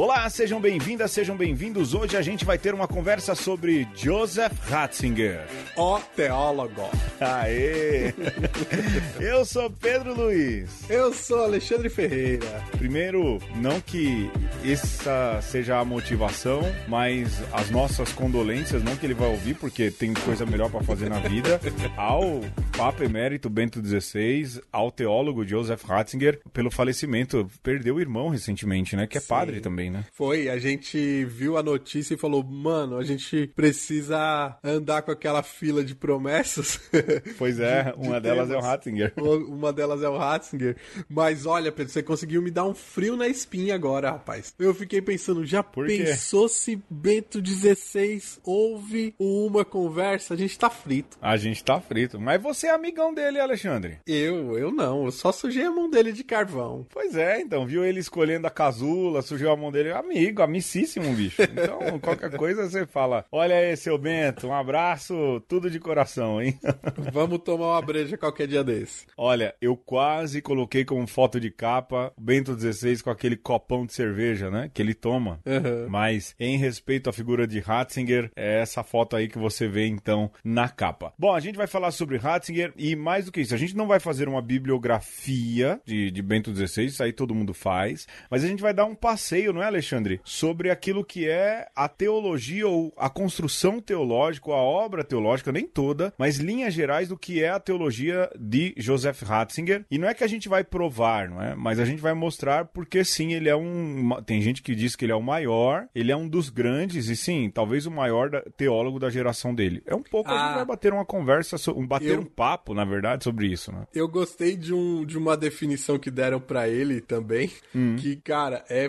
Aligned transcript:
Olá, 0.00 0.30
sejam 0.30 0.60
bem-vindas, 0.60 1.10
sejam 1.10 1.36
bem-vindos. 1.36 1.92
Hoje 1.92 2.16
a 2.16 2.22
gente 2.22 2.44
vai 2.44 2.56
ter 2.56 2.72
uma 2.72 2.86
conversa 2.86 3.34
sobre 3.34 3.88
Joseph 3.96 4.52
Ratzinger. 4.68 5.48
O 5.76 5.98
teólogo. 6.14 6.88
Aê! 7.20 8.14
Eu 9.18 9.44
sou 9.44 9.68
Pedro 9.68 10.14
Luiz. 10.14 10.88
Eu 10.88 11.12
sou 11.12 11.42
Alexandre 11.42 11.88
Ferreira. 11.88 12.62
Primeiro, 12.78 13.40
não 13.56 13.80
que 13.80 14.30
essa 14.64 15.40
seja 15.42 15.80
a 15.80 15.84
motivação, 15.84 16.60
mas 16.86 17.42
as 17.52 17.68
nossas 17.68 18.12
condolências, 18.12 18.84
não 18.84 18.94
que 18.94 19.04
ele 19.04 19.14
vai 19.14 19.28
ouvir, 19.28 19.54
porque 19.54 19.90
tem 19.90 20.14
coisa 20.14 20.46
melhor 20.46 20.70
para 20.70 20.84
fazer 20.84 21.08
na 21.08 21.18
vida, 21.18 21.60
ao 21.98 22.40
Papa 22.76 23.04
Emérito 23.04 23.50
Bento 23.50 23.84
XVI, 23.84 24.62
ao 24.70 24.92
teólogo 24.92 25.44
Joseph 25.44 25.82
Ratzinger, 25.82 26.38
pelo 26.52 26.70
falecimento. 26.70 27.50
Perdeu 27.64 27.96
o 27.96 28.00
irmão 28.00 28.28
recentemente, 28.28 28.94
né? 28.94 29.04
Que 29.04 29.18
é 29.18 29.20
Sim. 29.20 29.26
padre 29.26 29.60
também, 29.60 29.87
né? 29.90 30.04
Foi, 30.12 30.48
a 30.48 30.58
gente 30.58 31.24
viu 31.24 31.56
a 31.56 31.62
notícia 31.62 32.14
e 32.14 32.18
falou, 32.18 32.42
mano, 32.42 32.96
a 32.96 33.04
gente 33.04 33.50
precisa 33.54 34.56
andar 34.62 35.02
com 35.02 35.10
aquela 35.10 35.42
fila 35.42 35.84
de 35.84 35.94
promessas. 35.94 36.80
Pois 37.36 37.60
é, 37.60 37.84
de, 37.84 38.06
uma 38.06 38.16
de 38.16 38.22
delas 38.22 38.48
temas. 38.48 38.50
é 38.50 38.56
o 38.56 38.70
Ratzinger. 38.70 39.12
Uma 39.48 39.72
delas 39.72 40.02
é 40.02 40.08
o 40.08 40.16
Ratzinger. 40.16 40.76
Mas 41.08 41.46
olha, 41.46 41.70
Pedro, 41.70 41.92
você 41.92 42.02
conseguiu 42.02 42.42
me 42.42 42.50
dar 42.50 42.64
um 42.64 42.74
frio 42.74 43.16
na 43.16 43.28
espinha 43.28 43.74
agora, 43.74 44.10
rapaz. 44.10 44.54
Eu 44.58 44.74
fiquei 44.74 45.00
pensando, 45.00 45.44
já 45.44 45.62
pensou 45.62 46.48
se 46.48 46.82
Bento 46.90 47.44
XVI 47.44 48.20
houve 48.44 49.14
uma 49.18 49.64
conversa? 49.64 50.34
A 50.34 50.36
gente 50.36 50.58
tá 50.58 50.70
frito. 50.70 51.16
A 51.20 51.36
gente 51.36 51.62
tá 51.62 51.80
frito. 51.80 52.20
Mas 52.20 52.42
você 52.42 52.66
é 52.66 52.70
amigão 52.70 53.14
dele, 53.14 53.40
Alexandre? 53.40 53.98
Eu, 54.06 54.58
eu 54.58 54.72
não. 54.72 55.04
Eu 55.04 55.12
só 55.12 55.32
sujei 55.32 55.64
a 55.64 55.70
mão 55.70 55.88
dele 55.88 56.12
de 56.12 56.24
carvão. 56.24 56.86
Pois 56.90 57.16
é, 57.16 57.40
então. 57.40 57.66
Viu 57.66 57.84
ele 57.84 58.00
escolhendo 58.00 58.46
a 58.46 58.50
casula, 58.50 59.22
sujou 59.22 59.50
a 59.52 59.56
mão 59.56 59.70
dele. 59.70 59.77
Amigo, 59.86 60.42
amicíssimo, 60.42 61.12
bicho. 61.14 61.42
Então, 61.42 61.98
qualquer 62.00 62.30
coisa 62.36 62.68
você 62.68 62.86
fala: 62.86 63.24
Olha 63.30 63.56
aí, 63.56 63.76
seu 63.76 63.96
Bento, 63.96 64.48
um 64.48 64.54
abraço, 64.54 65.40
tudo 65.48 65.70
de 65.70 65.78
coração, 65.78 66.40
hein? 66.42 66.58
Vamos 67.12 67.38
tomar 67.40 67.72
uma 67.72 67.82
breja 67.82 68.16
qualquer 68.16 68.46
dia 68.46 68.64
desse. 68.64 69.06
Olha, 69.16 69.54
eu 69.60 69.76
quase 69.76 70.42
coloquei 70.42 70.84
como 70.84 71.06
foto 71.06 71.38
de 71.38 71.50
capa 71.50 72.12
o 72.16 72.20
Bento 72.20 72.58
XVI 72.58 73.02
com 73.02 73.10
aquele 73.10 73.36
copão 73.36 73.86
de 73.86 73.92
cerveja, 73.92 74.50
né? 74.50 74.70
Que 74.72 74.82
ele 74.82 74.94
toma. 74.94 75.40
Uhum. 75.46 75.88
Mas, 75.88 76.34
em 76.38 76.56
respeito 76.56 77.08
à 77.08 77.12
figura 77.12 77.46
de 77.46 77.60
Ratzinger, 77.60 78.30
é 78.34 78.60
essa 78.60 78.82
foto 78.82 79.16
aí 79.16 79.28
que 79.28 79.38
você 79.38 79.68
vê, 79.68 79.86
então, 79.86 80.30
na 80.44 80.68
capa. 80.68 81.12
Bom, 81.18 81.34
a 81.34 81.40
gente 81.40 81.56
vai 81.56 81.66
falar 81.66 81.90
sobre 81.90 82.16
Ratzinger 82.16 82.72
e 82.76 82.96
mais 82.96 83.26
do 83.26 83.32
que 83.32 83.40
isso, 83.40 83.54
a 83.54 83.58
gente 83.58 83.76
não 83.76 83.86
vai 83.86 84.00
fazer 84.00 84.28
uma 84.28 84.42
bibliografia 84.42 85.80
de, 85.84 86.10
de 86.10 86.22
Bento 86.22 86.54
XVI, 86.54 86.86
isso 86.86 87.02
aí 87.02 87.12
todo 87.12 87.34
mundo 87.34 87.54
faz, 87.54 88.06
mas 88.30 88.44
a 88.44 88.48
gente 88.48 88.62
vai 88.62 88.74
dar 88.74 88.84
um 88.84 88.94
passeio, 88.94 89.52
não 89.52 89.62
é, 89.62 89.67
Alexandre? 89.68 90.20
Sobre 90.24 90.70
aquilo 90.70 91.04
que 91.04 91.28
é 91.28 91.68
a 91.74 91.88
teologia 91.88 92.66
ou 92.66 92.92
a 92.96 93.08
construção 93.08 93.80
teológica, 93.80 94.50
a 94.50 94.56
obra 94.56 95.04
teológica, 95.04 95.52
nem 95.52 95.66
toda, 95.66 96.12
mas 96.18 96.38
linhas 96.38 96.74
gerais 96.74 97.08
do 97.08 97.18
que 97.18 97.42
é 97.42 97.50
a 97.50 97.60
teologia 97.60 98.30
de 98.38 98.74
Joseph 98.76 99.22
Ratzinger. 99.22 99.84
E 99.90 99.98
não 99.98 100.08
é 100.08 100.14
que 100.14 100.24
a 100.24 100.28
gente 100.28 100.48
vai 100.48 100.64
provar, 100.64 101.28
não 101.28 101.42
é? 101.42 101.54
Mas 101.54 101.78
a 101.78 101.84
gente 101.84 102.00
vai 102.00 102.14
mostrar 102.14 102.66
porque 102.66 103.04
sim, 103.04 103.32
ele 103.32 103.48
é 103.48 103.56
um. 103.56 104.10
Tem 104.24 104.40
gente 104.40 104.62
que 104.62 104.74
diz 104.74 104.96
que 104.96 105.04
ele 105.04 105.12
é 105.12 105.16
o 105.16 105.22
maior, 105.22 105.86
ele 105.94 106.12
é 106.12 106.16
um 106.16 106.28
dos 106.28 106.48
grandes, 106.48 107.08
e 107.08 107.16
sim, 107.16 107.50
talvez 107.52 107.86
o 107.86 107.90
maior 107.90 108.30
teólogo 108.56 108.98
da 108.98 109.10
geração 109.10 109.54
dele. 109.54 109.82
É 109.86 109.94
um 109.94 110.02
pouco, 110.02 110.30
ah, 110.30 110.34
a 110.34 110.38
gente 110.38 110.52
ah. 110.52 110.56
vai 110.56 110.64
bater 110.64 110.92
uma 110.92 111.04
conversa, 111.04 111.56
um, 111.72 111.86
bater 111.86 112.14
eu, 112.14 112.20
um 112.20 112.24
papo, 112.24 112.74
na 112.74 112.84
verdade, 112.84 113.24
sobre 113.24 113.46
isso, 113.46 113.72
né? 113.72 113.86
Eu 113.94 114.08
gostei 114.08 114.56
de, 114.56 114.72
um, 114.72 115.04
de 115.04 115.16
uma 115.16 115.36
definição 115.36 115.98
que 115.98 116.10
deram 116.10 116.40
para 116.40 116.68
ele 116.68 117.00
também, 117.00 117.50
hum. 117.74 117.96
que, 117.96 118.16
cara, 118.16 118.64
é 118.68 118.88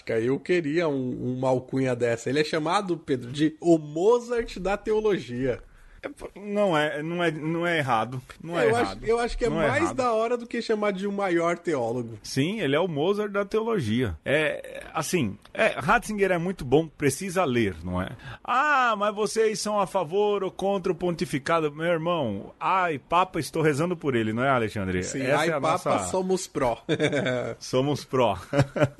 fantástica. 0.00 0.18
Eu 0.18 0.38
queria 0.38 0.88
um, 0.88 1.36
uma 1.36 1.48
alcunha 1.48 1.94
dessa. 1.94 2.28
Ele 2.28 2.40
é 2.40 2.44
chamado, 2.44 2.96
Pedro, 2.96 3.30
de 3.30 3.56
o 3.60 3.78
Mozart 3.78 4.58
da 4.58 4.76
teologia. 4.76 5.62
Não 6.36 6.76
é, 6.76 7.02
não 7.02 7.22
é, 7.22 7.30
não 7.30 7.66
é 7.66 7.78
errado. 7.78 8.20
Não 8.42 8.58
é 8.58 8.64
eu, 8.64 8.70
errado. 8.70 8.98
Acho, 9.02 9.04
eu 9.04 9.18
acho 9.18 9.38
que 9.38 9.44
é 9.44 9.50
não 9.50 9.62
é 9.62 9.68
mais 9.68 9.90
é 9.90 9.94
da 9.94 10.12
hora 10.12 10.36
do 10.36 10.46
que 10.46 10.62
chamar 10.62 10.92
de 10.92 11.06
um 11.06 11.12
maior 11.12 11.58
teólogo. 11.58 12.18
Sim, 12.22 12.60
ele 12.60 12.74
é 12.74 12.80
o 12.80 12.88
Mozart 12.88 13.30
da 13.30 13.44
teologia. 13.44 14.16
É, 14.24 14.84
assim, 14.94 15.36
é, 15.52 15.74
Ratzinger 15.78 16.32
é 16.32 16.38
muito 16.38 16.64
bom, 16.64 16.86
precisa 16.86 17.44
ler, 17.44 17.76
não 17.84 18.00
é? 18.00 18.10
Ah, 18.44 18.94
mas 18.96 19.14
vocês 19.14 19.60
são 19.60 19.80
a 19.80 19.86
favor 19.86 20.44
ou 20.44 20.50
contra 20.50 20.92
o 20.92 20.94
pontificado? 20.94 21.72
Meu 21.72 21.86
irmão, 21.86 22.52
ai, 22.58 22.98
Papa, 22.98 23.40
estou 23.40 23.62
rezando 23.62 23.96
por 23.96 24.14
ele, 24.14 24.32
não 24.32 24.44
é, 24.44 24.48
Alexandre? 24.48 25.02
Sim, 25.02 25.22
Essa 25.22 25.38
ai, 25.38 25.48
é 25.48 25.60
Papa, 25.60 25.90
nossa... 25.90 26.10
somos 26.10 26.46
pró. 26.46 26.82
somos 27.58 28.04
pró. 28.04 28.38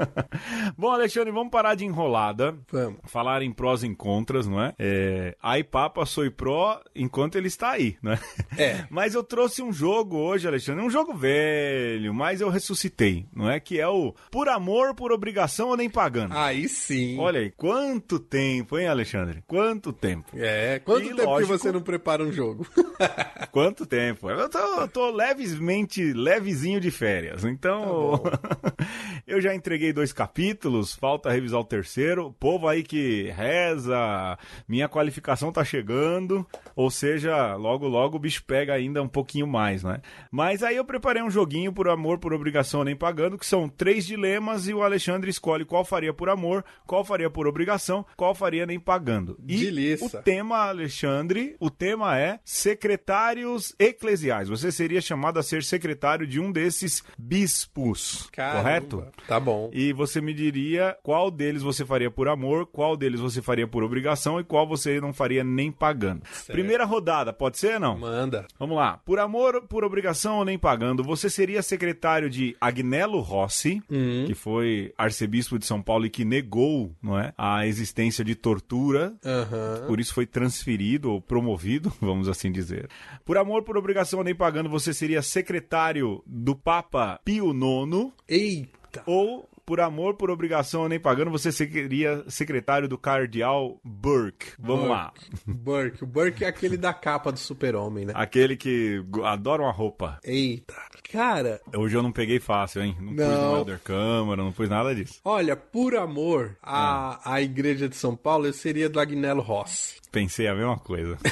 bom, 0.76 0.90
Alexandre, 0.90 1.30
vamos 1.30 1.50
parar 1.50 1.74
de 1.74 1.84
enrolada. 1.84 2.54
Vamos. 2.70 2.98
Falar 3.04 3.42
em 3.42 3.52
prós 3.52 3.82
e 3.82 3.94
contras, 3.94 4.46
não 4.46 4.62
é? 4.62 4.74
é 4.78 5.36
ai, 5.42 5.62
Papa, 5.62 6.04
sou 6.06 6.30
pró 6.30 6.80
enquanto 6.94 7.36
ele 7.36 7.48
está 7.48 7.70
aí, 7.70 7.96
né? 8.02 8.18
É. 8.56 8.84
Mas 8.90 9.14
eu 9.14 9.22
trouxe 9.22 9.62
um 9.62 9.72
jogo 9.72 10.16
hoje, 10.16 10.46
Alexandre, 10.46 10.84
um 10.84 10.90
jogo 10.90 11.14
velho, 11.14 12.12
mas 12.12 12.40
eu 12.40 12.48
ressuscitei, 12.48 13.26
não 13.34 13.50
é? 13.50 13.60
Que 13.60 13.80
é 13.80 13.88
o 13.88 14.14
Por 14.30 14.48
Amor, 14.48 14.94
Por 14.94 15.12
Obrigação 15.12 15.68
ou 15.68 15.76
Nem 15.76 15.88
Pagando. 15.88 16.36
Aí 16.36 16.68
sim. 16.68 17.18
Olha 17.18 17.40
aí, 17.40 17.50
quanto 17.50 18.18
tempo, 18.18 18.78
hein, 18.78 18.86
Alexandre? 18.86 19.42
Quanto 19.46 19.92
tempo. 19.92 20.30
É, 20.34 20.80
quanto 20.80 21.06
e, 21.06 21.14
tempo 21.14 21.24
lógico, 21.24 21.52
que 21.52 21.58
você 21.58 21.72
não 21.72 21.82
prepara 21.82 22.22
um 22.22 22.32
jogo? 22.32 22.66
quanto 23.50 23.86
tempo? 23.86 24.30
Eu 24.30 24.48
tô, 24.48 24.58
eu 24.58 24.88
tô 24.88 25.10
levemente, 25.10 26.12
levezinho 26.12 26.80
de 26.80 26.90
férias, 26.90 27.44
então... 27.44 28.18
Tá 28.18 28.40
eu 29.26 29.40
já 29.40 29.54
entreguei 29.54 29.92
dois 29.92 30.12
capítulos, 30.12 30.94
falta 30.94 31.30
revisar 31.30 31.60
o 31.60 31.64
terceiro. 31.64 32.26
O 32.26 32.32
povo 32.32 32.68
aí 32.68 32.82
que 32.82 33.30
reza, 33.30 34.38
minha 34.68 34.88
qualificação 34.88 35.52
tá 35.52 35.64
chegando, 35.64 36.46
ou 36.80 36.90
seja, 36.90 37.54
logo 37.56 37.86
logo 37.86 38.16
o 38.16 38.18
bicho 38.18 38.42
pega 38.42 38.72
ainda 38.72 39.02
um 39.02 39.08
pouquinho 39.08 39.46
mais, 39.46 39.82
né? 39.82 40.00
Mas 40.30 40.62
aí 40.62 40.76
eu 40.76 40.84
preparei 40.84 41.22
um 41.22 41.30
joguinho 41.30 41.74
por 41.74 41.90
amor, 41.90 42.18
por 42.18 42.32
obrigação 42.32 42.82
nem 42.82 42.96
pagando, 42.96 43.36
que 43.36 43.44
são 43.44 43.68
três 43.68 44.06
dilemas 44.06 44.66
e 44.66 44.72
o 44.72 44.82
Alexandre 44.82 45.28
escolhe 45.28 45.66
qual 45.66 45.84
faria 45.84 46.14
por 46.14 46.30
amor, 46.30 46.64
qual 46.86 47.04
faria 47.04 47.28
por 47.28 47.46
obrigação, 47.46 48.04
qual 48.16 48.34
faria 48.34 48.64
nem 48.64 48.80
pagando. 48.80 49.38
E 49.46 49.58
Delícia. 49.58 50.06
o 50.20 50.22
tema, 50.22 50.68
Alexandre, 50.68 51.54
o 51.60 51.68
tema 51.68 52.18
é 52.18 52.40
secretários 52.44 53.74
eclesiais. 53.78 54.48
Você 54.48 54.72
seria 54.72 55.02
chamado 55.02 55.38
a 55.38 55.42
ser 55.42 55.62
secretário 55.62 56.26
de 56.26 56.40
um 56.40 56.50
desses 56.50 57.04
bispos, 57.18 58.26
Caramba. 58.32 58.62
correto? 58.62 59.04
Tá 59.28 59.38
bom. 59.38 59.68
E 59.74 59.92
você 59.92 60.22
me 60.22 60.32
diria 60.32 60.96
qual 61.02 61.30
deles 61.30 61.60
você 61.62 61.84
faria 61.84 62.10
por 62.10 62.26
amor, 62.26 62.66
qual 62.66 62.96
deles 62.96 63.20
você 63.20 63.42
faria 63.42 63.68
por 63.68 63.84
obrigação 63.84 64.40
e 64.40 64.44
qual 64.44 64.66
você 64.66 64.98
não 64.98 65.12
faria 65.12 65.44
nem 65.44 65.70
pagando. 65.70 66.22
Certo. 66.32 66.56
Primeira 66.70 66.84
rodada, 66.84 67.32
pode 67.32 67.58
ser 67.58 67.80
não? 67.80 67.98
Manda. 67.98 68.46
Vamos 68.56 68.76
lá. 68.76 68.96
Por 69.04 69.18
amor, 69.18 69.62
por 69.62 69.82
obrigação 69.82 70.38
ou 70.38 70.44
nem 70.44 70.56
pagando, 70.56 71.02
você 71.02 71.28
seria 71.28 71.62
secretário 71.62 72.30
de 72.30 72.56
Agnello 72.60 73.18
Rossi, 73.18 73.82
uhum. 73.90 74.24
que 74.24 74.34
foi 74.36 74.94
arcebispo 74.96 75.58
de 75.58 75.66
São 75.66 75.82
Paulo 75.82 76.06
e 76.06 76.10
que 76.10 76.24
negou, 76.24 76.94
não 77.02 77.18
é, 77.18 77.34
a 77.36 77.66
existência 77.66 78.24
de 78.24 78.36
tortura. 78.36 79.12
Uhum. 79.24 79.88
Por 79.88 79.98
isso 79.98 80.14
foi 80.14 80.26
transferido 80.26 81.10
ou 81.10 81.20
promovido, 81.20 81.92
vamos 82.00 82.28
assim 82.28 82.52
dizer. 82.52 82.88
Por 83.24 83.36
amor, 83.36 83.64
por 83.64 83.76
obrigação 83.76 84.20
ou 84.20 84.24
nem 84.24 84.34
pagando, 84.34 84.70
você 84.70 84.94
seria 84.94 85.22
secretário 85.22 86.22
do 86.24 86.54
Papa 86.54 87.18
Pio 87.24 87.50
IX. 87.50 88.12
Eita! 88.28 89.02
Ou 89.06 89.49
por 89.70 89.80
amor, 89.80 90.14
por 90.14 90.32
obrigação 90.32 90.88
nem 90.88 90.98
pagando, 90.98 91.30
você 91.30 91.52
seria 91.52 92.24
secretário 92.26 92.88
do 92.88 92.98
cardeal 92.98 93.78
Burke. 93.84 94.48
Vamos 94.58 94.88
Burke. 94.88 94.92
lá. 94.92 95.12
Burke. 95.46 96.02
O 96.02 96.06
Burke 96.08 96.44
é 96.44 96.48
aquele 96.48 96.76
da 96.76 96.92
capa 96.92 97.30
do 97.30 97.38
super-homem, 97.38 98.04
né? 98.04 98.12
Aquele 98.16 98.56
que 98.56 99.00
adora 99.22 99.62
uma 99.62 99.70
roupa. 99.70 100.18
Eita. 100.24 100.74
Cara... 101.12 101.60
Hoje 101.72 101.96
eu 101.96 102.02
não 102.02 102.10
peguei 102.10 102.40
fácil, 102.40 102.82
hein? 102.82 102.96
Não, 102.98 103.12
não. 103.12 103.14
pus 103.14 103.38
no 103.38 103.56
Elder 103.58 103.80
Câmara, 103.84 104.42
não 104.42 104.50
pus 104.50 104.68
nada 104.68 104.92
disso. 104.92 105.20
Olha, 105.24 105.54
por 105.54 105.94
amor 105.94 106.56
à, 106.60 107.20
ah. 107.24 107.34
à 107.34 107.40
igreja 107.40 107.88
de 107.88 107.94
São 107.94 108.16
Paulo, 108.16 108.46
eu 108.46 108.52
seria 108.52 108.88
do 108.88 108.98
Agnello 108.98 109.40
Rossi 109.40 109.99
pensei 110.10 110.46
a 110.46 110.54
mesma 110.54 110.78
coisa. 110.78 111.18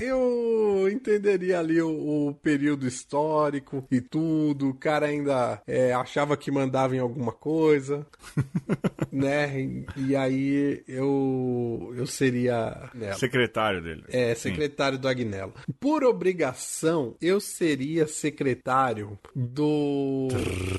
eu 0.00 0.88
entenderia 0.90 1.60
ali 1.60 1.80
o, 1.80 2.28
o, 2.28 2.34
período 2.34 2.86
histórico 2.86 3.86
e 3.90 4.00
tudo. 4.00 4.70
O 4.70 4.74
cara 4.74 5.06
ainda 5.06 5.62
é, 5.66 5.92
achava 5.92 6.36
que 6.36 6.50
mandava 6.50 6.96
em 6.96 6.98
alguma 6.98 7.32
coisa, 7.32 8.06
né? 9.10 9.60
E, 9.60 9.86
e, 9.96 10.16
aí 10.16 10.82
eu 10.88 11.92
eu 11.96 12.06
seria 12.06 12.90
secretário 13.16 13.82
dele. 13.82 14.04
É, 14.08 14.34
secretário 14.34 14.96
Sim. 14.96 15.02
do 15.02 15.08
Agnello. 15.08 15.54
Por 15.78 16.04
obrigação, 16.04 17.16
eu 17.20 17.40
seria 17.40 18.06
secretário 18.06 19.18
do. 19.34 20.28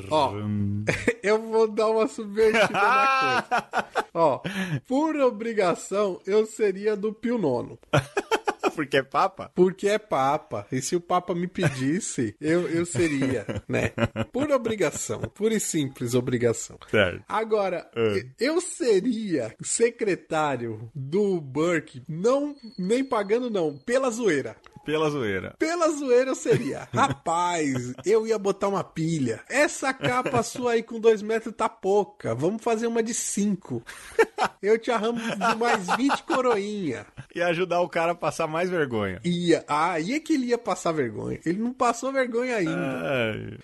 Ó, 0.10 0.34
eu 1.24 1.42
vou 1.42 1.68
dar 1.68 1.90
uma 1.90 2.08
subvertida 2.08 2.72
na 2.72 3.46
coisa. 3.50 3.84
Ó, 4.14 4.42
por 4.88 5.12
por 5.13 5.21
obrigação, 5.21 6.19
eu 6.25 6.44
seria 6.44 6.98
do 6.98 7.13
Pio 7.13 7.38
Nono. 7.38 7.77
Porque 8.75 8.98
é 8.98 9.04
papa? 9.04 9.51
Porque 9.54 9.88
é 9.88 10.00
papa. 10.00 10.65
E 10.71 10.81
se 10.81 10.95
o 10.95 11.01
papa 11.01 11.36
me 11.36 11.48
pedisse, 11.48 12.36
eu, 12.42 12.68
eu 12.68 12.88
seria, 12.88 13.45
né? 13.68 13.92
Por 14.31 14.50
obrigação. 14.50 15.21
Pura 15.21 15.54
e 15.54 15.60
simples 15.60 16.15
obrigação. 16.15 16.80
Certo. 16.89 17.24
Agora, 17.30 17.88
uh. 17.95 18.27
eu 18.39 18.60
seria 18.60 19.54
secretário 19.62 20.89
do 20.95 21.39
Burke, 21.39 22.01
não, 22.10 22.56
nem 22.75 23.04
pagando 23.04 23.51
não, 23.51 23.77
pela 23.77 24.10
zoeira. 24.10 24.56
Pela 24.85 25.09
zoeira. 25.09 25.56
Pela 25.57 25.89
zoeira 25.91 26.31
eu 26.31 26.35
seria. 26.35 26.88
Rapaz, 26.94 27.94
eu 28.06 28.27
ia 28.27 28.38
botar 28.38 28.68
uma 28.68 28.83
pilha. 28.83 29.41
Essa 29.50 29.94
capa 29.94 30.44
sua 30.44 30.74
aí 30.74 30.83
com 30.83 31.00
dois 31.00 31.21
metros 31.21 31.56
tá 31.56 31.69
pouca. 31.69 32.35
Vamos 32.35 32.62
fazer 32.62 32.88
uma 32.88 33.01
de 33.01 33.13
cinco. 33.13 33.81
Eu 34.62 34.80
te 34.80 34.91
arramo 34.91 35.19
de 35.19 35.56
mais 35.57 35.88
20 35.97 36.24
coroinha. 36.24 37.06
Ia 37.35 37.47
ajudar 37.47 37.81
o 37.81 37.89
cara 37.89 38.13
a 38.13 38.15
passar 38.15 38.47
mais 38.47 38.69
vergonha. 38.69 39.19
Ia. 39.24 39.63
Ah, 39.68 40.00
ia 40.00 40.19
que 40.21 40.33
ele 40.33 40.47
ia 40.47 40.57
passar 40.57 40.94
vergonha. 40.94 41.39
Ele 41.45 41.59
não 41.59 41.74
passou 41.74 42.13
vergonha 42.13 42.56
ainda. 42.56 42.74
Ai. 42.74 43.57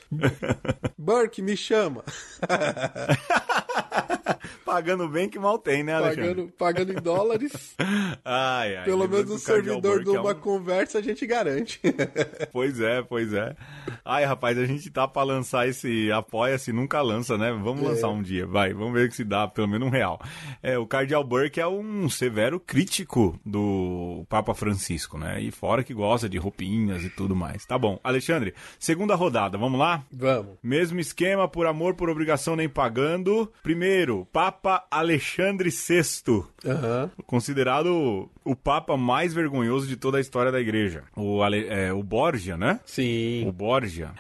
Burke, 0.97 1.41
me 1.41 1.55
chama. 1.55 2.03
Pagando 4.65 5.07
bem 5.07 5.29
que 5.29 5.39
mal 5.39 5.57
tem, 5.57 5.83
né, 5.83 5.93
Alexandre? 5.93 6.29
Pagando, 6.29 6.51
pagando 6.57 6.91
em 6.93 7.01
dólares. 7.01 7.75
Ai, 8.23 8.75
ai. 8.77 8.85
Pelo 8.85 9.07
menos 9.07 9.29
o 9.31 9.39
servidor 9.39 10.03
de 10.03 10.09
uma 10.09 10.31
é 10.31 10.33
um... 10.33 10.39
conversa 10.39 10.99
a 10.99 11.01
gente 11.01 11.25
garante. 11.25 11.79
pois 12.51 12.79
é, 12.79 13.01
pois 13.01 13.33
é. 13.33 13.55
Ai, 14.03 14.25
rapaz, 14.25 14.57
a 14.57 14.65
gente 14.65 14.89
tá 14.89 15.07
pra 15.07 15.23
lançar 15.23 15.67
esse 15.67 16.11
Apoia-se, 16.11 16.71
nunca 16.71 17.01
lança, 17.01 17.37
né? 17.37 17.51
Vamos 17.51 17.83
é. 17.83 17.87
lançar 17.87 18.09
um 18.09 18.21
dia, 18.21 18.45
vai. 18.45 18.73
Vamos 18.73 18.93
ver 18.93 19.11
se 19.11 19.23
dá 19.23 19.47
pelo 19.47 19.67
menos 19.67 19.87
um 19.87 19.91
real. 19.91 20.19
É, 20.61 20.77
o 20.77 20.85
Cardeal 20.85 21.23
Burke 21.23 21.59
é 21.59 21.67
um 21.67 22.09
severo 22.09 22.59
crítico 22.59 23.39
do 23.45 24.25
Papa 24.29 24.53
Francisco, 24.53 25.17
né? 25.17 25.41
E 25.41 25.51
fora 25.51 25.83
que 25.83 25.93
gosta 25.93 26.29
de 26.29 26.37
roupinhas 26.37 27.03
e 27.03 27.09
tudo 27.09 27.35
mais. 27.35 27.65
Tá 27.65 27.77
bom. 27.77 27.99
Alexandre, 28.03 28.53
segunda 28.77 29.15
rodada, 29.15 29.57
vamos 29.57 29.79
lá? 29.79 30.03
Vamos. 30.11 30.57
Mesmo 30.61 30.99
esquema, 30.99 31.47
por 31.47 31.65
amor, 31.65 31.95
por 31.95 32.09
obrigação, 32.09 32.55
nem 32.55 32.69
pagando. 32.69 33.51
Primeiro, 33.63 34.18
Papa 34.25 34.85
Alexandre 34.89 35.69
VI. 35.69 36.31
Uhum. 36.31 37.09
Considerado 37.25 38.29
o 38.43 38.55
Papa 38.55 38.97
mais 38.97 39.33
vergonhoso 39.33 39.87
de 39.87 39.95
toda 39.95 40.17
a 40.17 40.21
história 40.21 40.51
da 40.51 40.59
igreja. 40.59 41.03
O, 41.15 41.41
Ale, 41.41 41.67
é, 41.67 41.93
o 41.93 42.03
Borgia, 42.03 42.57
né? 42.57 42.79
Sim. 42.85 43.47
O 43.47 43.51
Borgia. 43.51 44.11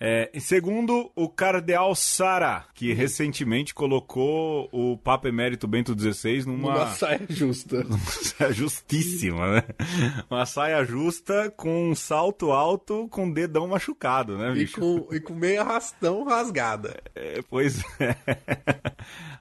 É, 0.00 0.30
segundo, 0.38 1.10
o 1.16 1.28
Cardeal 1.28 1.92
Sara, 1.94 2.64
que 2.72 2.92
recentemente 2.92 3.74
colocou 3.74 4.68
o 4.70 4.96
Papa 4.96 5.28
Emérito 5.28 5.66
Bento 5.66 5.98
XVI 5.98 6.44
numa... 6.46 6.72
Numa 6.72 6.86
saia 6.88 7.20
justa. 7.28 7.82
Numa 7.88 7.98
saia 7.98 8.52
justíssima, 8.52 9.54
né? 9.54 9.62
Uma 10.30 10.46
saia 10.46 10.84
justa 10.84 11.52
com 11.56 11.90
um 11.90 11.94
salto 11.94 12.52
alto 12.52 13.08
com 13.10 13.28
o 13.28 13.34
dedão 13.34 13.66
machucado, 13.66 14.38
né, 14.38 14.52
bicho? 14.52 14.78
E 14.78 14.80
com, 14.80 15.14
e 15.14 15.20
com 15.20 15.34
meia 15.34 15.64
rastão 15.64 16.24
rasgada. 16.24 16.96
É, 17.14 17.40
pois 17.48 17.82
é. 17.98 18.14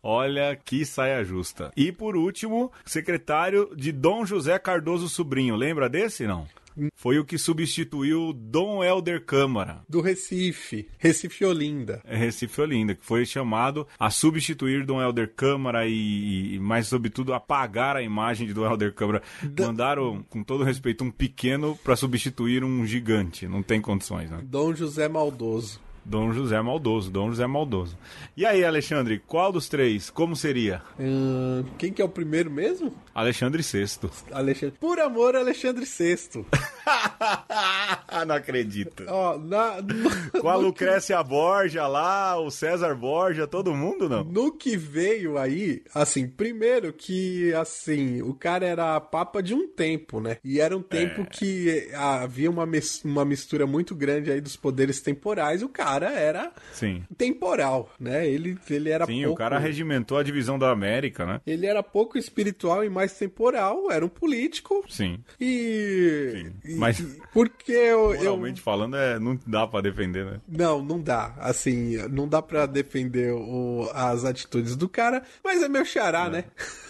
Olha 0.02 0.56
que 0.56 0.86
saia 0.86 1.24
justa. 1.24 1.72
E 1.76 1.92
por 1.92 2.16
último, 2.16 2.72
secretário 2.86 3.70
de 3.76 3.92
Dom 3.92 4.26
José 4.26 4.58
Cardoso 4.58 5.08
Sobrinho. 5.08 5.56
Lembra 5.56 5.88
desse, 5.88 6.26
não? 6.26 6.48
Foi 6.96 7.20
o 7.20 7.26
que 7.26 7.38
substituiu 7.38 8.34
Dom 8.34 8.84
Helder 8.84 9.24
Câmara. 9.26 9.82
Do 9.88 10.02
Recife. 10.02 10.88
Recife 10.98 11.46
Olinda. 11.46 12.02
É 12.06 12.16
Recife 12.16 12.62
Olinda, 12.62 12.96
que 12.96 13.06
foi 13.06 13.26
chamado 13.26 13.88
a 14.00 14.10
substituir 14.10 14.86
Dom 14.86 15.02
Helder 15.02 15.34
Câmara 15.36 15.88
e, 15.88 16.56
e 16.56 16.60
mais 16.60 16.88
sobretudo, 16.88 17.34
apagar 17.34 17.96
a 17.96 18.02
imagem 18.02 18.48
de 18.48 18.54
Dom 18.54 18.66
Helder 18.66 18.94
Câmara. 18.94 19.22
Da... 19.44 19.68
Mandaram, 19.68 20.24
com 20.30 20.44
todo 20.44 20.64
respeito, 20.64 21.04
um 21.04 21.12
pequeno 21.12 21.78
para 21.84 21.96
substituir 21.96 22.64
um 22.64 22.86
gigante. 22.86 23.48
Não 23.48 23.64
tem 23.64 23.82
condições, 23.82 24.30
né? 24.30 24.40
Dom 24.44 24.74
José 24.74 25.08
Maldoso. 25.08 25.88
Dom 26.08 26.32
José 26.32 26.62
Maldoso, 26.62 27.12
Dom 27.12 27.30
José 27.30 27.46
Maldoso. 27.46 27.98
E 28.36 28.46
aí, 28.46 28.64
Alexandre, 28.64 29.22
qual 29.28 29.52
dos 29.52 29.68
três? 29.68 30.10
Como 30.10 30.38
seria? 30.38 30.82
Uh, 30.98 31.66
quem 31.78 31.92
que 31.92 32.02
é 32.02 32.06
o 32.06 32.10
primeiro 32.10 32.50
mesmo? 32.50 32.94
Alexandre 33.18 33.64
VI. 33.64 34.12
Alexandre... 34.32 34.78
Por 34.80 35.00
amor, 35.00 35.36
Alexandre 35.36 35.86
VI. 35.86 36.46
Não 38.28 38.36
acredito. 38.36 39.06
Ó, 39.08 39.38
na, 39.40 39.82
no, 39.82 40.42
Com 40.42 40.48
a 40.48 40.56
Lucrécia 40.56 41.18
que... 41.18 41.24
Borja 41.24 41.88
lá, 41.88 42.40
o 42.40 42.52
César 42.52 42.94
Borja, 42.94 43.48
todo 43.48 43.74
mundo, 43.74 44.08
não? 44.08 44.24
No 44.24 44.52
que 44.52 44.78
veio 44.78 45.38
aí, 45.38 45.82
assim, 45.94 46.28
primeiro 46.28 46.94
que, 46.94 47.54
assim, 47.54 48.22
o 48.22 48.34
cara 48.34 48.66
era 48.66 49.00
papa 49.00 49.42
de 49.42 49.54
um 49.54 49.68
tempo, 49.68 50.20
né? 50.20 50.38
E 50.44 50.60
era 50.60 50.76
um 50.76 50.82
tempo 50.82 51.22
é. 51.22 51.26
que 51.26 51.90
havia 51.94 52.50
uma, 52.50 52.68
uma 53.04 53.26
mistura 53.26 53.66
muito 53.66 53.96
grande 53.96 54.32
aí 54.32 54.42
dos 54.42 54.56
poderes 54.56 55.02
temporais. 55.02 55.62
O 55.64 55.70
cara 55.70 56.12
era 56.12 56.52
Sim. 56.72 57.04
temporal, 57.18 57.90
né? 58.00 58.28
Ele, 58.28 58.58
ele 58.70 58.90
era 58.90 59.06
Sim, 59.06 59.24
pouco... 59.24 59.34
o 59.34 59.38
cara 59.38 59.58
regimentou 59.58 60.18
a 60.18 60.24
divisão 60.24 60.58
da 60.58 60.72
América, 60.72 61.26
né? 61.26 61.42
Ele 61.46 61.66
era 61.66 61.82
pouco 61.82 62.18
espiritual 62.18 62.84
e 62.84 62.90
mais 62.90 63.07
temporal, 63.16 63.92
era 63.92 64.06
um 64.06 64.10
político. 64.10 64.84
Sim. 64.90 65.20
E... 65.40 66.52
Sim. 66.64 66.76
Mas... 66.78 67.02
porque 67.34 67.72
eu... 67.72 68.16
Moralmente 68.16 68.60
eu... 68.60 68.64
falando, 68.64 68.96
é, 68.96 69.20
não 69.20 69.40
dá 69.46 69.68
para 69.68 69.82
defender, 69.82 70.26
né? 70.26 70.42
Não, 70.48 70.84
não 70.84 71.00
dá. 71.00 71.34
Assim, 71.38 71.98
não 72.10 72.28
dá 72.28 72.42
para 72.42 72.66
defender 72.66 73.34
o, 73.34 73.90
as 73.94 74.26
atitudes 74.26 74.76
do 74.76 74.90
cara, 74.90 75.24
mas 75.44 75.62
é 75.62 75.70
meu 75.70 75.86
xará, 75.86 76.26
é. 76.26 76.30
né? 76.30 76.44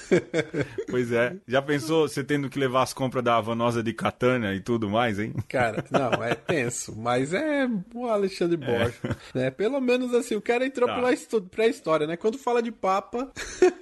pois 0.90 1.12
é. 1.12 1.36
Já 1.48 1.62
pensou 1.62 2.08
você 2.08 2.24
tendo 2.24 2.50
que 2.50 2.60
levar 2.60 2.84
as 2.84 2.94
compras 2.94 3.24
da 3.24 3.38
Havanosa 3.38 3.84
de 3.84 3.94
Catânia 3.94 4.54
e 4.54 4.60
tudo 4.60 4.90
mais, 4.90 5.20
hein? 5.20 5.34
Cara, 5.48 5.84
não, 5.92 6.24
é 6.24 6.36
tenso. 6.36 6.96
Mas 6.96 7.34
é 7.34 7.68
o 7.94 8.08
Alexandre 8.08 8.62
é. 8.62 8.66
Borges. 8.66 9.00
É. 9.04 9.40
Né? 9.40 9.52
Pelo 9.52 9.80
menos 9.80 10.14
assim, 10.14 10.36
o 10.36 10.42
cara 10.42 10.66
entrou 10.66 10.88
tá. 10.88 10.96
pela 10.96 11.12
pré-história, 11.50 12.08
né? 12.08 12.18
Quando 12.18 12.38
fala 12.38 12.62
de 12.62 12.72
Papa, 12.72 13.32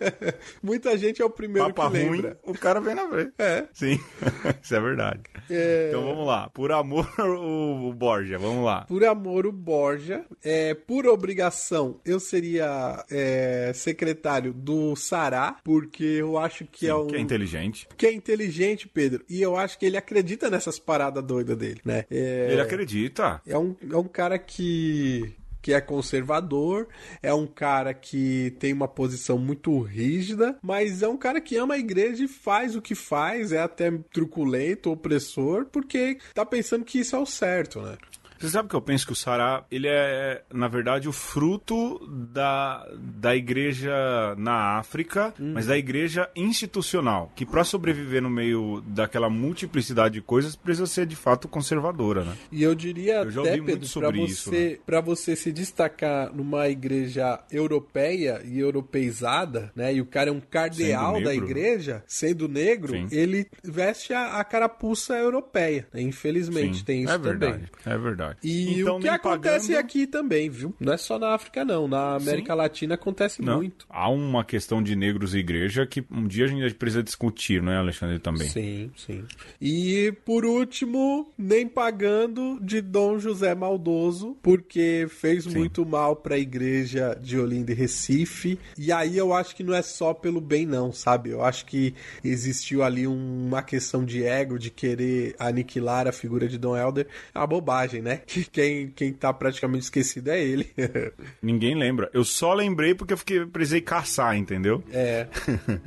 muita 0.62 0.98
gente 0.98 1.22
é 1.22 1.25
o 1.25 1.30
primeiro 1.30 1.74
Papa 1.74 1.92
que 1.92 1.98
lembra. 1.98 2.38
Ruim, 2.44 2.56
o 2.56 2.57
cara 2.57 2.80
vem 2.81 2.95
na 2.95 3.07
frente. 3.07 3.33
É. 3.38 3.66
Sim, 3.74 4.00
isso 4.62 4.75
é 4.75 4.80
verdade. 4.80 5.22
É... 5.50 5.88
Então 5.89 6.04
vamos 6.04 6.25
lá. 6.25 6.50
Por 6.50 6.72
amor, 6.72 7.07
o, 7.19 7.89
o 7.89 7.94
Borja, 7.94 8.38
vamos 8.38 8.66
lá. 8.66 8.86
Por 8.86 9.04
amor, 9.04 9.45
o 9.45 9.51
Borja. 9.51 10.25
É, 10.44 10.74
por 10.74 11.07
obrigação, 11.07 12.00
eu 12.06 12.19
seria 12.19 13.04
é, 13.10 13.72
secretário 13.74 14.54
do 14.54 14.95
Sará, 14.95 15.57
porque 15.63 16.14
eu 16.15 16.38
acho 16.38 16.65
que 16.65 16.81
Sim, 16.81 16.88
é 16.88 16.95
um. 16.95 17.07
Que 17.07 17.15
é 17.15 17.19
inteligente. 17.19 17.88
Que 17.97 18.07
é 18.07 18.13
inteligente, 18.13 18.88
Pedro. 18.88 19.23
E 19.29 19.41
eu 19.41 19.56
acho 19.56 19.77
que 19.77 19.85
ele 19.85 19.97
acredita 19.97 20.50
nessas 20.50 20.79
paradas 20.79 21.23
doidas 21.23 21.57
dele, 21.57 21.81
né? 21.83 22.06
É... 22.09 22.50
Ele 22.51 22.62
acredita. 22.62 23.41
É 23.45 23.57
um, 23.57 23.75
é 23.91 23.97
um 23.97 24.07
cara 24.07 24.38
que 24.38 25.36
que 25.65 25.74
é 25.74 25.81
conservador, 25.81 26.88
é 27.24 27.34
um 27.34 27.48
cara 27.48 27.91
que 27.91 28.55
tem 28.60 28.72
uma 28.72 28.88
posição 28.88 29.39
muito 29.39 29.81
rígida, 29.81 30.60
mas 30.62 31.01
é 31.01 31.07
um 31.07 31.17
cara 31.17 31.41
que 31.41 31.57
ama 31.57 31.74
a 31.74 31.79
igreja 31.79 32.24
e 32.24 32.27
faz 32.27 32.75
o 32.75 32.81
que 32.84 32.93
faz, 32.93 33.51
é 33.51 33.60
até 33.60 33.91
truculento, 34.13 34.91
opressor, 34.91 35.65
porque 35.65 36.19
tá 36.36 36.45
pensando 36.45 36.86
que 36.86 37.00
isso 37.00 37.15
é 37.15 37.19
o 37.19 37.25
certo, 37.25 37.81
né? 37.81 37.98
Você 38.39 38.50
sabe 38.50 38.70
que 38.70 38.75
eu 38.75 38.82
penso 38.82 39.06
que 39.06 39.13
o 39.13 39.15
Sará, 39.15 39.63
ele 39.72 39.88
é, 39.88 40.42
na 40.54 40.68
verdade, 40.68 41.08
o 41.08 41.12
fruto 41.12 42.00
da, 42.08 42.88
da 43.00 43.36
igreja 43.36 43.94
na 44.38 44.77
África, 44.77 45.34
hum. 45.39 45.54
mas 45.54 45.68
da 45.68 45.77
igreja 45.77 46.30
institucional, 46.36 47.32
que 47.36 47.46
para 47.46 47.63
sobreviver 47.63 48.22
no 48.22 48.30
meio 48.30 48.82
daquela 48.88 49.30
multiplicidade 49.30 50.15
de 50.15 50.22
coisas, 50.22 50.56
precisa 50.56 50.86
ser 50.86 51.06
de 51.06 51.15
fato 51.15 51.48
conservadora, 51.48 52.24
né? 52.24 52.38
E 52.51 52.62
eu 52.63 52.75
diria 52.75 53.24
eu 53.24 53.32
já 53.32 53.42
até, 53.42 53.51
ouvi 53.51 53.65
Pedro, 53.65 53.88
sobre 53.88 54.24
isso, 54.24 54.50
você, 54.50 54.70
né? 54.70 54.77
para 54.86 55.01
você 55.01 55.36
se 55.36 55.51
destacar 55.51 56.34
numa 56.34 56.68
igreja 56.68 57.39
europeia 57.51 58.42
e 58.44 58.60
europeizada, 58.60 59.72
né? 59.75 59.94
E 59.94 60.01
o 60.01 60.06
cara 60.06 60.30
é 60.30 60.34
um 60.34 60.42
cardeal 60.42 61.22
da 61.22 61.34
igreja, 61.34 62.04
sendo 62.06 62.48
negro, 62.48 62.94
Sim. 62.94 63.08
ele 63.12 63.48
veste 63.63 64.13
a, 64.13 64.39
a 64.39 64.44
carapuça 64.44 65.15
europeia. 65.15 65.88
Né? 65.94 66.01
Infelizmente, 66.01 66.80
Sim. 66.80 66.86
tem 66.86 67.04
isso 67.04 67.13
é 67.13 67.18
também. 67.18 67.51
Verdade, 67.51 67.72
é 67.86 67.98
verdade 67.98 68.25
verdade. 68.25 68.39
E 68.44 68.82
então, 68.82 68.98
o 68.98 69.00
que 69.00 69.08
acontece 69.08 69.67
pagando... 69.67 69.86
aqui 69.86 70.08
também, 70.08 70.50
viu? 70.50 70.74
Não 70.79 70.94
é 70.94 70.98
só 70.98 71.20
na 71.20 71.34
África, 71.34 71.63
não. 71.63 71.88
Na 71.88 72.15
América 72.15 72.53
Sim. 72.53 72.58
Latina 72.58 72.96
acontece 72.96 73.41
não. 73.41 73.58
muito. 73.58 73.86
Há 73.89 74.10
uma 74.10 74.44
questão 74.44 74.82
de 74.82 74.96
negros 74.96 75.34
e 75.34 75.39
igreja 75.39 75.86
que 75.86 76.03
um 76.12 76.27
dia 76.27 76.46
a 76.46 76.48
gente 76.48 76.75
precisa 76.75 77.03
discutir, 77.03 77.62
não 77.62 77.72
é, 77.72 77.77
Alexandre, 77.77 78.20
também? 78.20 78.48
Sim, 78.48 78.91
sim. 78.96 79.24
E, 79.62 80.13
por 80.25 80.46
último, 80.46 81.32
nem 81.38 81.67
pagando 81.67 82.60
de 82.62 82.82
Dom 82.82 83.20
José 83.20 83.53
Maldoso, 83.53 84.38
porque 84.41 85.08
fez 85.10 85.44
sim. 85.44 85.58
muito 85.58 85.86
mal 85.86 86.15
para 86.15 86.36
a 86.36 86.39
igreja 86.39 87.17
de 87.22 87.38
Olinda 87.38 87.72
e 87.72 87.75
Recife. 87.75 88.60
E 88.77 88.91
aí 88.91 89.17
eu 89.17 89.34
acho 89.34 89.55
que 89.55 89.63
não 89.63 89.74
é 89.74 89.82
só 89.82 90.13
pelo 90.13 90.41
bem, 90.41 90.65
não, 90.65 90.91
sabe? 90.91 91.29
Eu 91.29 91.44
acho 91.44 91.65
que 91.65 91.94
existiu 92.24 92.84
ali 92.84 93.08
uma 93.08 93.62
questão 93.62 94.03
de 94.03 94.24
ego, 94.24 94.58
de 94.58 94.70
querer 94.70 95.36
aniquilar 95.39 96.08
a 96.08 96.12
figura 96.12 96.48
de 96.48 96.58
Dom 96.58 96.75
Helder. 96.75 97.08
É 97.34 97.39
uma 97.39 97.48
bobagem, 97.48 98.01
né? 98.01 98.14
Que 98.17 98.43
quem, 98.45 98.88
quem 98.88 99.13
tá 99.13 99.34
praticamente 99.34 99.84
esquecido 99.86 100.29
é 100.29 100.41
ele. 100.41 100.69
Ninguém 101.41 101.75
lembra. 101.75 102.10
Eu 102.13 102.24
só 102.24 102.53
lembrei 102.53 102.93
porque 102.93 103.13
eu 103.13 103.17
fiquei, 103.17 103.45
precisei 103.45 103.81
caçar, 103.81 104.36
entendeu? 104.36 104.84
É. 104.91 105.27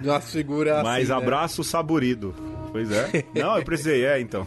Uma 0.03 0.21
figura 0.21 0.83
Mas 0.85 1.11
assim, 1.11 1.23
abraço 1.23 1.63
né? 1.63 1.69
saborido. 1.69 2.35
pois 2.73 2.91
é. 2.91 3.25
Não, 3.35 3.57
eu 3.57 3.65
precisei, 3.65 4.05
é, 4.05 4.21
então. 4.21 4.47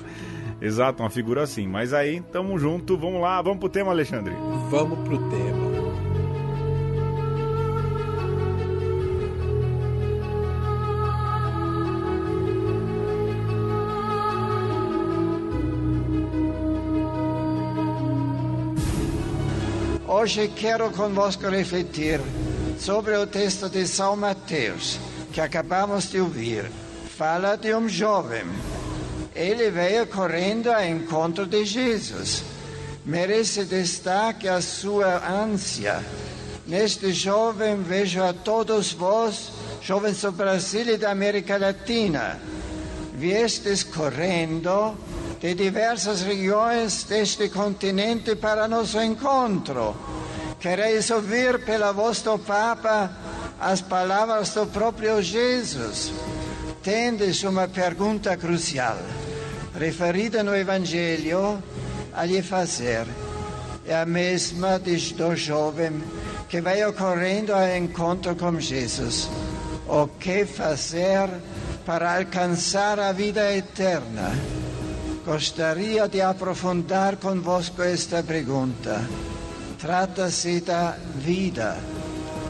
Exato, 0.60 1.02
uma 1.02 1.10
figura 1.10 1.42
assim. 1.42 1.66
Mas 1.66 1.92
aí, 1.92 2.20
tamo 2.32 2.56
junto, 2.58 2.96
vamos 2.96 3.20
lá, 3.20 3.42
vamos 3.42 3.58
pro 3.58 3.68
tema, 3.68 3.90
Alexandre. 3.90 4.32
Vamos 4.70 4.98
pro 5.00 5.18
tema. 5.28 5.71
Hoje 20.22 20.46
quero 20.54 20.88
convosco 20.92 21.48
refletir 21.48 22.20
sobre 22.78 23.16
o 23.16 23.26
texto 23.26 23.68
de 23.68 23.84
São 23.88 24.14
Mateus, 24.14 25.00
que 25.32 25.40
acabamos 25.40 26.12
de 26.12 26.20
ouvir. 26.20 26.70
Fala 27.18 27.56
de 27.56 27.74
um 27.74 27.88
jovem. 27.88 28.44
Ele 29.34 29.68
veio 29.72 30.06
correndo 30.06 30.70
ao 30.70 30.84
encontro 30.84 31.44
de 31.44 31.64
Jesus. 31.64 32.44
Merece 33.04 33.64
destaque 33.64 34.46
a 34.46 34.60
sua 34.60 35.28
ânsia. 35.28 36.00
Neste 36.68 37.12
jovem 37.12 37.82
vejo 37.82 38.22
a 38.22 38.32
todos 38.32 38.92
vós, 38.92 39.50
jovens 39.82 40.22
do 40.22 40.30
Brasil 40.30 40.94
e 40.94 40.96
da 40.96 41.10
América 41.10 41.58
Latina. 41.58 42.38
Viestes 43.14 43.82
correndo 43.82 44.96
de 45.42 45.54
diversas 45.54 46.22
regiões 46.22 47.02
deste 47.02 47.48
continente 47.48 48.36
para 48.36 48.68
nosso 48.68 49.00
encontro. 49.02 49.96
Quereis 50.60 51.10
ouvir 51.10 51.64
pela 51.64 51.90
voz 51.90 52.22
do 52.22 52.38
Papa 52.38 53.10
as 53.60 53.80
palavras 53.80 54.50
do 54.50 54.66
próprio 54.68 55.20
Jesus. 55.20 56.12
Tendes 56.80 57.42
uma 57.42 57.66
pergunta 57.66 58.36
crucial, 58.36 58.96
referida 59.76 60.44
no 60.44 60.54
Evangelho, 60.54 61.60
a 62.14 62.24
lhe 62.24 62.40
fazer. 62.40 63.04
É 63.84 63.96
a 63.96 64.06
mesma 64.06 64.78
do 64.78 65.34
jovem 65.34 66.04
que 66.48 66.60
veio 66.60 66.92
correndo 66.92 67.52
ao 67.52 67.66
encontro 67.76 68.36
com 68.36 68.60
Jesus. 68.60 69.28
O 69.88 70.06
que 70.06 70.46
fazer 70.46 71.28
para 71.84 72.18
alcançar 72.18 73.00
a 73.00 73.10
vida 73.10 73.52
eterna? 73.52 74.61
Gostaria 75.24 76.08
de 76.08 76.20
aprofundar 76.20 77.16
convosco 77.16 77.80
esta 77.82 78.24
pergunta. 78.24 79.06
Trata-se 79.78 80.60
da 80.62 80.96
vida. 81.14 81.78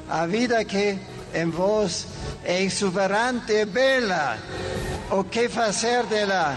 A 0.08 0.26
vida 0.26 0.64
que 0.64 0.98
em 1.34 1.50
vós 1.50 2.06
é 2.42 2.62
exuberante 2.62 3.52
e 3.52 3.66
bela. 3.66 4.38
O 5.10 5.24
que 5.24 5.50
fazer 5.50 6.06
dela? 6.06 6.56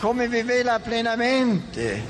Como 0.00 0.28
vivê-la 0.28 0.78
plenamente? 0.78 2.00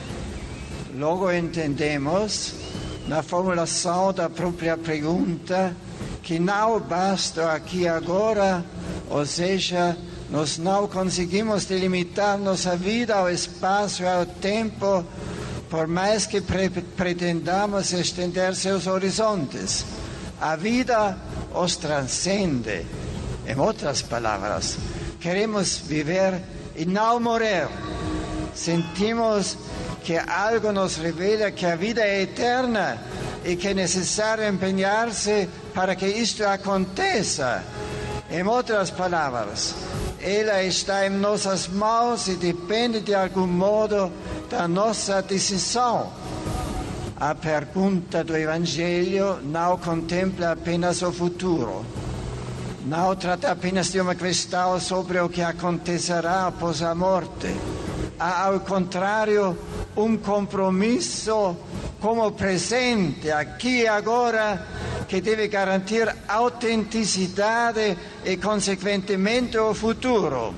Logo 0.96 1.32
entendemos, 1.32 2.63
na 3.06 3.23
formulação 3.23 4.12
da 4.12 4.30
própria 4.30 4.76
pergunta, 4.76 5.76
que 6.23 6.38
não 6.38 6.80
basta 6.80 7.52
aqui 7.52 7.87
agora, 7.87 8.64
ou 9.11 9.26
seja, 9.26 9.96
nós 10.30 10.56
não 10.58 10.88
conseguimos 10.88 11.66
delimitar 11.66 12.38
nossa 12.38 12.76
vida 12.76 13.14
ao 13.14 13.30
espaço 13.30 14.02
e 14.02 14.06
ao 14.06 14.25
tempo, 14.25 15.04
por 15.68 15.87
mais 15.87 16.26
que 16.26 16.40
pre 16.40 16.70
pretendamos 16.70 17.92
estender 17.92 18.54
seus 18.54 18.87
horizontes. 18.87 19.84
A 20.40 20.56
vida 20.56 21.16
os 21.54 21.76
transcende. 21.76 22.87
Em 23.46 23.58
outras 23.58 24.00
palavras, 24.00 24.78
queremos 25.20 25.76
viver 25.76 26.40
e 26.75 26.87
não 26.87 27.20
morrer. 27.20 27.68
Sentimos 28.54 29.58
que 30.04 30.18
algo 30.18 30.70
nos 30.70 30.96
revela 30.96 31.50
que 31.50 31.64
a 31.64 31.76
vida 31.76 32.02
é 32.02 32.23
eterna 32.23 32.99
e 33.42 33.56
que 33.56 33.68
é 33.68 33.75
necessário 33.75 34.46
empenhar-se 34.46 35.49
para 35.75 35.96
que 35.96 36.06
isto 36.06 36.44
aconteça. 36.44 37.64
Em 38.30 38.46
outras 38.46 38.90
palavras, 38.90 39.75
ela 40.20 40.62
está 40.62 41.06
em 41.06 41.11
nossas 41.11 41.68
mãos 41.68 42.28
e 42.28 42.34
depende 42.34 43.00
de 43.00 43.14
algum 43.14 43.46
modo 43.46 44.12
da 44.50 44.68
nossa 44.68 45.23
decisão. 45.23 46.12
A 47.18 47.34
pergunta 47.34 48.23
do 48.23 48.37
Evangelho 48.37 49.40
não 49.42 49.78
contempla 49.78 50.52
apenas 50.52 51.00
o 51.00 51.11
futuro. 51.11 51.84
Não 52.84 53.16
trata 53.16 53.50
apenas 53.50 53.90
de 53.90 54.00
uma 54.00 54.14
questão 54.14 54.78
sobre 54.78 55.18
o 55.18 55.30
que 55.30 55.40
acontecerá 55.40 56.49
após 56.49 56.82
a 56.82 56.94
morte. 56.94 57.49
Há, 58.18 58.47
ao 58.47 58.61
contrário, 58.61 59.56
um 59.97 60.16
compromisso 60.16 61.56
como 62.00 62.30
presente, 62.33 63.30
aqui 63.30 63.83
e 63.83 63.88
agora, 63.88 64.64
que 65.09 65.21
deve 65.21 65.49
garantir 65.49 66.14
autenticidade 66.28 67.97
e, 68.25 68.37
consequentemente, 68.37 69.59
o 69.59 69.75
futuro. 69.75 70.54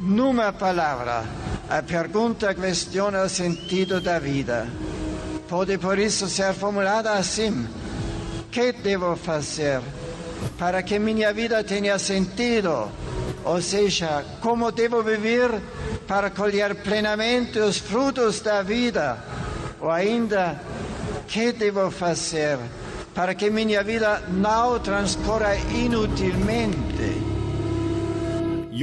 Numa 0.00 0.52
palavra, 0.52 1.24
a 1.68 1.82
pergunta 1.82 2.54
questiona 2.54 3.22
o 3.22 3.28
sentido 3.28 4.00
da 4.00 4.18
vida. 4.18 4.66
Pode, 5.48 5.78
por 5.78 5.98
isso, 5.98 6.28
ser 6.28 6.52
formulada 6.54 7.12
assim: 7.12 7.66
que 8.50 8.72
devo 8.72 9.16
fazer 9.16 9.80
para 10.58 10.82
que 10.82 10.98
minha 10.98 11.32
vida 11.32 11.64
tenha 11.64 11.98
sentido? 11.98 12.88
Ou 13.44 13.60
seja, 13.60 14.24
como 14.40 14.70
devo 14.70 15.02
viver 15.02 15.50
para 16.06 16.30
colher 16.30 16.76
plenamente 16.76 17.58
os 17.58 17.78
frutos 17.78 18.40
da 18.40 18.62
vida? 18.62 19.18
Ou 19.80 19.90
ainda, 19.90 20.60
que 21.26 21.52
devo 21.52 21.90
fazer 21.90 22.58
para 23.14 23.34
que 23.34 23.50
minha 23.50 23.82
vida 23.82 24.22
não 24.28 24.78
transcorra 24.78 25.56
inutilmente? 25.56 27.31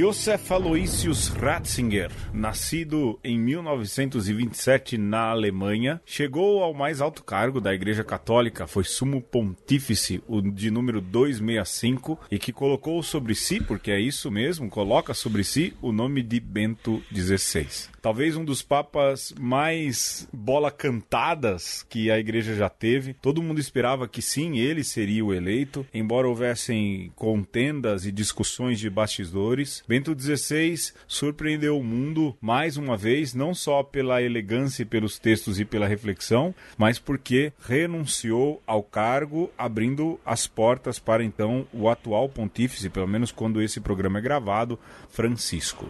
Josef 0.00 0.50
Aloysius 0.50 1.28
Ratzinger, 1.28 2.10
nascido 2.32 3.20
em 3.22 3.38
1927 3.38 4.96
na 4.96 5.28
Alemanha, 5.28 6.00
chegou 6.06 6.62
ao 6.62 6.72
mais 6.72 7.02
alto 7.02 7.22
cargo 7.22 7.60
da 7.60 7.74
Igreja 7.74 8.02
Católica, 8.02 8.66
foi 8.66 8.82
sumo 8.82 9.20
pontífice, 9.20 10.22
o 10.26 10.40
de 10.40 10.70
número 10.70 11.02
265, 11.02 12.18
e 12.30 12.38
que 12.38 12.50
colocou 12.50 13.02
sobre 13.02 13.34
si, 13.34 13.60
porque 13.60 13.90
é 13.90 14.00
isso 14.00 14.30
mesmo, 14.30 14.70
coloca 14.70 15.12
sobre 15.12 15.44
si 15.44 15.74
o 15.82 15.92
nome 15.92 16.22
de 16.22 16.40
Bento 16.40 17.02
XVI 17.14 17.90
talvez 18.00 18.36
um 18.36 18.44
dos 18.44 18.62
papas 18.62 19.34
mais 19.38 20.28
bola 20.32 20.70
cantadas 20.70 21.84
que 21.88 22.10
a 22.10 22.18
igreja 22.18 22.54
já 22.54 22.68
teve. 22.68 23.14
Todo 23.14 23.42
mundo 23.42 23.60
esperava 23.60 24.08
que 24.08 24.22
sim, 24.22 24.58
ele 24.58 24.82
seria 24.82 25.24
o 25.24 25.34
eleito, 25.34 25.86
embora 25.92 26.28
houvessem 26.28 27.12
contendas 27.14 28.06
e 28.06 28.12
discussões 28.12 28.78
de 28.78 28.88
bastidores. 28.88 29.82
Bento 29.90 30.16
XVI 30.16 30.92
surpreendeu 31.08 31.76
o 31.76 31.82
mundo 31.82 32.36
mais 32.40 32.76
uma 32.76 32.96
vez, 32.96 33.34
não 33.34 33.52
só 33.52 33.82
pela 33.82 34.22
elegância 34.22 34.86
pelos 34.86 35.18
textos 35.18 35.58
e 35.58 35.64
pela 35.64 35.88
reflexão, 35.88 36.54
mas 36.78 37.00
porque 37.00 37.52
renunciou 37.66 38.62
ao 38.64 38.84
cargo, 38.84 39.50
abrindo 39.58 40.20
as 40.24 40.46
portas 40.46 41.00
para 41.00 41.24
então 41.24 41.66
o 41.72 41.88
atual 41.88 42.28
pontífice, 42.28 42.88
pelo 42.88 43.08
menos 43.08 43.32
quando 43.32 43.60
esse 43.60 43.80
programa 43.80 44.20
é 44.20 44.22
gravado, 44.22 44.78
Francisco. 45.08 45.88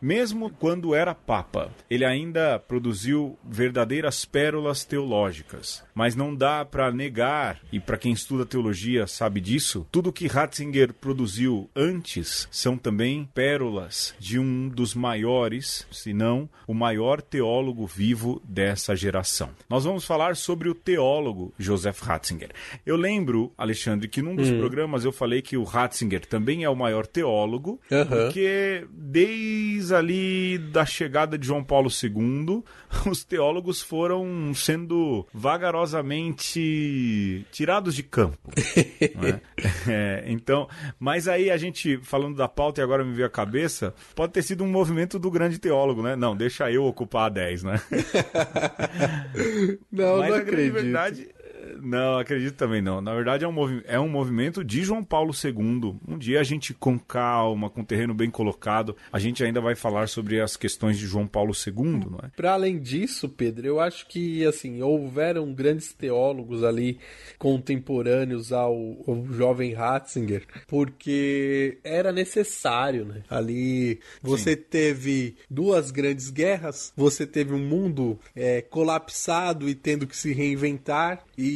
Mesmo 0.00 0.50
quando 0.50 0.94
era 0.94 1.14
papa, 1.14 1.70
ele 1.88 2.04
ainda 2.04 2.58
produziu 2.58 3.38
verdadeiras 3.44 4.24
pérolas 4.24 4.84
teológicas. 4.84 5.84
Mas 5.94 6.16
não 6.16 6.34
dá 6.34 6.64
para 6.64 6.90
negar, 6.90 7.60
e 7.70 7.78
para 7.78 7.98
quem 7.98 8.12
estuda 8.12 8.46
teologia 8.46 9.06
sabe 9.06 9.40
disso, 9.40 9.86
tudo 9.92 10.12
que 10.12 10.26
Ratzinger 10.26 10.94
produziu 10.94 11.68
antes 11.76 12.48
são 12.50 12.78
também 12.78 13.28
pérolas 13.34 14.14
de 14.18 14.38
um 14.38 14.68
dos 14.68 14.94
maiores, 14.94 15.86
se 15.90 16.14
não 16.14 16.48
o 16.66 16.72
maior 16.72 17.20
teólogo 17.20 17.86
vivo 17.86 18.40
dessa 18.44 18.96
geração. 18.96 19.50
Nós 19.68 19.84
vamos 19.84 20.04
falar 20.04 20.36
sobre 20.36 20.68
o 20.68 20.74
teólogo 20.74 21.52
Joseph 21.58 22.00
Ratzinger. 22.00 22.50
Eu 22.86 22.96
lembro, 22.96 23.52
Alexandre, 23.58 24.08
que 24.08 24.22
num 24.22 24.34
dos 24.34 24.48
hum. 24.48 24.58
programas 24.58 25.04
eu 25.04 25.12
falei 25.12 25.42
que 25.42 25.56
o 25.56 25.64
Ratzinger 25.64 26.24
também 26.24 26.64
é 26.64 26.70
o 26.70 26.76
maior 26.76 27.06
teólogo, 27.06 27.78
porque 28.08 28.86
desde 28.90 29.89
depois 29.90 29.92
ali 29.92 30.58
da 30.58 30.86
chegada 30.86 31.36
de 31.36 31.46
João 31.46 31.64
Paulo 31.64 31.90
II, 31.90 32.62
os 33.10 33.24
teólogos 33.24 33.82
foram 33.82 34.54
sendo 34.54 35.26
vagarosamente 35.32 37.44
tirados 37.50 37.94
de 37.94 38.02
campo. 38.02 38.38
é? 38.56 39.40
É, 39.88 40.24
então, 40.26 40.68
mas 40.98 41.28
aí 41.28 41.50
a 41.50 41.56
gente, 41.56 41.98
falando 42.02 42.36
da 42.36 42.48
pauta 42.48 42.80
e 42.80 42.84
agora 42.84 43.04
me 43.04 43.12
veio 43.12 43.26
a 43.26 43.30
cabeça, 43.30 43.94
pode 44.14 44.32
ter 44.32 44.42
sido 44.42 44.64
um 44.64 44.68
movimento 44.68 45.18
do 45.18 45.30
grande 45.30 45.58
teólogo, 45.58 46.02
né? 46.02 46.16
Não, 46.16 46.36
deixa 46.36 46.70
eu 46.70 46.84
ocupar 46.84 47.26
a 47.26 47.30
10, 47.30 47.62
né? 47.64 47.80
não, 49.90 50.18
mas 50.18 50.30
não 50.30 50.36
acredito. 50.36 50.72
verdade 50.72 51.28
não, 51.80 52.18
acredito 52.18 52.54
também 52.56 52.82
não. 52.82 53.00
Na 53.00 53.14
verdade, 53.14 53.44
é 53.44 53.48
um, 53.48 53.80
é 53.84 53.98
um 53.98 54.08
movimento 54.08 54.64
de 54.64 54.82
João 54.82 55.04
Paulo 55.04 55.32
II. 55.32 55.96
Um 56.06 56.18
dia 56.18 56.40
a 56.40 56.42
gente, 56.42 56.74
com 56.74 56.98
calma, 56.98 57.70
com 57.70 57.84
terreno 57.84 58.14
bem 58.14 58.30
colocado, 58.30 58.96
a 59.12 59.18
gente 59.18 59.42
ainda 59.42 59.60
vai 59.60 59.74
falar 59.74 60.08
sobre 60.08 60.40
as 60.40 60.56
questões 60.56 60.98
de 60.98 61.06
João 61.06 61.26
Paulo 61.26 61.52
II, 61.54 62.10
não 62.10 62.18
é? 62.22 62.30
Para 62.36 62.52
além 62.52 62.78
disso, 62.78 63.28
Pedro, 63.28 63.66
eu 63.66 63.80
acho 63.80 64.06
que, 64.06 64.44
assim, 64.44 64.82
houveram 64.82 65.52
grandes 65.52 65.92
teólogos 65.92 66.64
ali 66.64 66.98
contemporâneos 67.38 68.52
ao, 68.52 68.74
ao 69.06 69.26
jovem 69.32 69.72
Ratzinger, 69.72 70.46
porque 70.66 71.78
era 71.84 72.12
necessário, 72.12 73.04
né? 73.04 73.22
Ali 73.28 74.00
você 74.22 74.54
Sim. 74.54 74.64
teve 74.68 75.36
duas 75.48 75.90
grandes 75.90 76.30
guerras, 76.30 76.92
você 76.96 77.26
teve 77.26 77.52
um 77.52 77.58
mundo 77.66 78.18
é, 78.34 78.60
colapsado 78.62 79.68
e 79.68 79.74
tendo 79.74 80.06
que 80.06 80.16
se 80.16 80.32
reinventar, 80.32 81.24
e 81.36 81.49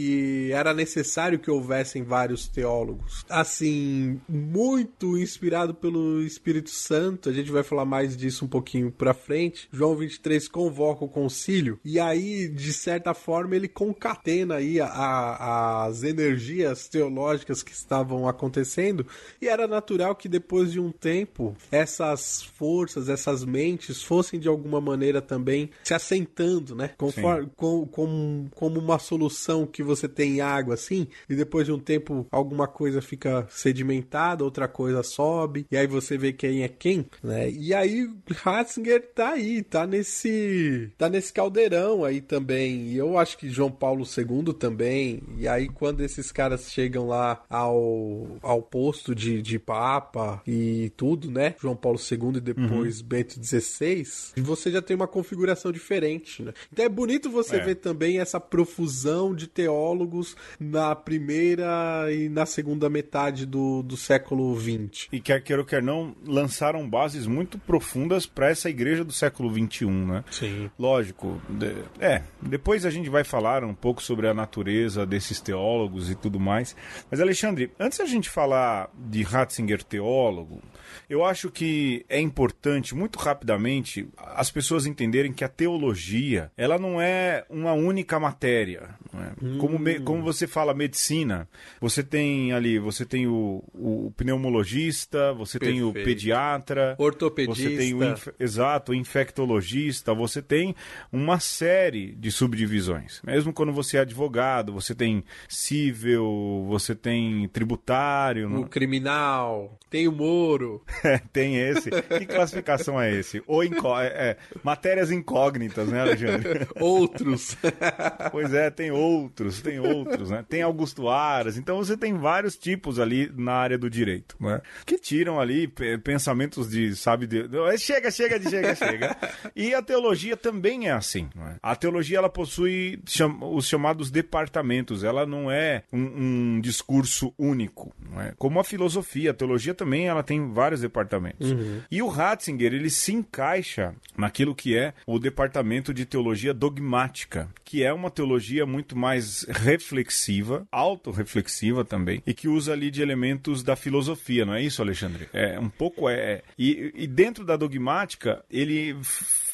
era 0.52 0.72
necessário 0.72 1.38
que 1.38 1.50
houvessem 1.50 2.02
vários 2.02 2.48
teólogos. 2.48 3.24
Assim, 3.28 4.20
muito 4.28 5.16
inspirado 5.18 5.74
pelo 5.74 6.22
Espírito 6.22 6.70
Santo, 6.70 7.28
a 7.28 7.32
gente 7.32 7.50
vai 7.50 7.62
falar 7.62 7.84
mais 7.84 8.16
disso 8.16 8.44
um 8.44 8.48
pouquinho 8.48 8.90
pra 8.90 9.14
frente. 9.14 9.68
João 9.72 9.96
23 9.96 10.48
convoca 10.48 11.04
o 11.04 11.08
concílio 11.08 11.78
e 11.84 11.98
aí, 11.98 12.48
de 12.48 12.72
certa 12.72 13.14
forma, 13.14 13.56
ele 13.56 13.68
concatena 13.68 14.56
aí 14.56 14.80
a, 14.80 14.86
a, 14.86 15.84
as 15.84 16.02
energias 16.02 16.88
teológicas 16.88 17.62
que 17.62 17.72
estavam 17.72 18.28
acontecendo 18.28 19.06
e 19.40 19.48
era 19.48 19.66
natural 19.66 20.14
que 20.14 20.28
depois 20.28 20.72
de 20.72 20.80
um 20.80 20.90
tempo 20.90 21.56
essas 21.70 22.42
forças, 22.42 23.08
essas 23.08 23.44
mentes 23.44 24.02
fossem 24.02 24.38
de 24.38 24.48
alguma 24.48 24.80
maneira 24.80 25.20
também 25.20 25.70
se 25.82 25.94
assentando, 25.94 26.74
né? 26.74 26.90
Conforme, 26.96 27.50
com, 27.56 27.86
com, 27.86 28.46
como 28.54 28.80
uma 28.80 28.98
solução 28.98 29.66
que 29.66 29.82
você 29.84 30.08
tem 30.08 30.40
água 30.40 30.74
assim, 30.74 31.06
e 31.28 31.34
depois 31.34 31.66
de 31.66 31.72
um 31.72 31.78
tempo 31.78 32.26
alguma 32.30 32.66
coisa 32.66 33.00
fica 33.00 33.46
sedimentada, 33.50 34.44
outra 34.44 34.66
coisa 34.66 35.02
sobe, 35.02 35.66
e 35.70 35.76
aí 35.76 35.86
você 35.86 36.18
vê 36.18 36.32
quem 36.32 36.62
é 36.62 36.68
quem, 36.68 37.06
né? 37.22 37.50
E 37.50 37.72
aí 37.74 38.10
Ratzinger 38.30 39.12
tá 39.14 39.30
aí, 39.30 39.62
tá 39.62 39.86
nesse 39.86 40.90
tá 40.96 41.08
nesse 41.08 41.32
caldeirão 41.32 42.04
aí 42.04 42.20
também. 42.20 42.88
E 42.88 42.96
eu 42.96 43.18
acho 43.18 43.38
que 43.38 43.48
João 43.48 43.70
Paulo 43.70 44.04
II 44.04 44.54
também. 44.54 45.22
E 45.38 45.46
aí 45.46 45.68
quando 45.68 46.00
esses 46.00 46.32
caras 46.32 46.70
chegam 46.70 47.06
lá 47.06 47.42
ao, 47.48 48.38
ao 48.42 48.62
posto 48.62 49.14
de, 49.14 49.42
de 49.42 49.58
papa 49.58 50.42
e 50.46 50.90
tudo, 50.96 51.30
né? 51.30 51.54
João 51.60 51.76
Paulo 51.76 51.98
II 51.98 52.36
e 52.36 52.40
depois 52.40 53.00
uhum. 53.00 53.06
Bento 53.06 53.44
XVI, 53.44 54.04
você 54.36 54.70
já 54.70 54.82
tem 54.82 54.96
uma 54.96 55.06
configuração 55.06 55.70
diferente, 55.70 56.42
né? 56.42 56.52
Então 56.72 56.84
é 56.84 56.88
bonito 56.88 57.30
você 57.30 57.56
é. 57.56 57.64
ver 57.64 57.74
também 57.76 58.18
essa 58.18 58.40
profusão 58.40 59.34
de 59.34 59.46
teólogos 59.74 60.36
na 60.58 60.94
primeira 60.94 62.06
e 62.12 62.28
na 62.28 62.46
segunda 62.46 62.88
metade 62.88 63.44
do, 63.44 63.82
do 63.82 63.96
século 63.96 64.56
XX. 64.58 65.08
E 65.12 65.20
quer 65.20 65.42
queira 65.42 65.62
ou 65.62 65.66
quer 65.66 65.82
não, 65.82 66.14
lançaram 66.24 66.88
bases 66.88 67.26
muito 67.26 67.58
profundas 67.58 68.24
para 68.24 68.48
essa 68.48 68.70
igreja 68.70 69.04
do 69.04 69.12
século 69.12 69.52
XXI, 69.52 69.86
né? 69.86 70.24
Sim. 70.30 70.70
Lógico. 70.78 71.40
De, 71.48 71.74
é, 71.98 72.22
depois 72.40 72.86
a 72.86 72.90
gente 72.90 73.10
vai 73.10 73.24
falar 73.24 73.64
um 73.64 73.74
pouco 73.74 74.02
sobre 74.02 74.28
a 74.28 74.34
natureza 74.34 75.04
desses 75.04 75.40
teólogos 75.40 76.08
e 76.08 76.14
tudo 76.14 76.38
mais. 76.38 76.76
Mas, 77.10 77.20
Alexandre, 77.20 77.72
antes 77.78 77.98
a 77.98 78.06
gente 78.06 78.30
falar 78.30 78.88
de 78.96 79.22
Ratzinger 79.22 79.82
teólogo, 79.82 80.62
eu 81.08 81.24
acho 81.24 81.50
que 81.50 82.04
é 82.08 82.20
importante, 82.20 82.94
muito 82.94 83.18
rapidamente, 83.18 84.08
as 84.16 84.50
pessoas 84.50 84.86
entenderem 84.86 85.32
que 85.32 85.44
a 85.44 85.48
teologia, 85.48 86.50
ela 86.56 86.78
não 86.78 87.00
é 87.00 87.44
uma 87.48 87.72
única 87.72 88.18
matéria. 88.18 88.90
É? 89.12 89.44
Hum. 89.44 89.58
Como, 89.58 89.78
me, 89.78 90.00
como 90.00 90.22
você 90.22 90.46
fala 90.46 90.74
medicina, 90.74 91.48
você 91.80 92.02
tem 92.02 92.52
ali, 92.52 92.78
você 92.78 93.04
tem 93.04 93.26
o, 93.26 93.62
o 93.72 94.12
pneumologista, 94.16 95.32
você 95.32 95.58
Perfeito. 95.58 95.92
tem 95.94 96.02
o 96.02 96.04
pediatra, 96.04 96.96
ortopedista, 96.98 97.70
você 97.70 97.76
tem 97.76 97.94
o 97.94 98.04
inf, 98.04 98.28
exato, 98.38 98.92
o 98.92 98.94
infectologista, 98.94 100.14
você 100.14 100.42
tem 100.42 100.74
uma 101.12 101.38
série 101.40 102.14
de 102.14 102.30
subdivisões. 102.30 103.20
Mesmo 103.24 103.52
quando 103.52 103.72
você 103.72 103.96
é 103.96 104.00
advogado, 104.00 104.72
você 104.72 104.94
tem 104.94 105.24
civil, 105.48 106.64
você 106.68 106.94
tem 106.94 107.48
tributário, 107.48 108.46
o 108.46 108.50
não? 108.50 108.62
criminal, 108.64 109.78
tem 109.90 110.08
o 110.08 110.12
Moro. 110.12 110.82
tem 111.32 111.56
esse. 111.56 111.90
Que 111.90 112.26
classificação 112.26 113.00
é 113.00 113.12
esse? 113.12 113.42
Ou 113.46 113.64
incó 113.64 114.00
é, 114.00 114.06
é, 114.06 114.36
matérias 114.62 115.10
incógnitas, 115.10 115.88
né, 115.88 116.00
Alexandre? 116.00 116.66
outros. 116.80 117.56
pois 118.30 118.52
é, 118.52 118.70
tem 118.70 118.90
outros, 118.90 119.60
tem 119.60 119.78
outros, 119.78 120.30
né? 120.30 120.44
Tem 120.48 120.62
Augusto 120.62 121.08
Aras. 121.08 121.56
Então 121.56 121.76
você 121.78 121.96
tem 121.96 122.14
vários 122.14 122.56
tipos 122.56 122.98
ali 122.98 123.30
na 123.34 123.52
área 123.52 123.78
do 123.78 123.90
direito, 123.90 124.36
né? 124.40 124.60
Que 124.86 124.98
tiram 124.98 125.40
ali 125.40 125.68
pensamentos 126.02 126.70
de, 126.70 126.94
sabe, 126.96 127.26
de... 127.26 127.48
chega, 127.78 128.10
chega, 128.10 128.40
chega, 128.40 128.74
chega. 128.74 129.16
E 129.54 129.74
a 129.74 129.82
teologia 129.82 130.36
também 130.36 130.88
é 130.88 130.92
assim. 130.92 131.28
É? 131.36 131.54
A 131.62 131.76
teologia 131.76 132.18
ela 132.18 132.28
possui 132.28 133.00
cham... 133.06 133.38
os 133.54 133.66
chamados 133.66 134.10
departamentos. 134.10 135.04
Ela 135.04 135.26
não 135.26 135.50
é 135.50 135.82
um, 135.92 136.56
um 136.56 136.60
discurso 136.60 137.32
único, 137.38 137.94
não 137.98 138.20
é? 138.20 138.34
Como 138.38 138.60
a 138.60 138.64
filosofia, 138.64 139.30
a 139.30 139.34
teologia 139.34 139.74
também 139.74 140.08
ela 140.08 140.22
tem 140.22 140.52
vários 140.52 140.73
departamentos. 140.80 141.50
Uhum. 141.50 141.80
E 141.90 142.02
o 142.02 142.08
Ratzinger, 142.08 142.72
ele 142.72 142.90
se 142.90 143.12
encaixa 143.12 143.94
naquilo 144.16 144.54
que 144.54 144.76
é 144.76 144.94
o 145.06 145.18
departamento 145.18 145.92
de 145.92 146.04
teologia 146.04 146.54
dogmática, 146.54 147.48
que 147.64 147.82
é 147.82 147.92
uma 147.92 148.10
teologia 148.10 148.66
muito 148.66 148.96
mais 148.96 149.44
reflexiva, 149.48 150.66
autorreflexiva 150.70 151.84
também, 151.84 152.22
e 152.26 152.34
que 152.34 152.48
usa 152.48 152.72
ali 152.72 152.90
de 152.90 153.02
elementos 153.02 153.62
da 153.62 153.76
filosofia, 153.76 154.44
não 154.44 154.54
é 154.54 154.62
isso, 154.62 154.82
Alexandre? 154.82 155.28
É 155.32 155.58
um 155.58 155.68
pouco 155.68 156.08
é. 156.08 156.14
é. 156.14 156.42
E, 156.58 156.92
e 156.94 157.06
dentro 157.06 157.44
da 157.44 157.56
dogmática, 157.56 158.44
ele 158.50 158.96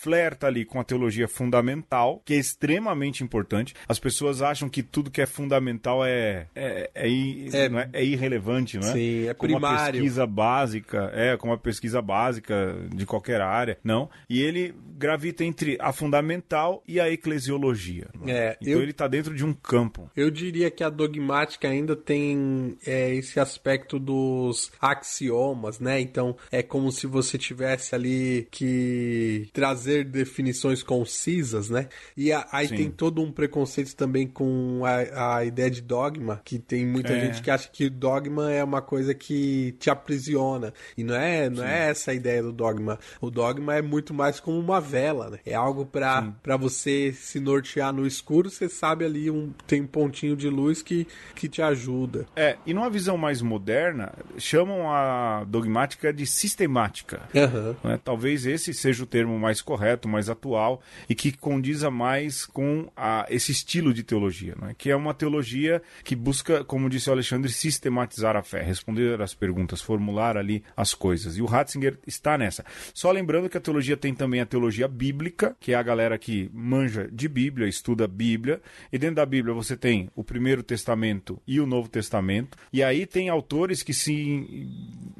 flerta 0.00 0.46
ali 0.46 0.64
com 0.64 0.80
a 0.80 0.84
teologia 0.84 1.28
fundamental, 1.28 2.22
que 2.24 2.32
é 2.32 2.38
extremamente 2.38 3.22
importante. 3.22 3.74
As 3.86 3.98
pessoas 3.98 4.40
acham 4.40 4.68
que 4.68 4.82
tudo 4.82 5.10
que 5.10 5.20
é 5.20 5.26
fundamental 5.26 6.04
é, 6.04 6.46
é, 6.54 6.90
é, 6.94 7.08
é, 7.08 7.66
é, 7.66 7.90
é 7.92 8.04
irrelevante, 8.04 8.78
não 8.78 8.88
é? 8.88 8.92
Sim, 8.92 9.28
é 9.28 9.34
como 9.34 9.52
primário. 9.52 9.78
uma 9.78 9.92
pesquisa 9.92 10.26
básica, 10.26 11.10
é, 11.14 11.36
como 11.36 11.52
uma 11.52 11.58
pesquisa 11.58 12.00
básica 12.00 12.74
de 12.94 13.04
qualquer 13.04 13.42
área, 13.42 13.78
não. 13.84 14.08
E 14.28 14.40
ele 14.40 14.74
gravita 14.96 15.44
entre 15.44 15.76
a 15.80 15.92
fundamental 15.92 16.82
e 16.88 16.98
a 16.98 17.10
eclesiologia. 17.10 18.08
É, 18.26 18.56
então 18.60 18.74
eu, 18.74 18.82
ele 18.82 18.92
está 18.92 19.06
dentro 19.06 19.34
de 19.34 19.44
um 19.44 19.52
campo. 19.52 20.10
Eu 20.16 20.30
diria 20.30 20.70
que 20.70 20.82
a 20.82 20.88
dogmática 20.88 21.68
ainda 21.68 21.94
tem 21.94 22.78
é, 22.86 23.14
esse 23.14 23.38
aspecto 23.38 23.98
dos 23.98 24.72
axiomas, 24.80 25.78
né? 25.78 26.00
Então 26.00 26.36
é 26.50 26.62
como 26.62 26.90
se 26.90 27.06
você 27.06 27.36
tivesse 27.36 27.94
ali 27.94 28.48
que 28.50 29.48
trazer 29.52 29.89
definições 30.04 30.82
concisas, 30.82 31.68
né? 31.68 31.88
E 32.16 32.32
a, 32.32 32.46
aí 32.52 32.68
Sim. 32.68 32.76
tem 32.76 32.90
todo 32.90 33.22
um 33.22 33.30
preconceito 33.30 33.94
também 33.94 34.26
com 34.26 34.82
a, 34.84 35.36
a 35.36 35.44
ideia 35.44 35.70
de 35.70 35.80
dogma, 35.80 36.40
que 36.44 36.58
tem 36.58 36.86
muita 36.86 37.12
é. 37.12 37.20
gente 37.20 37.42
que 37.42 37.50
acha 37.50 37.68
que 37.68 37.88
dogma 37.88 38.50
é 38.50 38.62
uma 38.62 38.80
coisa 38.80 39.14
que 39.14 39.74
te 39.78 39.90
aprisiona. 39.90 40.72
E 40.96 41.04
não 41.04 41.14
é, 41.14 41.50
não 41.50 41.64
é 41.64 41.90
essa 41.90 42.10
a 42.10 42.14
ideia 42.14 42.42
do 42.42 42.52
dogma. 42.52 42.98
O 43.20 43.30
dogma 43.30 43.74
é 43.74 43.82
muito 43.82 44.14
mais 44.14 44.40
como 44.40 44.58
uma 44.58 44.80
vela, 44.80 45.30
né? 45.30 45.38
É 45.44 45.54
algo 45.54 45.84
para 45.84 46.56
você 46.58 47.12
se 47.12 47.40
nortear 47.40 47.92
no 47.92 48.06
escuro, 48.06 48.50
você 48.50 48.68
sabe 48.68 49.04
ali 49.04 49.30
um 49.30 49.52
tem 49.66 49.82
um 49.82 49.86
pontinho 49.86 50.36
de 50.36 50.48
luz 50.48 50.82
que, 50.82 51.06
que 51.34 51.48
te 51.48 51.62
ajuda. 51.62 52.26
É, 52.34 52.56
e 52.66 52.72
numa 52.72 52.90
visão 52.90 53.16
mais 53.16 53.42
moderna, 53.42 54.12
chamam 54.38 54.90
a 54.90 55.44
dogmática 55.44 56.12
de 56.12 56.26
sistemática. 56.26 57.22
Uhum. 57.34 57.74
Né? 57.84 58.00
Talvez 58.04 58.46
esse 58.46 58.72
seja 58.72 59.02
o 59.02 59.06
termo 59.06 59.38
mais 59.38 59.60
correto 59.60 59.79
correto, 59.80 60.06
mais 60.06 60.28
atual 60.28 60.82
e 61.08 61.14
que 61.14 61.32
condiza 61.32 61.90
mais 61.90 62.44
com 62.44 62.90
a, 62.94 63.26
esse 63.30 63.50
estilo 63.50 63.94
de 63.94 64.02
teologia, 64.02 64.54
né? 64.60 64.74
que 64.76 64.90
é 64.90 64.96
uma 64.96 65.14
teologia 65.14 65.80
que 66.04 66.14
busca, 66.14 66.62
como 66.62 66.90
disse 66.90 67.08
o 67.08 67.12
Alexandre, 67.12 67.50
sistematizar 67.50 68.36
a 68.36 68.42
fé, 68.42 68.62
responder 68.62 69.20
às 69.22 69.34
perguntas, 69.34 69.80
formular 69.80 70.36
ali 70.36 70.62
as 70.76 70.92
coisas. 70.92 71.38
E 71.38 71.42
o 71.42 71.46
Ratzinger 71.46 71.98
está 72.06 72.36
nessa. 72.36 72.64
Só 72.92 73.10
lembrando 73.10 73.48
que 73.48 73.56
a 73.56 73.60
teologia 73.60 73.96
tem 73.96 74.14
também 74.14 74.40
a 74.40 74.46
teologia 74.46 74.86
bíblica, 74.86 75.56
que 75.58 75.72
é 75.72 75.76
a 75.76 75.82
galera 75.82 76.18
que 76.18 76.50
manja 76.52 77.08
de 77.10 77.26
Bíblia, 77.26 77.66
estuda 77.66 78.06
Bíblia, 78.06 78.60
e 78.92 78.98
dentro 78.98 79.16
da 79.16 79.26
Bíblia 79.26 79.54
você 79.54 79.76
tem 79.76 80.10
o 80.14 80.22
Primeiro 80.22 80.62
Testamento 80.62 81.40
e 81.46 81.58
o 81.58 81.66
Novo 81.66 81.88
Testamento, 81.88 82.58
e 82.72 82.82
aí 82.82 83.06
tem 83.06 83.30
autores 83.30 83.82
que 83.82 83.94
se 83.94 84.68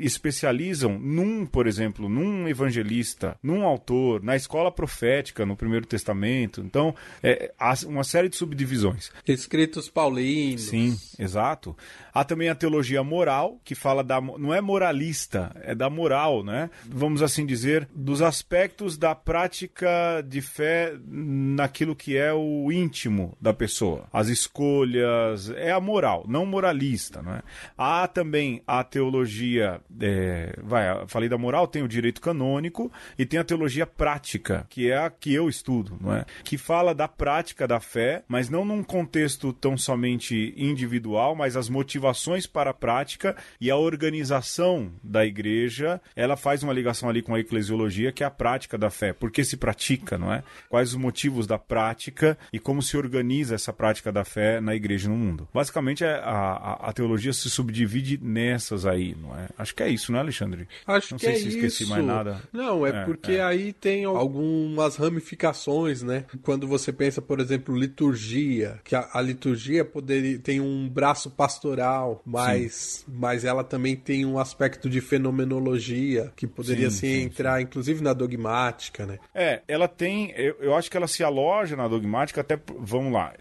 especializam 0.01 0.99
num, 0.99 1.47
por 1.47 1.67
exemplo, 1.67 2.09
num 2.09 2.49
evangelista, 2.49 3.37
num 3.43 3.65
autor, 3.65 4.23
na 4.23 4.37
escola 4.37 4.71
profética, 4.71 5.47
no 5.47 5.57
Primeiro 5.57 5.87
Testamento. 5.87 6.61
Então, 6.61 6.95
é, 7.23 7.53
há 7.59 7.75
uma 7.87 8.05
série 8.05 8.29
de 8.29 8.37
subdivisões. 8.37 9.11
Escritos 9.27 9.89
paulinos. 9.89 10.63
Sim, 10.63 10.97
exato. 11.19 11.77
Há 12.13 12.25
também 12.25 12.49
a 12.49 12.55
teologia 12.55 13.03
moral, 13.03 13.61
que 13.65 13.75
fala 13.75 14.03
da. 14.03 14.21
não 14.21 14.53
é 14.53 14.61
moralista, 14.61 15.53
é 15.63 15.75
da 15.75 15.89
moral, 15.89 16.43
né? 16.43 16.71
Vamos 16.85 17.23
assim 17.23 17.47
dizer, 17.47 17.89
dos 17.95 18.23
aspectos 18.23 18.97
da 18.97 19.15
prática 19.15 20.23
de 20.27 20.41
fé 20.41 20.95
naquilo 21.07 21.95
que 21.95 22.17
é 22.17 22.33
o 22.33 22.71
íntimo 22.73 23.37
da 23.41 23.53
pessoa. 23.53 24.09
As 24.13 24.29
escolhas, 24.29 25.51
é 25.51 25.71
a 25.71 25.81
moral, 25.81 26.25
não 26.29 26.45
moralista, 26.45 27.23
não 27.23 27.35
é? 27.35 27.43
Há 27.77 28.09
também 28.09 28.63
a 28.67 28.83
teologia. 28.83 29.81
É, 30.01 30.55
vai, 30.63 31.07
falei 31.07 31.29
da 31.29 31.39
moral, 31.39 31.67
tem 31.67 31.83
o 31.83 31.89
direito 31.89 32.21
canônico 32.21 32.91
e 33.19 33.25
tem 33.25 33.39
a 33.39 33.45
teologia 33.45 33.87
prática, 33.87 34.67
que 34.69 34.91
é 34.91 34.97
a 34.97 35.11
que 35.11 35.33
eu 35.33 35.49
estudo, 35.49 35.97
não 36.01 36.15
é? 36.15 36.25
Que 36.45 36.57
fala 36.59 36.95
da 36.95 37.09
prática 37.09 37.67
da 37.67 37.81
fé, 37.81 38.23
mas 38.29 38.49
não 38.49 38.65
num 38.65 38.83
contexto 38.83 39.53
tão 39.53 39.77
somente 39.77 40.55
individual, 40.57 41.35
mas 41.35 41.57
as 41.57 41.69
motivações 41.69 42.47
para 42.47 42.71
a 42.71 42.75
prática 42.75 43.37
e 43.61 43.71
a 43.71 43.77
organização 43.77 44.93
da 45.03 45.25
igreja, 45.25 46.01
ela 46.15 46.37
faz 46.37 46.63
uma 46.63 46.73
ligação 46.73 47.09
ali 47.09 47.23
com 47.23 47.35
a 47.35 47.41
eclesiologia, 47.41 48.13
que 48.13 48.23
é 48.23 48.27
a 48.27 48.31
prática 48.31 48.77
da 48.77 48.91
fé. 48.91 49.13
Por 49.13 49.31
que 49.31 49.45
se 49.45 49.57
pratica, 49.57 50.17
não 50.17 50.33
é? 50.33 50.43
Quais 50.69 50.91
os 50.91 50.97
motivos 50.97 51.47
da 51.47 51.59
prática 51.59 52.39
e 52.53 52.59
como 52.59 52.83
se 52.83 52.97
organiza 52.97 53.55
essa 53.55 53.73
prática 53.73 54.13
da 54.13 54.25
fé 54.25 54.61
na 54.61 54.75
igreja 54.75 55.09
no 55.09 55.17
mundo. 55.17 55.49
Basicamente, 55.53 56.05
é, 56.05 56.15
a, 56.15 56.21
a, 56.21 56.89
a 56.89 56.93
teologia 56.93 57.33
se 57.33 57.49
subdivide 57.51 58.19
nessas 58.23 58.87
aí, 58.87 59.17
não 59.21 59.37
é? 59.37 59.49
Acho 59.59 59.75
que 59.75 59.80
é 59.83 59.89
isso, 59.89 60.13
né, 60.13 60.19
Alexandre? 60.19 60.69
Acho 60.87 61.15
não 61.15 61.19
que 61.19 61.27
sei 61.27 61.35
é 61.35 61.39
se 61.39 61.49
esqueci 61.49 61.83
isso. 61.83 61.93
mais 61.93 62.05
nada. 62.05 62.43
Não, 62.53 62.87
é, 62.87 62.91
é 62.91 63.05
porque 63.05 63.33
é. 63.33 63.43
aí 63.43 63.73
tem 63.73 64.05
algumas 64.05 64.97
ramificações, 64.97 66.03
né? 66.03 66.25
Quando 66.43 66.67
você 66.67 66.93
pensa, 66.93 67.21
por 67.21 67.41
exemplo, 67.41 67.77
liturgia, 67.77 68.81
que 68.85 68.95
a, 68.95 69.09
a 69.13 69.21
liturgia 69.21 69.85
poderia 69.85 70.39
tem 70.39 70.61
um 70.61 70.89
braço 70.89 71.31
pastoral 71.31 72.23
mas, 72.25 73.05
mas 73.09 73.45
ela 73.45 73.65
também 73.65 73.97
tem 73.97 74.25
um 74.25 74.39
aspecto 74.39 74.89
de 74.89 75.01
fenomenologia 75.01 76.33
que 76.37 76.47
poderia 76.47 76.91
sim, 76.91 76.97
se 76.97 77.07
sim, 77.07 77.23
entrar, 77.23 77.59
sim. 77.59 77.65
inclusive, 77.65 78.03
na 78.03 78.13
dogmática, 78.13 79.07
né? 79.07 79.19
É, 79.35 79.63
ela 79.67 79.89
tem. 79.89 80.33
Eu, 80.37 80.57
eu 80.61 80.75
acho 80.75 80.91
que 80.91 80.97
ela 80.97 81.07
se 81.07 81.23
aloja 81.23 81.77
na 81.77 81.89
dogmática, 81.89 82.41
até. 82.41 82.59
Vamos 82.79 83.13
lá, 83.13 83.35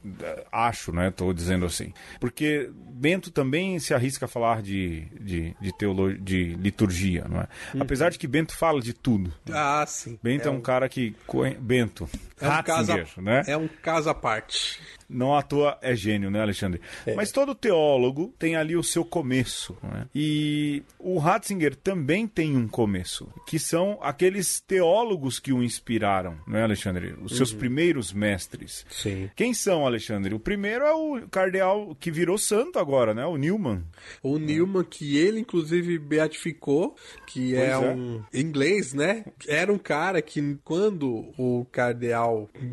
acho, 0.52 0.92
né? 0.92 1.12
Tô 1.12 1.32
dizendo 1.34 1.66
assim. 1.66 1.94
Porque 2.20 2.70
Bento 2.74 3.32
também 3.32 3.80
se 3.80 3.94
arrisca 3.94 4.26
a 4.26 4.28
falar 4.28 4.62
de, 4.62 5.06
de, 5.22 5.56
de, 5.60 5.78
teolo, 5.78 6.14
de 6.30 6.56
liturgia, 6.56 7.26
não 7.28 7.42
é? 7.42 7.48
Uhum. 7.74 7.82
Apesar 7.82 8.10
de 8.10 8.20
que 8.20 8.28
Bento 8.28 8.56
fala 8.56 8.80
de 8.80 8.94
tudo. 8.94 9.34
Ah, 9.52 9.84
sim. 9.88 10.18
Bento 10.22 10.46
é, 10.46 10.48
é 10.48 10.52
um, 10.52 10.58
um 10.58 10.62
cara 10.62 10.88
que. 10.88 11.16
Bento. 11.60 12.08
É 12.42 12.50
um, 12.50 12.64
caso, 12.64 13.22
né? 13.22 13.44
é 13.48 13.58
um 13.58 13.68
caso 13.68 14.10
à 14.10 14.14
parte. 14.14 14.80
Não 15.10 15.36
à 15.36 15.42
toa 15.42 15.78
é 15.82 15.96
gênio, 15.96 16.30
né, 16.30 16.40
Alexandre? 16.40 16.80
É. 17.04 17.16
Mas 17.16 17.32
todo 17.32 17.56
teólogo 17.56 18.32
tem 18.38 18.56
ali 18.56 18.78
o 18.78 18.84
seu 18.84 19.04
começo. 19.04 19.76
Né? 19.82 20.06
E 20.14 20.84
o 21.00 21.18
Ratzinger 21.18 21.76
também 21.76 22.28
tem 22.28 22.56
um 22.56 22.68
começo, 22.68 23.28
que 23.48 23.58
são 23.58 23.98
aqueles 24.04 24.62
teólogos 24.62 25.40
que 25.40 25.52
o 25.52 25.64
inspiraram, 25.64 26.38
né, 26.48 26.62
Alexandre? 26.62 27.16
Os 27.24 27.36
seus 27.36 27.52
uhum. 27.52 27.58
primeiros 27.58 28.14
mestres. 28.14 28.86
Sim. 28.90 29.32
Quem 29.36 29.52
são, 29.52 29.86
Alexandre? 29.86 30.36
O 30.36 30.40
primeiro 30.40 30.86
é 30.86 30.94
o 30.94 31.28
cardeal 31.28 31.96
que 32.00 32.12
virou 32.12 32.38
santo 32.38 32.78
agora, 32.78 33.14
né? 33.14 33.26
O 33.26 33.36
Newman. 33.36 33.84
O 34.22 34.38
Newman, 34.38 34.84
que 34.84 35.18
ele, 35.18 35.40
inclusive, 35.40 35.98
beatificou, 35.98 36.96
que 37.26 37.56
é, 37.56 37.70
é 37.70 37.78
um 37.80 38.24
inglês, 38.32 38.94
né? 38.94 39.26
Era 39.48 39.74
um 39.74 39.80
cara 39.80 40.22
que, 40.22 40.60
quando 40.64 41.34
o 41.36 41.66
cardeal, 41.72 42.29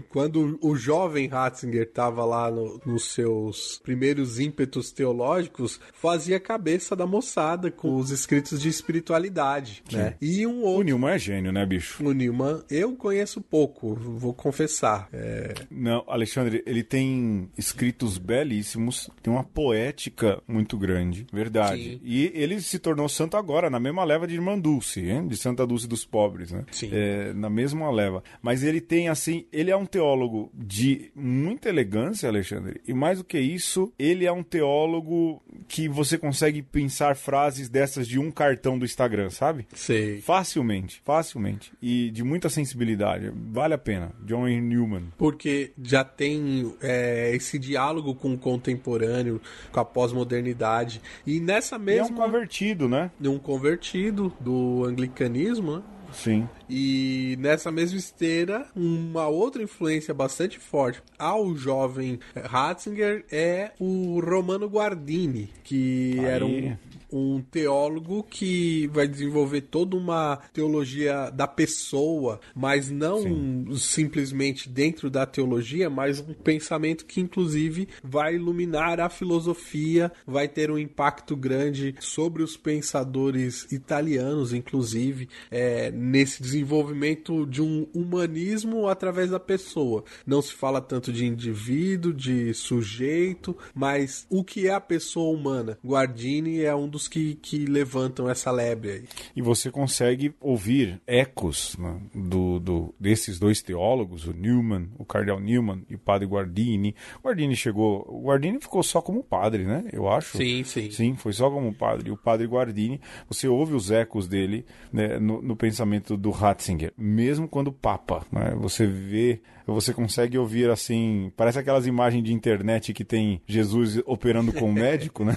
quando 0.08 0.58
o 0.62 0.76
jovem 0.76 1.28
Ratzinger 1.28 1.82
estava 1.82 2.24
lá 2.24 2.50
no, 2.50 2.80
nos 2.84 3.12
seus 3.12 3.80
primeiros 3.82 4.38
ímpetos 4.38 4.90
teológicos, 4.92 5.80
fazia 5.92 6.36
a 6.36 6.40
cabeça 6.40 6.94
da 6.94 7.06
moçada 7.06 7.70
com 7.70 7.96
os 7.96 8.10
escritos 8.10 8.60
de 8.60 8.68
espiritualidade, 8.68 9.82
Sim. 9.88 9.96
né? 9.96 10.14
E 10.20 10.46
um 10.46 10.62
outro... 10.62 10.80
O 10.80 10.84
Newman 10.84 11.14
é 11.14 11.18
gênio, 11.18 11.52
né, 11.52 11.64
bicho? 11.64 12.02
O 12.04 12.12
Newman, 12.12 12.62
eu 12.70 12.94
conheço 12.96 13.40
pouco, 13.40 13.94
vou 13.94 14.34
confessar. 14.34 15.08
É... 15.12 15.54
Não, 15.70 16.04
Alexandre, 16.06 16.62
ele 16.66 16.82
tem 16.82 17.50
escritos 17.56 18.18
belíssimos, 18.18 19.10
tem 19.22 19.32
uma 19.32 19.44
poética 19.44 20.40
muito 20.46 20.76
grande, 20.76 21.26
verdade. 21.32 21.82
Sim. 21.82 22.00
E 22.02 22.30
ele 22.34 22.60
se 22.60 22.78
tornou 22.78 23.08
santo 23.08 23.36
agora, 23.36 23.70
na 23.70 23.80
mesma 23.80 24.04
leva 24.04 24.26
de 24.26 24.34
Irmã 24.34 24.58
Dulce, 24.58 25.00
hein? 25.00 25.26
de 25.26 25.36
Santa 25.36 25.66
Dulce 25.66 25.88
dos 25.88 26.04
Pobres, 26.04 26.50
né? 26.50 26.64
Sim. 26.70 26.90
É, 26.92 27.32
na 27.32 27.50
mesma 27.50 27.90
leva. 27.90 28.22
Mas 28.42 28.62
ele 28.62 28.80
tem, 28.80 29.08
assim, 29.08 29.45
ele 29.52 29.70
é 29.70 29.76
um 29.76 29.86
teólogo 29.86 30.50
de 30.54 31.10
muita 31.14 31.68
elegância, 31.68 32.28
Alexandre. 32.28 32.80
E 32.86 32.92
mais 32.92 33.18
do 33.18 33.24
que 33.24 33.38
isso, 33.38 33.92
ele 33.98 34.26
é 34.26 34.32
um 34.32 34.42
teólogo 34.42 35.42
que 35.68 35.88
você 35.88 36.18
consegue 36.18 36.62
pensar 36.62 37.16
frases 37.16 37.68
dessas 37.68 38.06
de 38.06 38.18
um 38.18 38.30
cartão 38.30 38.78
do 38.78 38.84
Instagram, 38.84 39.30
sabe? 39.30 39.66
Sei. 39.74 40.20
Facilmente, 40.20 41.00
facilmente. 41.04 41.72
E 41.80 42.10
de 42.10 42.22
muita 42.22 42.48
sensibilidade. 42.48 43.32
Vale 43.52 43.74
a 43.74 43.78
pena. 43.78 44.12
John 44.24 44.46
Newman. 44.46 45.12
Porque 45.16 45.72
já 45.82 46.04
tem 46.04 46.74
é, 46.80 47.34
esse 47.34 47.58
diálogo 47.58 48.14
com 48.14 48.34
o 48.34 48.38
contemporâneo, 48.38 49.40
com 49.72 49.80
a 49.80 49.84
pós-modernidade. 49.84 51.00
E 51.26 51.40
nessa 51.40 51.78
mesma. 51.78 52.06
E 52.06 52.10
é 52.10 52.12
um 52.12 52.16
convertido, 52.16 52.88
né? 52.88 53.10
Um 53.22 53.38
convertido 53.38 54.32
do 54.40 54.84
anglicanismo, 54.84 55.76
né? 55.76 55.82
Sim. 56.12 56.48
E 56.68 57.36
nessa 57.38 57.70
mesma 57.70 57.98
esteira, 57.98 58.66
uma 58.74 59.28
outra 59.28 59.62
influência 59.62 60.12
bastante 60.12 60.58
forte 60.58 61.02
ao 61.18 61.54
jovem 61.56 62.18
Ratzinger 62.44 63.24
é 63.30 63.72
o 63.78 64.20
Romano 64.20 64.66
Guardini, 64.68 65.50
que 65.62 66.16
Aí. 66.18 66.24
era 66.24 66.44
um 66.44 66.76
um 67.12 67.40
teólogo 67.40 68.22
que 68.28 68.88
vai 68.88 69.06
desenvolver 69.06 69.62
toda 69.62 69.96
uma 69.96 70.36
teologia 70.52 71.30
da 71.30 71.46
pessoa, 71.46 72.40
mas 72.54 72.90
não 72.90 73.22
Sim. 73.22 73.76
simplesmente 73.76 74.68
dentro 74.68 75.08
da 75.08 75.24
teologia, 75.24 75.88
mas 75.88 76.20
um 76.20 76.34
pensamento 76.34 77.06
que 77.06 77.20
inclusive 77.20 77.88
vai 78.02 78.34
iluminar 78.34 79.00
a 79.00 79.08
filosofia, 79.08 80.10
vai 80.26 80.48
ter 80.48 80.70
um 80.70 80.78
impacto 80.78 81.36
grande 81.36 81.94
sobre 82.00 82.42
os 82.42 82.56
pensadores 82.56 83.70
italianos, 83.70 84.52
inclusive, 84.52 85.28
é, 85.50 85.90
nesse 85.90 86.42
desenvolvimento 86.56 87.46
de 87.46 87.62
um 87.62 87.86
humanismo 87.94 88.88
através 88.88 89.30
da 89.30 89.40
pessoa. 89.40 90.04
Não 90.26 90.40
se 90.40 90.52
fala 90.52 90.80
tanto 90.80 91.12
de 91.12 91.26
indivíduo, 91.26 92.12
de 92.12 92.54
sujeito, 92.54 93.56
mas 93.74 94.26
o 94.30 94.42
que 94.42 94.66
é 94.66 94.72
a 94.72 94.80
pessoa 94.80 95.36
humana? 95.36 95.78
Guardini 95.84 96.62
é 96.62 96.74
um 96.74 96.88
dos 96.88 97.08
que, 97.08 97.34
que 97.36 97.66
levantam 97.66 98.28
essa 98.28 98.50
lebre 98.50 98.90
aí. 98.90 99.04
E 99.34 99.42
você 99.42 99.70
consegue 99.70 100.34
ouvir 100.40 101.00
ecos 101.06 101.76
né, 101.78 102.00
do, 102.14 102.58
do, 102.58 102.94
desses 102.98 103.38
dois 103.38 103.60
teólogos, 103.62 104.26
o 104.26 104.32
Newman, 104.32 104.88
o 104.98 105.04
cardeal 105.04 105.40
Newman 105.40 105.82
e 105.88 105.94
o 105.94 105.98
padre 105.98 106.26
Guardini. 106.26 106.94
Guardini 107.22 107.54
chegou. 107.54 108.04
O 108.08 108.22
Guardini 108.22 108.60
ficou 108.60 108.82
só 108.82 109.00
como 109.00 109.22
padre, 109.22 109.64
né? 109.64 109.84
Eu 109.92 110.08
acho. 110.08 110.36
Sim, 110.36 110.64
sim. 110.64 110.90
Sim, 110.90 111.16
foi 111.16 111.32
só 111.32 111.50
como 111.50 111.74
padre. 111.74 112.10
O 112.10 112.16
padre 112.16 112.46
Guardini, 112.46 113.00
você 113.28 113.48
ouve 113.48 113.74
os 113.74 113.90
ecos 113.90 114.26
dele 114.26 114.64
né, 114.92 115.18
no, 115.18 115.42
no 115.42 115.56
pensamento 115.56 116.16
do 116.16 116.30
Ratzinger, 116.46 116.92
mesmo 116.96 117.48
quando 117.48 117.72
papa. 117.72 118.24
Né? 118.32 118.54
Você 118.56 118.86
vê 118.86 119.40
você 119.74 119.92
consegue 119.92 120.38
ouvir 120.38 120.70
assim, 120.70 121.32
parece 121.36 121.58
aquelas 121.58 121.86
imagens 121.86 122.22
de 122.22 122.32
internet 122.32 122.92
que 122.92 123.04
tem 123.04 123.40
Jesus 123.46 124.00
operando 124.06 124.52
com 124.52 124.70
o 124.70 124.72
médico, 124.72 125.24
né? 125.24 125.36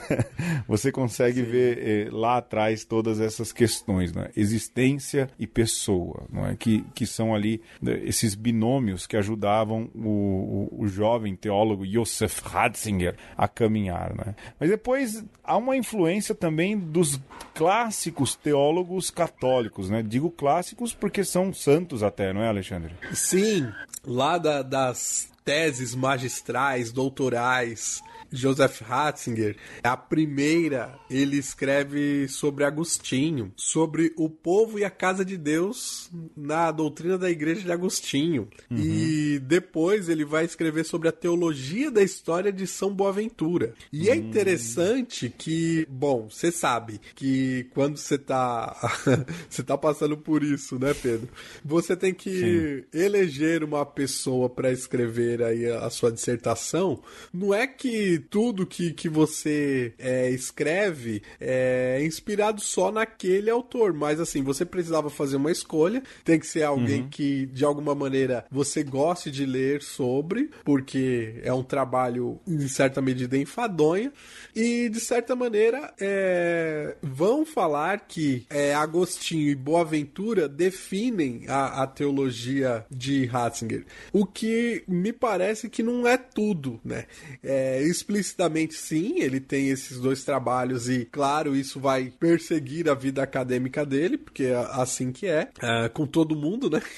Você 0.67 0.91
consegue 0.91 1.43
Sim. 1.43 1.49
ver 1.49 1.77
eh, 1.79 2.09
lá 2.11 2.37
atrás 2.37 2.85
todas 2.85 3.19
essas 3.19 3.51
questões, 3.51 4.13
né? 4.13 4.29
Existência 4.35 5.29
e 5.39 5.47
pessoa, 5.47 6.27
não 6.31 6.45
é? 6.45 6.55
Que, 6.55 6.83
que 6.93 7.07
são 7.07 7.33
ali 7.33 7.61
né, 7.81 7.99
esses 8.03 8.35
binômios 8.35 9.07
que 9.07 9.17
ajudavam 9.17 9.89
o, 9.95 10.69
o, 10.71 10.83
o 10.83 10.87
jovem 10.87 11.35
teólogo 11.35 11.85
Josef 11.85 12.41
Ratzinger 12.43 13.15
a 13.35 13.47
caminhar, 13.47 14.13
né? 14.15 14.35
Mas 14.59 14.69
depois 14.69 15.23
há 15.43 15.57
uma 15.57 15.75
influência 15.75 16.35
também 16.35 16.77
dos 16.77 17.19
clássicos 17.55 18.35
teólogos 18.35 19.09
católicos, 19.09 19.89
né? 19.89 20.03
Digo 20.03 20.29
clássicos 20.29 20.93
porque 20.99 21.23
são 21.23 21.53
santos 21.53 22.03
até, 22.03 22.33
não 22.33 22.41
é, 22.41 22.47
Alexandre? 22.47 22.93
Sim, 23.13 23.71
lá 24.05 24.37
da, 24.37 24.61
das 24.61 25.29
teses 25.43 25.95
magistrais, 25.95 26.91
doutorais 26.91 28.01
Joseph 28.31 28.81
Ratzinger, 28.81 29.55
a 29.83 29.97
primeira, 29.97 30.97
ele 31.09 31.37
escreve 31.37 32.27
sobre 32.27 32.63
Agostinho, 32.63 33.51
sobre 33.55 34.13
o 34.17 34.29
povo 34.29 34.77
e 34.79 34.83
a 34.83 34.89
casa 34.89 35.25
de 35.25 35.37
Deus 35.37 36.09
na 36.35 36.71
doutrina 36.71 37.17
da 37.17 37.29
igreja 37.29 37.61
de 37.61 37.71
Agostinho. 37.71 38.47
Uhum. 38.69 38.77
E 38.77 39.39
depois 39.39 40.09
ele 40.09 40.25
vai 40.25 40.45
escrever 40.45 40.83
sobre 40.83 41.07
a 41.07 41.11
teologia 41.11 41.91
da 41.91 42.01
história 42.01 42.51
de 42.51 42.65
São 42.67 42.93
Boaventura. 42.93 43.73
E 43.91 44.07
uhum. 44.07 44.13
é 44.13 44.15
hum. 44.15 44.19
interessante 44.19 45.33
que, 45.35 45.85
bom, 45.89 46.29
você 46.29 46.51
sabe 46.51 46.99
que 47.15 47.67
quando 47.73 47.97
você 47.97 48.17
tá 48.17 48.75
você 49.49 49.63
tá 49.63 49.77
passando 49.77 50.17
por 50.17 50.43
isso, 50.43 50.77
né, 50.79 50.93
Pedro? 50.93 51.29
Você 51.63 51.95
tem 51.95 52.13
que 52.13 52.85
Sim. 52.91 52.99
eleger 52.99 53.63
uma 53.63 53.85
pessoa 53.85 54.49
para 54.49 54.71
escrever 54.71 55.41
aí 55.43 55.65
a 55.65 55.89
sua 55.89 56.11
dissertação. 56.11 57.01
Não 57.33 57.53
é 57.53 57.67
que 57.67 58.18
tudo 58.19 58.65
que, 58.65 58.93
que 58.93 59.09
você 59.09 59.93
é, 59.97 60.29
escreve 60.29 61.21
é 61.39 61.99
inspirado 62.03 62.61
só 62.61 62.91
naquele 62.91 63.49
autor, 63.49 63.93
mas 63.93 64.19
assim, 64.19 64.43
você 64.43 64.65
precisava 64.65 65.09
fazer 65.09 65.37
uma 65.37 65.51
escolha, 65.51 66.03
tem 66.23 66.39
que 66.39 66.47
ser 66.47 66.63
alguém 66.63 67.01
uhum. 67.01 67.09
que 67.09 67.45
de 67.47 67.65
alguma 67.65 67.95
maneira 67.95 68.45
você 68.51 68.83
goste 68.83 69.31
de 69.31 69.45
ler 69.45 69.81
sobre, 69.81 70.49
porque 70.63 71.39
é 71.43 71.53
um 71.53 71.63
trabalho 71.63 72.39
em 72.47 72.67
certa 72.67 73.01
medida 73.01 73.37
enfadonha, 73.37 74.11
e 74.55 74.89
de 74.89 74.99
certa 74.99 75.35
maneira 75.35 75.93
é, 75.99 76.95
vão 77.01 77.45
falar 77.45 77.99
que 78.07 78.45
é, 78.49 78.73
Agostinho 78.73 79.49
e 79.49 79.55
Boaventura 79.55 80.47
definem 80.47 81.45
a, 81.47 81.83
a 81.83 81.87
teologia 81.87 82.85
de 82.89 83.25
Ratzinger, 83.25 83.85
o 84.11 84.25
que 84.25 84.83
me 84.87 85.13
parece 85.13 85.69
que 85.69 85.83
não 85.83 86.07
é 86.07 86.17
tudo, 86.17 86.79
né? 86.83 87.05
É, 87.43 87.81
explicitamente 88.09 88.73
sim, 88.73 89.19
ele 89.19 89.39
tem 89.39 89.69
esses 89.69 89.99
dois 89.99 90.23
trabalhos 90.23 90.89
e, 90.89 91.05
claro, 91.05 91.55
isso 91.55 91.79
vai 91.79 92.11
perseguir 92.19 92.89
a 92.89 92.95
vida 92.95 93.21
acadêmica 93.21 93.85
dele, 93.85 94.17
porque 94.17 94.45
é 94.45 94.55
assim 94.71 95.11
que 95.11 95.27
é, 95.27 95.49
é 95.61 95.89
com 95.89 96.07
todo 96.07 96.35
mundo, 96.35 96.69
né? 96.69 96.81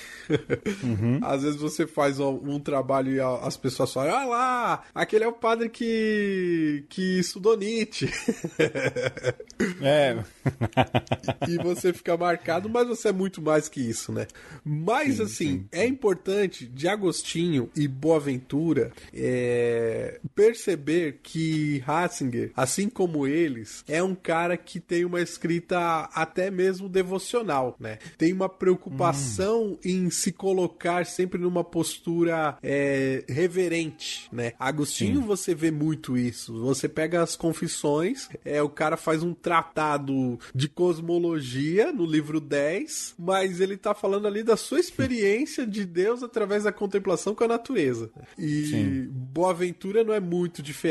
Uhum. 0.81 1.19
Às 1.21 1.43
vezes 1.43 1.59
você 1.59 1.85
faz 1.85 2.17
um, 2.17 2.53
um, 2.53 2.59
trabalho 2.59 3.11
e 3.11 3.19
as 3.19 3.57
pessoas 3.57 3.91
falam, 3.91 4.15
ah 4.15 4.25
lá, 4.25 4.83
aquele 4.95 5.25
é 5.25 5.27
o 5.27 5.33
padre 5.33 5.67
que, 5.67 6.85
que 6.87 7.19
estudou 7.19 7.57
Nietzsche. 7.57 8.09
É. 9.79 10.17
e 11.47 11.57
você 11.57 11.93
fica 11.93 12.17
marcado, 12.17 12.67
mas 12.67 12.87
você 12.87 13.09
é 13.09 13.11
muito 13.11 13.41
mais 13.41 13.69
que 13.69 13.79
isso, 13.79 14.11
né? 14.11 14.25
Mas, 14.63 15.17
sim, 15.17 15.23
assim, 15.23 15.47
sim. 15.47 15.67
é 15.71 15.85
importante 15.85 16.65
de 16.65 16.87
Agostinho 16.87 17.69
e 17.75 17.87
Boaventura 17.87 18.91
é, 19.13 20.19
perceber 20.33 21.00
que 21.23 21.79
Ratzinger, 21.79 22.51
assim 22.55 22.89
como 22.89 23.27
eles, 23.27 23.83
é 23.87 24.01
um 24.03 24.15
cara 24.15 24.57
que 24.57 24.79
tem 24.79 25.05
uma 25.05 25.21
escrita 25.21 26.09
até 26.13 26.51
mesmo 26.51 26.87
devocional, 26.87 27.75
né? 27.79 27.97
Tem 28.17 28.33
uma 28.33 28.49
preocupação 28.49 29.71
hum. 29.73 29.77
em 29.83 30.09
se 30.09 30.31
colocar 30.31 31.05
sempre 31.05 31.39
numa 31.39 31.63
postura 31.63 32.57
é, 32.61 33.23
reverente, 33.27 34.27
né? 34.31 34.53
Agostinho, 34.59 35.21
Sim. 35.21 35.27
você 35.27 35.55
vê 35.55 35.71
muito 35.71 36.17
isso. 36.17 36.59
Você 36.61 36.87
pega 36.87 37.21
as 37.21 37.35
confissões, 37.35 38.29
é, 38.43 38.61
o 38.61 38.69
cara 38.69 38.97
faz 38.97 39.23
um 39.23 39.33
tratado 39.33 40.39
de 40.53 40.67
cosmologia 40.67 41.91
no 41.91 42.05
livro 42.05 42.39
10, 42.39 43.15
mas 43.17 43.59
ele 43.59 43.77
tá 43.77 43.93
falando 43.93 44.27
ali 44.27 44.43
da 44.43 44.57
sua 44.57 44.79
experiência 44.79 45.65
de 45.65 45.85
Deus 45.85 46.23
através 46.23 46.63
da 46.63 46.71
contemplação 46.71 47.33
com 47.33 47.43
a 47.43 47.47
natureza. 47.47 48.11
E 48.37 48.65
Sim. 48.65 49.07
Boaventura 49.09 50.03
não 50.03 50.13
é 50.13 50.19
muito 50.19 50.61
diferente. 50.61 50.90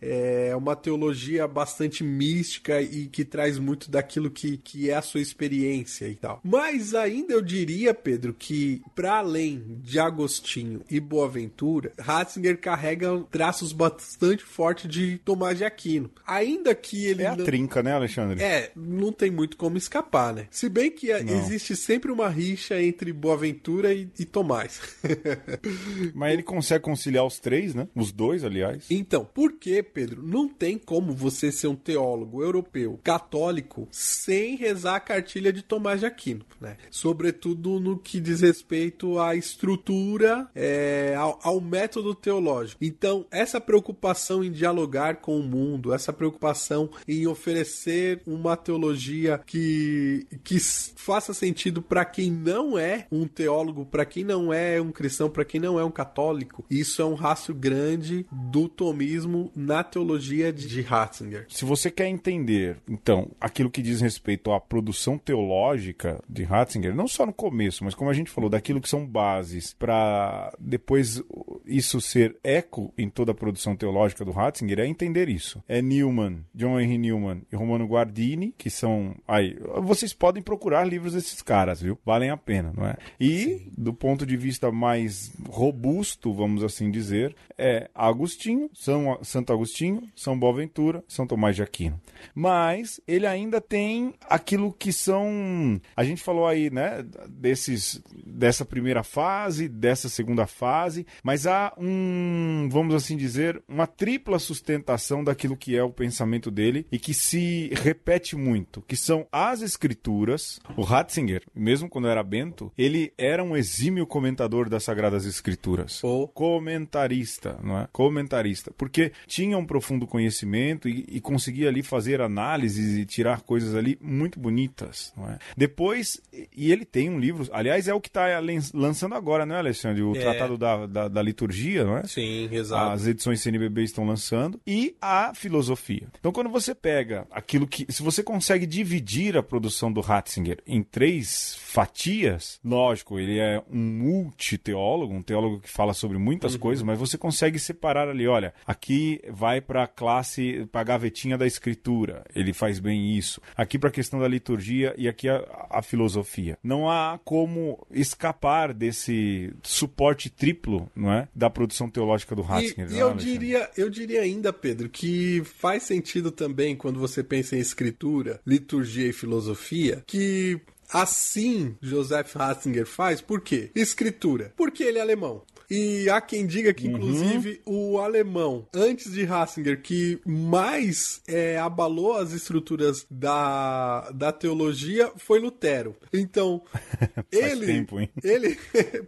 É 0.00 0.54
uma 0.56 0.76
teologia 0.76 1.46
bastante 1.46 2.02
mística 2.02 2.80
e 2.80 3.06
que 3.06 3.24
traz 3.24 3.58
muito 3.58 3.90
daquilo 3.90 4.30
que, 4.30 4.56
que 4.56 4.90
é 4.90 4.94
a 4.94 5.02
sua 5.02 5.20
experiência 5.20 6.08
e 6.08 6.14
tal. 6.14 6.40
Mas 6.42 6.94
ainda 6.94 7.32
eu 7.32 7.42
diria, 7.42 7.94
Pedro, 7.94 8.34
que 8.34 8.82
para 8.94 9.18
além 9.18 9.78
de 9.82 9.98
Agostinho 9.98 10.82
e 10.90 11.00
Boaventura, 11.00 11.92
Ratzinger 11.98 12.58
carrega 12.58 13.24
traços 13.30 13.72
bastante 13.72 14.42
fortes 14.42 14.90
de 14.90 15.18
Tomás 15.24 15.58
de 15.58 15.64
Aquino. 15.64 16.10
Ainda 16.26 16.74
que 16.74 17.06
ele. 17.06 17.22
É 17.22 17.26
a 17.26 17.36
não... 17.36 17.44
trinca, 17.44 17.82
né, 17.82 17.92
Alexandre? 17.92 18.42
É, 18.42 18.70
não 18.74 19.12
tem 19.12 19.30
muito 19.30 19.56
como 19.56 19.76
escapar, 19.76 20.34
né? 20.34 20.46
Se 20.50 20.68
bem 20.68 20.90
que 20.90 21.12
não. 21.22 21.38
existe 21.38 21.76
sempre 21.76 22.10
uma 22.10 22.28
rixa 22.28 22.80
entre 22.80 23.12
Boaventura 23.12 23.92
e, 23.92 24.08
e 24.18 24.24
Tomás. 24.24 24.80
Mas 26.14 26.32
ele 26.32 26.42
consegue 26.42 26.84
conciliar 26.84 27.24
os 27.24 27.38
três, 27.38 27.74
né? 27.74 27.88
Os 27.94 28.12
dois, 28.12 28.44
aliás. 28.44 28.86
Então, 28.90 29.28
por 29.34 29.52
que, 29.52 29.82
Pedro? 29.82 30.22
Não 30.22 30.48
tem 30.48 30.78
como 30.78 31.12
você 31.12 31.52
ser 31.52 31.68
um 31.68 31.76
teólogo 31.76 32.42
europeu 32.42 32.98
católico 33.02 33.88
sem 33.90 34.56
rezar 34.56 34.96
a 34.96 35.00
cartilha 35.00 35.52
de 35.52 35.62
Tomás 35.62 36.00
de 36.00 36.06
Aquino, 36.06 36.44
né? 36.60 36.76
Sobretudo 36.90 37.78
no 37.80 37.98
que 37.98 38.20
diz 38.20 38.40
respeito 38.40 39.18
à 39.18 39.34
estrutura, 39.36 40.48
é, 40.54 41.14
ao, 41.16 41.38
ao, 41.42 41.60
método 41.60 42.14
teológico. 42.14 42.82
Então, 42.82 43.26
essa 43.30 43.60
preocupação 43.60 44.42
em 44.42 44.50
dialogar 44.50 45.16
com 45.16 45.38
o 45.38 45.42
mundo, 45.42 45.92
essa 45.92 46.12
preocupação 46.12 46.90
em 47.06 47.26
oferecer 47.26 48.20
uma 48.26 48.56
teologia 48.56 49.40
que, 49.46 50.26
que 50.42 50.58
faça 50.58 51.32
sentido 51.32 51.82
para 51.82 52.04
quem 52.04 52.30
não 52.30 52.78
é 52.78 53.06
um 53.10 53.26
teólogo, 53.26 53.86
para 53.86 54.04
quem 54.04 54.24
não 54.24 54.52
é 54.52 54.80
um 54.80 54.90
cristão, 54.90 55.30
para 55.30 55.44
quem 55.44 55.60
não 55.60 55.78
é 55.78 55.84
um 55.84 55.90
católico, 55.90 56.64
isso 56.70 57.00
é 57.00 57.04
um 57.04 57.14
rastro 57.14 57.54
grande 57.54 58.26
do 58.32 58.68
tomismo 58.68 59.09
na 59.54 59.82
teologia 59.82 60.52
de 60.52 60.80
Ratzinger. 60.82 61.46
Se 61.48 61.64
você 61.64 61.90
quer 61.90 62.06
entender, 62.06 62.76
então, 62.88 63.30
aquilo 63.40 63.70
que 63.70 63.82
diz 63.82 64.00
respeito 64.00 64.52
à 64.52 64.60
produção 64.60 65.18
teológica 65.18 66.22
de 66.28 66.42
Ratzinger, 66.44 66.94
não 66.94 67.08
só 67.08 67.26
no 67.26 67.32
começo, 67.32 67.84
mas 67.84 67.94
como 67.94 68.10
a 68.10 68.14
gente 68.14 68.30
falou, 68.30 68.50
daquilo 68.50 68.80
que 68.80 68.88
são 68.88 69.06
bases 69.06 69.74
para 69.74 70.52
depois 70.58 71.22
isso 71.70 72.00
ser 72.00 72.36
eco 72.42 72.92
em 72.98 73.08
toda 73.08 73.32
a 73.32 73.34
produção 73.34 73.76
teológica 73.76 74.24
do 74.24 74.32
Ratzinger, 74.32 74.80
é 74.80 74.86
entender 74.86 75.28
isso. 75.28 75.62
É 75.68 75.80
Newman, 75.80 76.44
John 76.54 76.78
Henry 76.78 76.98
Newman 76.98 77.42
e 77.50 77.56
Romano 77.56 77.86
Guardini, 77.86 78.54
que 78.56 78.68
são. 78.68 79.14
Aí, 79.26 79.56
vocês 79.82 80.12
podem 80.12 80.42
procurar 80.42 80.84
livros 80.84 81.14
desses 81.14 81.40
caras, 81.42 81.80
viu? 81.80 81.98
Valem 82.04 82.30
a 82.30 82.36
pena, 82.36 82.72
não 82.76 82.86
é? 82.86 82.96
E, 83.18 83.44
Sim. 83.44 83.72
do 83.76 83.94
ponto 83.94 84.26
de 84.26 84.36
vista 84.36 84.70
mais 84.72 85.32
robusto, 85.48 86.32
vamos 86.32 86.64
assim 86.64 86.90
dizer, 86.90 87.34
é 87.56 87.88
Agostinho, 87.94 88.70
São, 88.74 89.18
Santo 89.22 89.52
Agostinho, 89.52 90.02
São 90.14 90.38
Boaventura, 90.38 91.04
São 91.06 91.26
Tomás 91.26 91.56
de 91.56 91.62
Aquino. 91.62 92.00
Mas 92.34 93.00
ele 93.06 93.26
ainda 93.26 93.60
tem 93.60 94.14
aquilo 94.28 94.72
que 94.72 94.92
são. 94.92 95.80
A 95.96 96.04
gente 96.04 96.22
falou 96.22 96.46
aí, 96.46 96.70
né? 96.70 97.04
Desses 97.28 98.02
dessa 98.24 98.64
primeira 98.64 99.02
fase, 99.02 99.68
dessa 99.68 100.08
segunda 100.08 100.46
fase, 100.46 101.06
mas 101.22 101.46
há 101.46 101.59
um, 101.78 102.68
vamos 102.70 102.94
assim 102.94 103.16
dizer, 103.16 103.62
uma 103.68 103.86
tripla 103.86 104.38
sustentação 104.38 105.22
daquilo 105.22 105.56
que 105.56 105.76
é 105.76 105.82
o 105.82 105.90
pensamento 105.90 106.50
dele 106.50 106.86
e 106.90 106.98
que 106.98 107.12
se 107.12 107.70
repete 107.74 108.36
muito, 108.36 108.82
que 108.82 108.96
são 108.96 109.26
as 109.30 109.62
escrituras. 109.62 110.60
O 110.76 110.82
Ratzinger, 110.82 111.42
mesmo 111.54 111.88
quando 111.88 112.08
era 112.08 112.22
bento, 112.22 112.72
ele 112.76 113.12
era 113.18 113.42
um 113.42 113.56
exímio 113.56 114.06
comentador 114.06 114.68
das 114.68 114.84
sagradas 114.84 115.24
escrituras. 115.26 116.02
O 116.02 116.26
comentarista, 116.28 117.58
não 117.62 117.78
é? 117.78 117.88
Comentarista, 117.92 118.72
porque 118.76 119.12
tinha 119.26 119.58
um 119.58 119.66
profundo 119.66 120.06
conhecimento 120.06 120.88
e, 120.88 121.04
e 121.08 121.20
conseguia 121.20 121.68
ali 121.68 121.82
fazer 121.82 122.20
análises 122.20 122.98
e 122.98 123.04
tirar 123.04 123.42
coisas 123.42 123.74
ali 123.74 123.98
muito 124.00 124.38
bonitas, 124.38 125.12
não 125.16 125.28
é? 125.28 125.38
Depois, 125.56 126.20
e 126.56 126.72
ele 126.72 126.84
tem 126.84 127.08
um 127.10 127.18
livro, 127.18 127.48
aliás, 127.52 127.88
é 127.88 127.94
o 127.94 128.00
que 128.00 128.08
está 128.08 128.26
lançando 128.74 129.14
agora, 129.14 129.44
não 129.44 129.54
é, 129.54 129.58
Alexandre? 129.58 130.02
O 130.02 130.14
é. 130.16 130.20
Tratado 130.20 130.56
da, 130.56 130.86
da, 130.86 131.08
da, 131.08 131.22
Liturgia, 131.22 131.49
não 131.84 131.98
é? 131.98 132.04
Sim, 132.04 132.48
exato. 132.50 132.92
As 132.92 133.06
edições 133.06 133.40
CNBB 133.40 133.82
estão 133.82 134.06
lançando. 134.06 134.60
E 134.66 134.96
a 135.00 135.32
filosofia. 135.34 136.08
Então, 136.18 136.32
quando 136.32 136.50
você 136.50 136.74
pega 136.74 137.26
aquilo 137.30 137.66
que. 137.66 137.86
Se 137.90 138.02
você 138.02 138.22
consegue 138.22 138.66
dividir 138.66 139.36
a 139.36 139.42
produção 139.42 139.92
do 139.92 140.00
Ratzinger 140.00 140.58
em 140.66 140.82
três 140.82 141.56
fatias, 141.56 142.58
lógico, 142.64 143.18
ele 143.18 143.38
é 143.38 143.62
um 143.70 143.78
multiteólogo, 143.78 145.14
um 145.14 145.22
teólogo 145.22 145.60
que 145.60 145.68
fala 145.68 145.94
sobre 145.94 146.18
muitas 146.18 146.54
uhum. 146.54 146.60
coisas, 146.60 146.82
mas 146.82 146.98
você 146.98 147.16
consegue 147.16 147.58
separar 147.58 148.08
ali, 148.08 148.26
olha, 148.26 148.54
aqui 148.66 149.20
vai 149.28 149.60
para 149.60 149.84
a 149.84 149.86
classe, 149.86 150.66
para 150.70 150.80
a 150.80 150.84
gavetinha 150.84 151.36
da 151.36 151.46
escritura, 151.46 152.24
ele 152.34 152.52
faz 152.52 152.78
bem 152.78 153.16
isso. 153.16 153.40
Aqui 153.56 153.78
para 153.78 153.88
a 153.88 153.92
questão 153.92 154.20
da 154.20 154.28
liturgia 154.28 154.94
e 154.96 155.08
aqui 155.08 155.28
a, 155.28 155.44
a 155.70 155.82
filosofia. 155.82 156.58
Não 156.62 156.90
há 156.90 157.18
como 157.24 157.86
escapar 157.90 158.72
desse 158.72 159.52
suporte 159.62 160.30
triplo, 160.30 160.90
não 160.94 161.12
é, 161.12 161.28
da 161.40 161.48
produção 161.48 161.88
teológica 161.88 162.36
do 162.36 162.42
Ratzinger. 162.42 162.92
E, 162.92 162.96
e 162.96 162.98
eu 162.98 163.14
diria, 163.14 163.70
eu 163.74 163.88
diria 163.88 164.20
ainda, 164.20 164.52
Pedro, 164.52 164.90
que 164.90 165.42
faz 165.42 165.84
sentido 165.84 166.30
também 166.30 166.76
quando 166.76 167.00
você 167.00 167.24
pensa 167.24 167.56
em 167.56 167.60
escritura, 167.60 168.40
liturgia 168.46 169.08
e 169.08 169.12
filosofia, 169.12 170.04
que 170.06 170.60
Assim, 170.92 171.76
Joseph 171.80 172.34
Ratzinger 172.34 172.84
faz, 172.84 173.20
por 173.20 173.40
quê? 173.40 173.70
Escritura. 173.76 174.52
Porque 174.56 174.82
ele 174.82 174.98
é 174.98 175.00
alemão. 175.00 175.42
E 175.70 176.10
há 176.10 176.20
quem 176.20 176.46
diga 176.46 176.74
que, 176.74 176.88
inclusive, 176.88 177.60
uhum. 177.64 177.92
o 177.92 177.98
alemão, 178.00 178.66
antes 178.74 179.12
de 179.12 179.24
Ratzinger, 179.24 179.80
que 179.80 180.20
mais 180.26 181.20
é, 181.28 181.58
abalou 181.58 182.16
as 182.16 182.32
estruturas 182.32 183.06
da, 183.10 184.10
da 184.10 184.32
teologia 184.32 185.12
foi 185.16 185.38
Lutero. 185.38 185.94
Então, 186.12 186.62
ele. 187.30 187.66
Tempo, 187.66 188.00
hein? 188.00 188.10
Ele. 188.22 188.58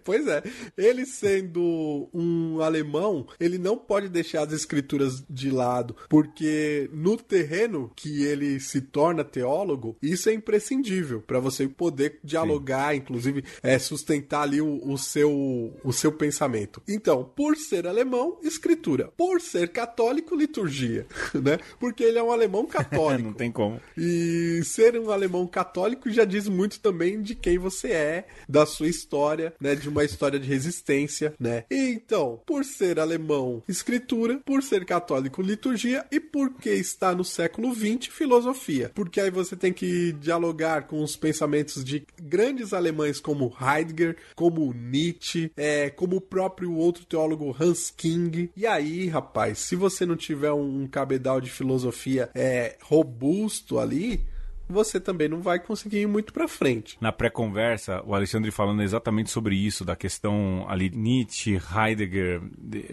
pois 0.04 0.26
é. 0.26 0.42
Ele 0.76 1.04
sendo 1.04 2.08
um 2.12 2.60
alemão, 2.60 3.26
ele 3.40 3.58
não 3.58 3.76
pode 3.76 4.08
deixar 4.08 4.46
as 4.46 4.52
escrituras 4.52 5.24
de 5.28 5.50
lado, 5.50 5.96
porque 6.08 6.88
no 6.92 7.16
terreno 7.16 7.90
que 7.96 8.22
ele 8.22 8.60
se 8.60 8.80
torna 8.80 9.24
teólogo, 9.24 9.96
isso 10.02 10.28
é 10.28 10.34
imprescindível 10.34 11.20
para 11.20 11.40
você 11.40 11.66
poder 11.66 12.18
dialogar, 12.22 12.92
Sim. 12.92 12.98
inclusive 12.98 13.44
é, 13.62 13.78
sustentar 13.78 14.42
ali 14.42 14.60
o, 14.60 14.80
o, 14.84 14.98
seu, 14.98 15.72
o 15.82 15.92
seu 15.92 16.12
pensamento. 16.12 16.51
Então, 16.88 17.24
por 17.24 17.56
ser 17.56 17.86
alemão, 17.86 18.38
escritura. 18.42 19.12
Por 19.16 19.40
ser 19.40 19.68
católico, 19.68 20.34
liturgia, 20.34 21.06
né? 21.34 21.58
Porque 21.78 22.02
ele 22.02 22.18
é 22.18 22.22
um 22.22 22.32
alemão 22.32 22.64
católico. 22.66 23.28
Não 23.28 23.32
tem 23.32 23.50
como. 23.50 23.80
E 23.96 24.60
ser 24.64 24.98
um 24.98 25.10
alemão 25.10 25.46
católico 25.46 26.10
já 26.10 26.24
diz 26.24 26.48
muito 26.48 26.80
também 26.80 27.20
de 27.20 27.34
quem 27.34 27.58
você 27.58 27.88
é, 27.88 28.26
da 28.48 28.66
sua 28.66 28.88
história, 28.88 29.54
né? 29.60 29.74
De 29.74 29.88
uma 29.88 30.04
história 30.04 30.38
de 30.38 30.48
resistência, 30.48 31.34
né? 31.38 31.64
E 31.70 31.92
então, 31.92 32.40
por 32.46 32.64
ser 32.64 32.98
alemão, 32.98 33.62
escritura, 33.68 34.40
por 34.44 34.62
ser 34.62 34.84
católico, 34.84 35.42
liturgia 35.42 36.04
e 36.10 36.18
porque 36.18 36.70
está 36.70 37.14
no 37.14 37.24
século 37.24 37.74
XX, 37.74 38.06
filosofia. 38.08 38.90
Porque 38.94 39.20
aí 39.20 39.30
você 39.30 39.56
tem 39.56 39.72
que 39.72 40.12
dialogar 40.12 40.86
com 40.86 41.02
os 41.02 41.16
pensamentos 41.16 41.84
de 41.84 42.04
grandes 42.20 42.72
alemães 42.72 43.20
como 43.20 43.54
Heidegger, 43.60 44.16
como 44.34 44.72
Nietzsche, 44.72 45.50
é, 45.56 45.90
como 45.90 46.16
o 46.16 46.20
próprio 46.20 46.41
outro 46.76 47.04
teólogo 47.04 47.54
Hans 47.58 47.90
King. 47.90 48.50
E 48.56 48.66
aí, 48.66 49.08
rapaz, 49.08 49.58
se 49.58 49.76
você 49.76 50.06
não 50.06 50.16
tiver 50.16 50.52
um, 50.52 50.86
cabedal 50.86 51.40
de 51.40 51.50
filosofia 51.50 52.30
é, 52.34 52.76
robusto 52.82 53.78
ali, 53.78 54.24
você 54.72 54.98
também 54.98 55.28
não 55.28 55.40
vai 55.40 55.58
conseguir 55.58 56.00
ir 56.00 56.06
muito 56.06 56.32
para 56.32 56.48
frente. 56.48 56.96
Na 57.00 57.12
pré-conversa, 57.12 58.02
o 58.04 58.14
Alexandre 58.14 58.50
falando 58.50 58.82
exatamente 58.82 59.30
sobre 59.30 59.54
isso, 59.54 59.84
da 59.84 59.94
questão 59.94 60.66
ali 60.68 60.90
Nietzsche, 60.90 61.60
Heidegger, 61.74 62.42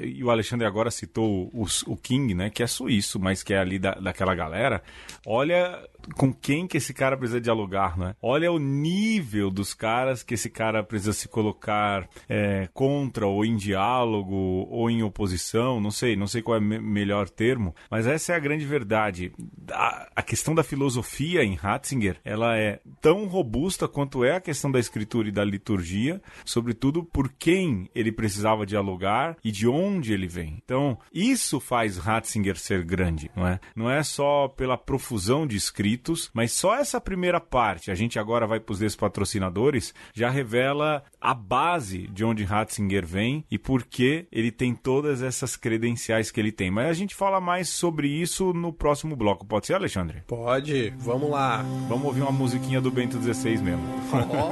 e 0.02 0.24
o 0.24 0.30
Alexandre 0.30 0.68
agora 0.68 0.92
citou 0.92 1.50
o, 1.54 1.66
o 1.88 1.98
King, 1.98 2.34
né, 2.34 2.50
que 2.50 2.62
é 2.62 2.68
suíço, 2.68 3.20
mas 3.20 3.42
que 3.42 3.54
é 3.54 3.60
ali 3.60 3.80
da, 3.80 3.94
daquela 3.96 4.36
galera. 4.36 4.84
Olha 5.26 5.80
com 6.16 6.34
quem 6.34 6.68
que 6.68 6.78
esse 6.78 6.94
cara 6.94 7.18
precisa 7.18 7.42
dialogar, 7.42 7.98
né? 7.98 8.16
Olha 8.22 8.52
o 8.52 8.58
nível 8.58 9.50
dos 9.50 9.74
caras 9.74 10.24
que 10.24 10.34
esse 10.34 10.50
cara 10.50 10.84
precisa 10.84 11.14
se 11.14 11.28
colocar 11.28 12.08
é, 12.28 12.68
contra 12.74 13.28
ou 13.28 13.46
em 13.46 13.56
diálogo 13.56 14.68
ou 14.70 14.90
em 14.90 15.04
oposição, 15.04 15.80
não 15.80 15.92
sei, 15.92 16.16
não 16.16 16.28
sei 16.28 16.42
qual 16.42 16.58
é 16.58 16.60
o 16.60 16.64
me 16.64 16.80
melhor 16.80 17.30
termo, 17.30 17.74
mas 17.90 18.08
essa 18.08 18.34
é 18.34 18.36
a 18.36 18.40
grande 18.40 18.66
verdade. 18.66 19.32
A, 19.72 20.10
a 20.18 20.22
questão 20.22 20.54
da 20.54 20.64
filosofia 20.64 21.44
em 21.44 21.56
Ratzinger, 21.70 22.20
ela 22.24 22.58
é 22.58 22.80
tão 23.00 23.26
robusta 23.26 23.88
quanto 23.88 24.24
é 24.24 24.36
a 24.36 24.42
questão 24.42 24.72
da 24.72 24.80
escritura 24.80 25.28
e 25.28 25.32
da 25.32 25.44
liturgia, 25.44 26.22
sobretudo 26.44 27.04
por 27.04 27.30
quem 27.30 27.90
ele 27.94 28.12
precisava 28.12 28.66
dialogar 28.66 29.38
e 29.44 29.52
de 29.52 29.68
onde 29.68 30.14
ele 30.14 30.28
vem. 30.28 30.60
Então, 30.64 30.98
isso 31.14 31.60
faz 31.60 31.98
Ratzinger 31.98 32.58
ser 32.58 32.84
grande, 32.84 33.30
não 33.36 33.48
é? 33.48 33.60
Não 33.76 33.90
é 33.90 34.02
só 34.02 34.48
pela 34.48 34.78
profusão 34.78 35.46
de 35.46 35.56
escritos, 35.56 36.32
mas 36.34 36.52
só 36.52 36.76
essa 36.76 37.00
primeira 37.00 37.40
parte, 37.40 37.92
a 37.92 37.96
gente 37.96 38.18
agora 38.18 38.48
vai 38.48 38.60
para 38.60 38.74
os 38.74 38.96
patrocinadores, 38.96 39.94
já 40.14 40.30
revela 40.30 41.04
a 41.22 41.34
base 41.34 42.08
de 42.08 42.24
onde 42.24 42.44
Ratzinger 42.44 43.06
vem 43.06 43.46
e 43.52 43.58
por 43.58 43.84
que 43.84 44.26
ele 44.32 44.52
tem 44.52 44.74
todas 44.74 45.22
essas 45.22 45.56
credenciais 45.56 46.32
que 46.32 46.40
ele 46.40 46.52
tem. 46.52 46.72
Mas 46.72 46.88
a 46.88 46.94
gente 46.94 47.14
fala 47.14 47.40
mais 47.40 47.70
sobre 47.70 48.08
isso 48.08 48.54
no 48.54 48.74
próximo 48.74 49.16
bloco. 49.16 49.46
Pode 49.46 49.68
ser, 49.68 49.74
Alexandre? 49.74 50.24
Pode. 50.26 50.94
Vamos 50.98 51.30
lá. 51.30 51.59
Vamos 51.88 52.06
ouvir 52.06 52.22
uma 52.22 52.32
musiquinha 52.32 52.82
do 52.82 52.92
Bento 52.92 53.18
16 53.18 53.62
mesmo. 53.62 53.84
Oh. 54.12 54.50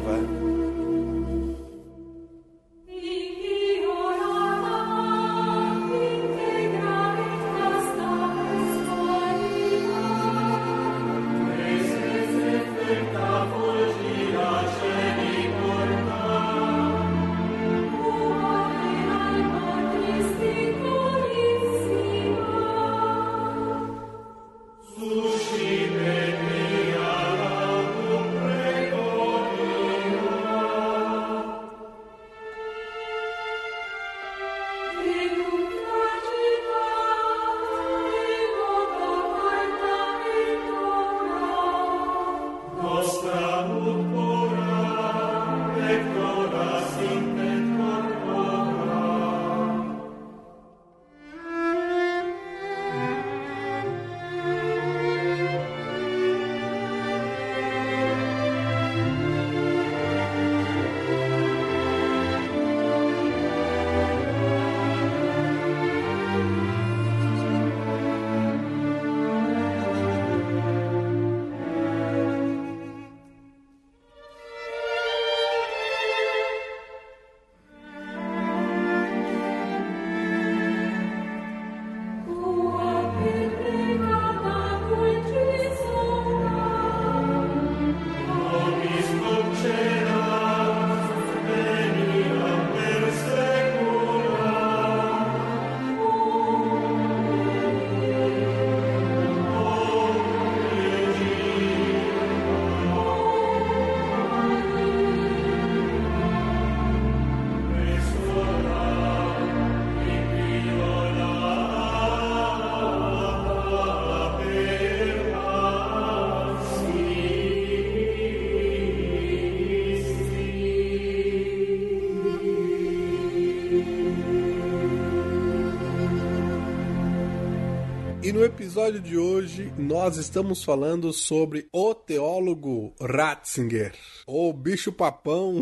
Episódio 128.71 129.01
de 129.01 129.17
hoje 129.17 129.73
nós 129.77 130.15
estamos 130.15 130.63
falando 130.63 131.11
sobre 131.11 131.67
o 131.73 131.93
teólogo 131.93 132.93
Ratzinger, 133.01 133.93
o 134.25 134.53
bicho 134.53 134.93
papão 134.93 135.61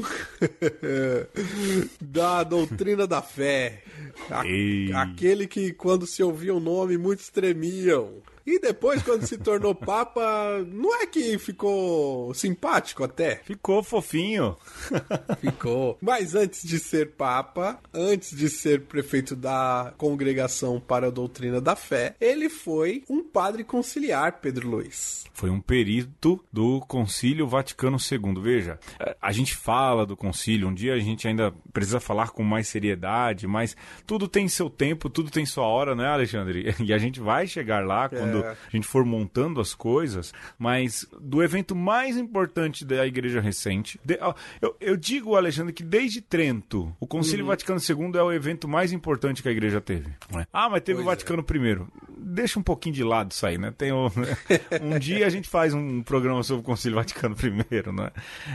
da 2.00 2.44
doutrina 2.44 3.08
da 3.08 3.24
fé. 3.24 3.82
A, 4.30 5.02
aquele 5.02 5.48
que 5.48 5.74
quando 5.74 6.06
se 6.06 6.22
ouvia 6.22 6.54
o 6.54 6.60
nome 6.60 7.00
muitos 7.00 7.30
tremiam. 7.30 8.22
E 8.50 8.58
depois, 8.58 9.04
quando 9.04 9.28
se 9.28 9.38
tornou 9.38 9.76
Papa, 9.76 10.66
não 10.68 11.04
é 11.04 11.06
que 11.06 11.38
ficou 11.38 12.34
simpático 12.34 13.04
até? 13.04 13.36
Ficou 13.44 13.84
fofinho. 13.84 14.58
ficou. 15.40 16.00
Mas 16.02 16.34
antes 16.34 16.68
de 16.68 16.80
ser 16.80 17.12
Papa, 17.12 17.80
antes 17.94 18.36
de 18.36 18.50
ser 18.50 18.82
prefeito 18.82 19.36
da 19.36 19.94
Congregação 20.00 20.80
para 20.80 21.08
a 21.08 21.12
Doutrina 21.12 21.62
da 21.62 21.76
Fé, 21.76 22.16
ele 22.20 22.50
foi 22.50 23.04
um 23.08 23.24
padre 23.24 23.64
conciliar, 23.64 24.40
Pedro 24.40 24.68
Luiz. 24.68 25.26
Foi 25.32 25.52
um 25.52 25.62
perito 25.62 26.44
do 26.52 26.80
Concílio 26.82 27.48
Vaticano 27.48 27.98
II. 27.98 28.42
Veja, 28.42 28.80
a 29.22 29.32
gente 29.32 29.56
fala 29.56 30.06
do 30.06 30.16
concílio, 30.16 30.68
um 30.68 30.74
dia 30.74 30.94
a 30.94 31.00
gente 31.00 31.28
ainda 31.28 31.54
precisa 31.74 32.00
falar 32.00 32.30
com 32.30 32.44
mais 32.44 32.68
seriedade, 32.68 33.48
mas 33.48 33.76
tudo 34.08 34.28
tem 34.28 34.48
seu 34.48 34.70
tempo, 34.70 35.10
tudo 35.10 35.30
tem 35.30 35.46
sua 35.46 35.66
hora, 35.66 35.96
né, 35.96 36.08
Alexandre? 36.08 36.76
E 36.90 36.94
a 36.94 36.98
gente 36.98 37.20
vai 37.20 37.46
chegar 37.46 37.86
lá 37.86 38.08
quando 38.08 38.44
é. 38.44 38.52
a 38.52 38.72
gente 38.72 38.88
for 38.88 39.04
montando 39.04 39.60
as 39.60 39.76
coisas, 39.76 40.34
mas 40.58 41.06
do 41.20 41.44
evento 41.44 41.76
mais 41.76 42.18
importante 42.18 42.86
da 42.86 43.06
igreja 43.06 43.42
recente. 43.42 44.00
De, 44.04 44.18
eu, 44.62 44.76
eu, 44.80 44.98
digo, 44.98 45.36
Alexandre, 45.36 45.74
que 45.74 45.84
desde 45.84 46.22
Trento, 46.22 46.96
o 47.00 47.06
Concílio 47.06 47.44
uhum. 47.44 47.50
Vaticano 47.50 47.80
II 47.80 48.18
é 48.18 48.24
o 48.24 48.32
evento 48.32 48.68
mais 48.68 48.94
importante 48.94 49.44
que 49.44 49.50
a 49.50 49.52
igreja 49.52 49.82
teve. 49.82 50.10
É? 50.36 50.48
Ah, 50.54 50.70
mas 50.70 50.82
teve 50.82 50.98
pois 50.98 51.06
o 51.06 51.10
Vaticano 51.10 51.46
é. 51.48 51.58
I. 51.58 51.82
Deixa 52.18 52.60
um 52.60 52.64
pouquinho 52.64 52.96
de 52.96 53.04
lado 53.04 53.32
isso 53.32 53.46
aí, 53.46 53.58
né? 53.58 53.74
Tem 53.78 53.92
um, 53.92 54.08
um 54.82 54.98
dia 54.98 55.28
a 55.28 55.30
gente 55.30 55.50
faz 55.50 55.74
um 55.74 56.02
programa 56.02 56.42
sobre 56.44 56.62
o 56.62 56.64
Concílio 56.64 56.96
Vaticano 56.96 57.36
I, 57.36 57.92
não 57.92 58.06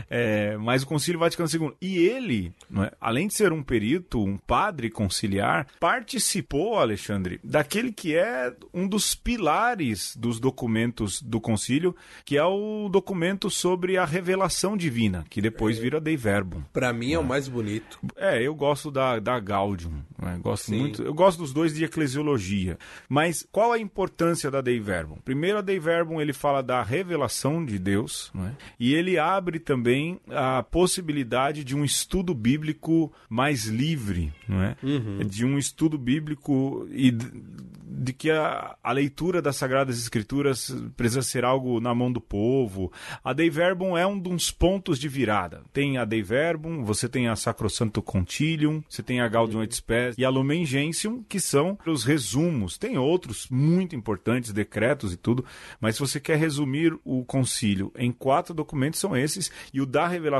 é? 0.09 0.54
É 0.55 0.57
mas 0.57 0.83
o 0.83 0.87
Concílio 0.87 1.19
Vaticano 1.19 1.49
II. 1.51 1.73
E 1.81 1.97
ele, 1.97 2.53
é? 2.77 2.91
além 2.99 3.27
de 3.27 3.33
ser 3.33 3.51
um 3.51 3.61
perito, 3.61 4.23
um 4.23 4.37
padre 4.37 4.89
conciliar, 4.89 5.67
participou, 5.79 6.77
Alexandre, 6.77 7.39
daquele 7.43 7.91
que 7.91 8.15
é 8.15 8.53
um 8.73 8.87
dos 8.87 9.15
pilares 9.15 10.15
dos 10.15 10.39
documentos 10.39 11.21
do 11.21 11.39
concílio, 11.39 11.95
que 12.23 12.37
é 12.37 12.43
o 12.43 12.89
documento 12.89 13.49
sobre 13.49 13.97
a 13.97 14.05
revelação 14.05 14.75
divina, 14.75 15.25
que 15.29 15.41
depois 15.41 15.77
é. 15.77 15.81
vira 15.81 16.01
Dei 16.01 16.17
Verbum. 16.17 16.61
Para 16.73 16.91
mim 16.93 17.11
é, 17.11 17.15
é, 17.15 17.19
o 17.19 17.23
mais 17.23 17.47
bonito. 17.47 17.99
É, 18.15 18.41
eu 18.41 18.55
gosto 18.55 18.89
da, 18.89 19.19
da 19.19 19.39
Gaudium. 19.39 20.01
Né? 20.17 20.39
Gosto 20.41 20.65
Sim. 20.65 20.79
muito. 20.79 21.03
Eu 21.03 21.13
gosto 21.13 21.39
dos 21.39 21.53
dois 21.53 21.73
de 21.73 21.83
eclesiologia. 21.83 22.77
Mas 23.09 23.45
qual 23.51 23.71
a 23.71 23.79
importância 23.79 24.49
da 24.49 24.61
Dei 24.61 24.79
Verbum? 24.79 25.17
Primeiro, 25.23 25.59
a 25.59 25.61
Dei 25.61 25.79
Verbum 25.79 26.21
ele 26.21 26.33
fala 26.33 26.61
da 26.61 26.81
revelação 26.81 27.63
de 27.63 27.77
Deus, 27.77 28.31
é? 28.35 28.51
e 28.79 28.93
ele 28.93 29.17
abre 29.17 29.59
também 29.59 30.19
a 30.29 30.44
possibilidade 30.69 31.63
de 31.63 31.75
um 31.75 31.83
estudo 31.83 32.33
bíblico 32.33 33.11
mais 33.29 33.65
livre, 33.65 34.33
não 34.47 34.61
é? 34.61 34.75
Uhum. 34.83 35.19
De 35.25 35.45
um 35.45 35.57
estudo 35.57 35.97
bíblico 35.97 36.87
e 36.91 37.11
de 37.95 38.13
que 38.13 38.29
a, 38.29 38.75
a, 38.83 38.91
leitura 38.91 39.41
das 39.41 39.55
Sagradas 39.55 39.97
Escrituras 39.97 40.75
precisa 40.97 41.21
ser 41.21 41.45
algo 41.45 41.79
na 41.79 41.93
mão 41.93 42.11
do 42.11 42.19
povo. 42.19 42.91
A 43.23 43.31
Dei 43.31 43.49
Verbum 43.49 43.97
é 43.97 44.05
um 44.05 44.19
dos 44.19 44.51
pontos 44.51 44.99
de 44.99 45.07
virada. 45.07 45.61
Tem 45.71 45.97
a 45.97 46.05
Dei 46.05 46.21
Verbum, 46.21 46.83
você 46.83 47.07
tem 47.07 47.27
a 47.27 47.35
Sacrosanto 47.35 48.01
Concilium, 48.01 48.83
você 48.89 49.01
tem 49.01 49.21
a 49.21 49.27
Gaudium 49.27 49.63
et 49.63 49.73
Spes 49.73 50.15
e 50.17 50.25
a 50.25 50.29
Lumen 50.29 50.65
Gentium, 50.65 51.23
que 51.27 51.39
são 51.39 51.77
os 51.85 52.03
resumos. 52.03 52.77
Tem 52.77 52.97
outros 52.97 53.47
muito 53.49 53.95
importantes, 53.95 54.51
decretos 54.51 55.13
e 55.13 55.17
tudo, 55.17 55.45
mas 55.79 55.95
se 55.95 56.01
você 56.01 56.19
quer 56.19 56.37
resumir 56.37 56.97
o 57.03 57.23
concílio 57.23 57.91
em 57.97 58.11
quatro 58.11 58.53
documentos, 58.53 58.99
são 58.99 59.15
esses, 59.15 59.51
e 59.73 59.79
o 59.79 59.85
da 59.85 60.07
revelação, 60.07 60.34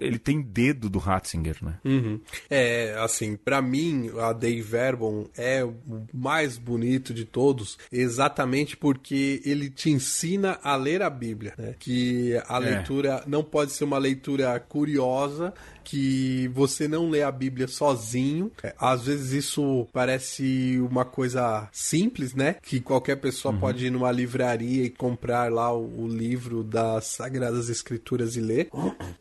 ele 0.00 0.18
tem 0.18 0.40
dedo 0.40 0.88
do 0.88 0.98
Ratzinger, 0.98 1.56
né? 1.62 1.78
Uhum. 1.84 2.20
É, 2.48 2.94
assim, 2.98 3.36
para 3.36 3.60
mim, 3.60 4.10
a 4.18 4.32
Dei 4.32 4.60
Verbum 4.60 5.26
é 5.36 5.64
o 5.64 5.74
mais 6.12 6.58
bonito 6.58 6.74
bonito 6.84 7.14
de 7.14 7.24
todos, 7.24 7.78
exatamente 7.90 8.76
porque 8.76 9.40
ele 9.44 9.70
te 9.70 9.90
ensina 9.90 10.58
a 10.62 10.76
ler 10.76 11.02
a 11.02 11.10
Bíblia, 11.10 11.54
né? 11.56 11.74
Que 11.78 12.40
a 12.48 12.56
é. 12.56 12.60
leitura 12.60 13.22
não 13.26 13.42
pode 13.42 13.72
ser 13.72 13.84
uma 13.84 13.98
leitura 13.98 14.58
curiosa, 14.60 15.52
que 15.84 16.48
você 16.48 16.88
não 16.88 17.10
lê 17.10 17.22
a 17.22 17.30
Bíblia 17.30 17.68
sozinho. 17.68 18.50
É, 18.62 18.74
às 18.78 19.04
vezes 19.04 19.32
isso 19.32 19.86
parece 19.92 20.78
uma 20.80 21.04
coisa 21.04 21.68
simples, 21.72 22.34
né? 22.34 22.56
Que 22.62 22.80
qualquer 22.80 23.16
pessoa 23.16 23.52
uhum. 23.52 23.60
pode 23.60 23.86
ir 23.86 23.90
numa 23.90 24.10
livraria 24.10 24.84
e 24.84 24.90
comprar 24.90 25.52
lá 25.52 25.72
o, 25.72 26.04
o, 26.04 26.08
livro 26.08 26.64
das 26.64 27.06
Sagradas 27.06 27.68
Escrituras 27.68 28.36
e 28.36 28.40
ler 28.40 28.70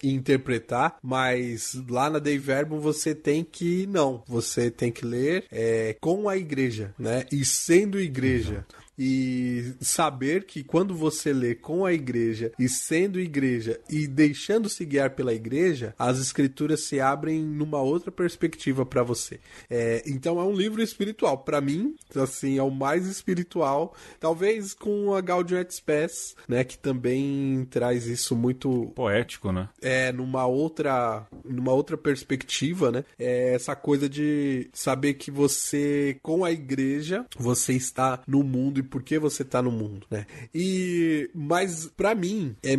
e 0.01 0.13
interpretar, 0.13 0.97
mas 1.01 1.75
lá 1.89 2.09
na 2.09 2.19
Dei 2.19 2.37
Verbo 2.37 2.79
você 2.79 3.13
tem 3.13 3.43
que 3.43 3.85
não, 3.87 4.23
você 4.27 4.71
tem 4.71 4.91
que 4.91 5.05
ler 5.05 5.45
é, 5.51 5.95
com 5.99 6.29
a 6.29 6.37
igreja, 6.37 6.93
né? 6.97 7.25
E 7.31 7.43
sendo 7.43 7.99
igreja. 7.99 8.65
Exato 8.69 8.82
e 8.97 9.73
saber 9.81 10.45
que 10.45 10.63
quando 10.63 10.95
você 10.95 11.33
lê 11.33 11.55
com 11.55 11.85
a 11.85 11.93
igreja 11.93 12.51
e 12.59 12.69
sendo 12.69 13.19
igreja 13.19 13.79
e 13.89 14.07
deixando-se 14.07 14.85
guiar 14.85 15.11
pela 15.11 15.33
igreja, 15.33 15.95
as 15.97 16.19
escrituras 16.19 16.81
se 16.81 16.99
abrem 16.99 17.41
numa 17.43 17.81
outra 17.81 18.11
perspectiva 18.11 18.85
para 18.85 19.03
você. 19.03 19.39
É, 19.69 20.03
então 20.05 20.39
é 20.39 20.43
um 20.43 20.53
livro 20.53 20.81
espiritual. 20.81 21.39
Para 21.39 21.61
mim, 21.61 21.95
assim, 22.15 22.57
é 22.57 22.63
o 22.63 22.69
mais 22.69 23.07
espiritual, 23.07 23.95
talvez 24.19 24.73
com 24.73 25.13
a 25.13 25.21
Gaudium 25.21 25.59
et 25.59 25.71
Spes, 25.73 26.35
né, 26.47 26.63
que 26.63 26.77
também 26.77 27.65
traz 27.69 28.05
isso 28.05 28.35
muito 28.35 28.91
poético, 28.95 29.51
né? 29.51 29.69
É, 29.81 30.11
numa 30.11 30.45
outra, 30.45 31.25
numa 31.43 31.73
outra 31.73 31.97
perspectiva, 31.97 32.91
né? 32.91 33.03
É 33.17 33.53
essa 33.53 33.75
coisa 33.75 34.07
de 34.07 34.69
saber 34.73 35.15
que 35.15 35.31
você 35.31 36.17
com 36.21 36.45
a 36.45 36.51
igreja, 36.51 37.25
você 37.37 37.73
está 37.73 38.21
no 38.27 38.43
mundo 38.43 38.82
e 38.83 38.85
por 38.85 39.01
que 39.01 39.17
você 39.17 39.43
está 39.43 39.61
no 39.61 39.71
mundo, 39.71 40.05
né? 40.09 40.25
E 40.53 41.29
mas 41.33 41.91
para 41.95 42.13
mim, 42.13 42.55
é 42.63 42.77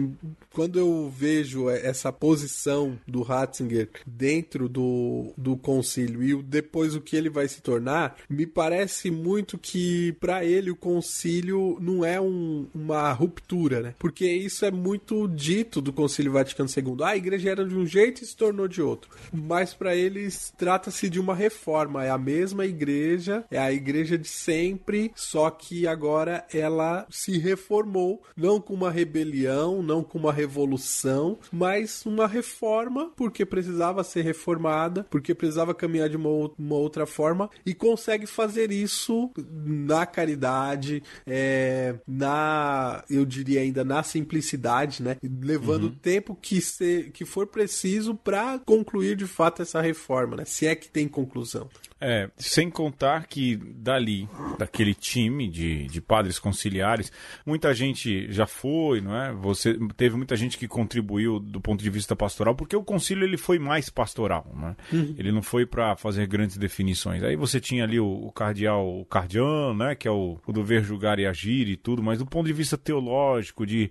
quando 0.53 0.79
eu 0.79 1.11
vejo 1.11 1.69
essa 1.69 2.13
posição 2.13 2.99
do 3.07 3.23
Ratzinger 3.23 3.89
dentro 4.07 4.69
do, 4.69 5.33
do 5.37 5.57
concílio 5.57 6.23
e 6.23 6.43
depois 6.43 6.95
o 6.95 7.01
que 7.01 7.17
ele 7.17 7.29
vai 7.29 7.49
se 7.49 7.61
tornar, 7.61 8.17
me 8.29 8.47
parece 8.47 9.11
muito 9.11 9.59
que 9.59 10.13
para 10.21 10.45
ele 10.45 10.71
o 10.71 10.77
concílio 10.77 11.77
não 11.81 12.05
é 12.05 12.21
um, 12.21 12.67
uma 12.75 13.13
ruptura, 13.13 13.81
né? 13.81 13.95
Porque 13.99 14.27
isso 14.27 14.65
é 14.65 14.71
muito 14.71 15.27
dito 15.27 15.81
do 15.81 15.93
Concílio 15.93 16.33
Vaticano 16.33 16.69
II. 16.69 16.97
Ah, 17.03 17.11
a 17.11 17.17
igreja 17.17 17.51
era 17.51 17.65
de 17.65 17.75
um 17.75 17.87
jeito 17.87 18.23
e 18.23 18.27
se 18.27 18.37
tornou 18.37 18.69
de 18.69 18.83
outro. 18.83 19.11
Mas 19.33 19.75
para 19.75 19.95
eles 19.97 20.53
trata-se 20.57 21.09
de 21.09 21.19
uma 21.19 21.35
reforma, 21.35 22.05
é 22.05 22.11
a 22.11 22.19
mesma 22.19 22.67
igreja, 22.67 23.45
é 23.51 23.59
a 23.59 23.73
igreja 23.73 24.17
de 24.19 24.29
sempre, 24.29 25.11
só 25.15 25.51
que 25.51 25.87
agora 25.95 26.45
ela 26.53 27.07
se 27.09 27.39
reformou, 27.39 28.23
não 28.37 28.61
com 28.61 28.75
uma 28.75 28.91
rebelião, 28.91 29.83
não 29.83 30.03
com 30.03 30.19
uma 30.19 30.33
revolução, 30.33 31.39
mas 31.53 32.05
uma 32.05 32.27
reforma 32.27 33.11
porque 33.17 33.47
precisava 33.47 34.05
ser 34.05 34.23
reformada, 34.23 35.07
porque 35.09 35.35
precisava 35.35 35.75
caminhar 35.75 36.09
de 36.09 36.17
uma, 36.17 36.51
uma 36.59 36.75
outra 36.75 37.07
forma 37.07 37.49
e 37.65 37.73
consegue 37.75 38.27
fazer 38.27 38.71
isso 38.71 39.31
na 39.65 40.05
caridade, 40.05 41.03
é, 41.27 41.95
na, 42.07 43.05
eu 43.09 43.25
diria 43.25 43.61
ainda 43.61 43.85
na 43.85 44.03
simplicidade, 44.03 45.03
né? 45.03 45.17
Levando 45.23 45.85
uhum. 45.85 45.91
o 45.91 45.97
tempo 45.97 46.37
que, 46.41 46.61
se, 46.61 47.11
que 47.13 47.25
for 47.25 47.47
preciso 47.47 48.15
para 48.15 48.59
concluir 48.59 49.17
de 49.17 49.27
fato 49.27 49.63
essa 49.63 49.81
reforma, 49.81 50.37
né? 50.37 50.45
Se 50.45 50.67
é 50.67 50.75
que 50.75 50.89
tem 50.89 51.09
conclusão. 51.09 51.69
É, 52.07 52.31
sem 52.37 52.69
contar 52.69 53.27
que 53.27 53.57
dali, 53.57 54.29
daquele 54.59 54.95
time 54.95 55.49
de, 55.49 55.87
de 55.87 56.01
padres 56.03 56.39
conciliares, 56.39 57.11
muita 57.47 57.73
gente 57.73 58.31
já 58.31 58.47
foi, 58.47 59.01
não 59.01 59.17
é? 59.17 59.33
Você 59.33 59.79
teve 59.97 60.15
muita 60.15 60.37
gente 60.37 60.59
que 60.59 60.69
contribuiu 60.69 61.41
do 61.41 61.63
ponto 61.63 61.83
de 61.83 61.89
vista 61.89 62.15
pastoral, 62.15 62.55
porque 62.55 62.77
o 62.77 62.85
concílio 62.85 63.25
ele 63.25 63.39
foi 63.39 63.59
mais 63.59 63.89
pastoral, 63.89 64.47
é? 64.55 64.95
Uhum. 64.95 65.15
Ele 65.19 65.33
não 65.33 65.43
foi 65.43 65.65
para 65.65 65.97
fazer 65.97 66.27
grandes 66.27 66.59
definições. 66.59 67.23
Aí 67.23 67.37
você 67.37 67.59
tinha 67.59 67.85
ali 67.85 67.99
o, 67.99 68.07
o 68.07 68.31
cardeal 68.33 68.87
o 68.87 69.75
né, 69.75 69.95
que 69.95 70.07
é 70.07 70.11
o, 70.11 70.39
o 70.47 70.53
do 70.53 70.63
ver, 70.63 70.85
julgar 70.85 71.19
e 71.19 71.27
agir 71.27 71.69
e 71.69 71.77
tudo, 71.77 72.03
mas 72.03 72.19
do 72.19 72.27
ponto 72.27 72.47
de 72.47 72.53
vista 72.53 72.77
teológico, 72.77 73.65
de 73.65 73.91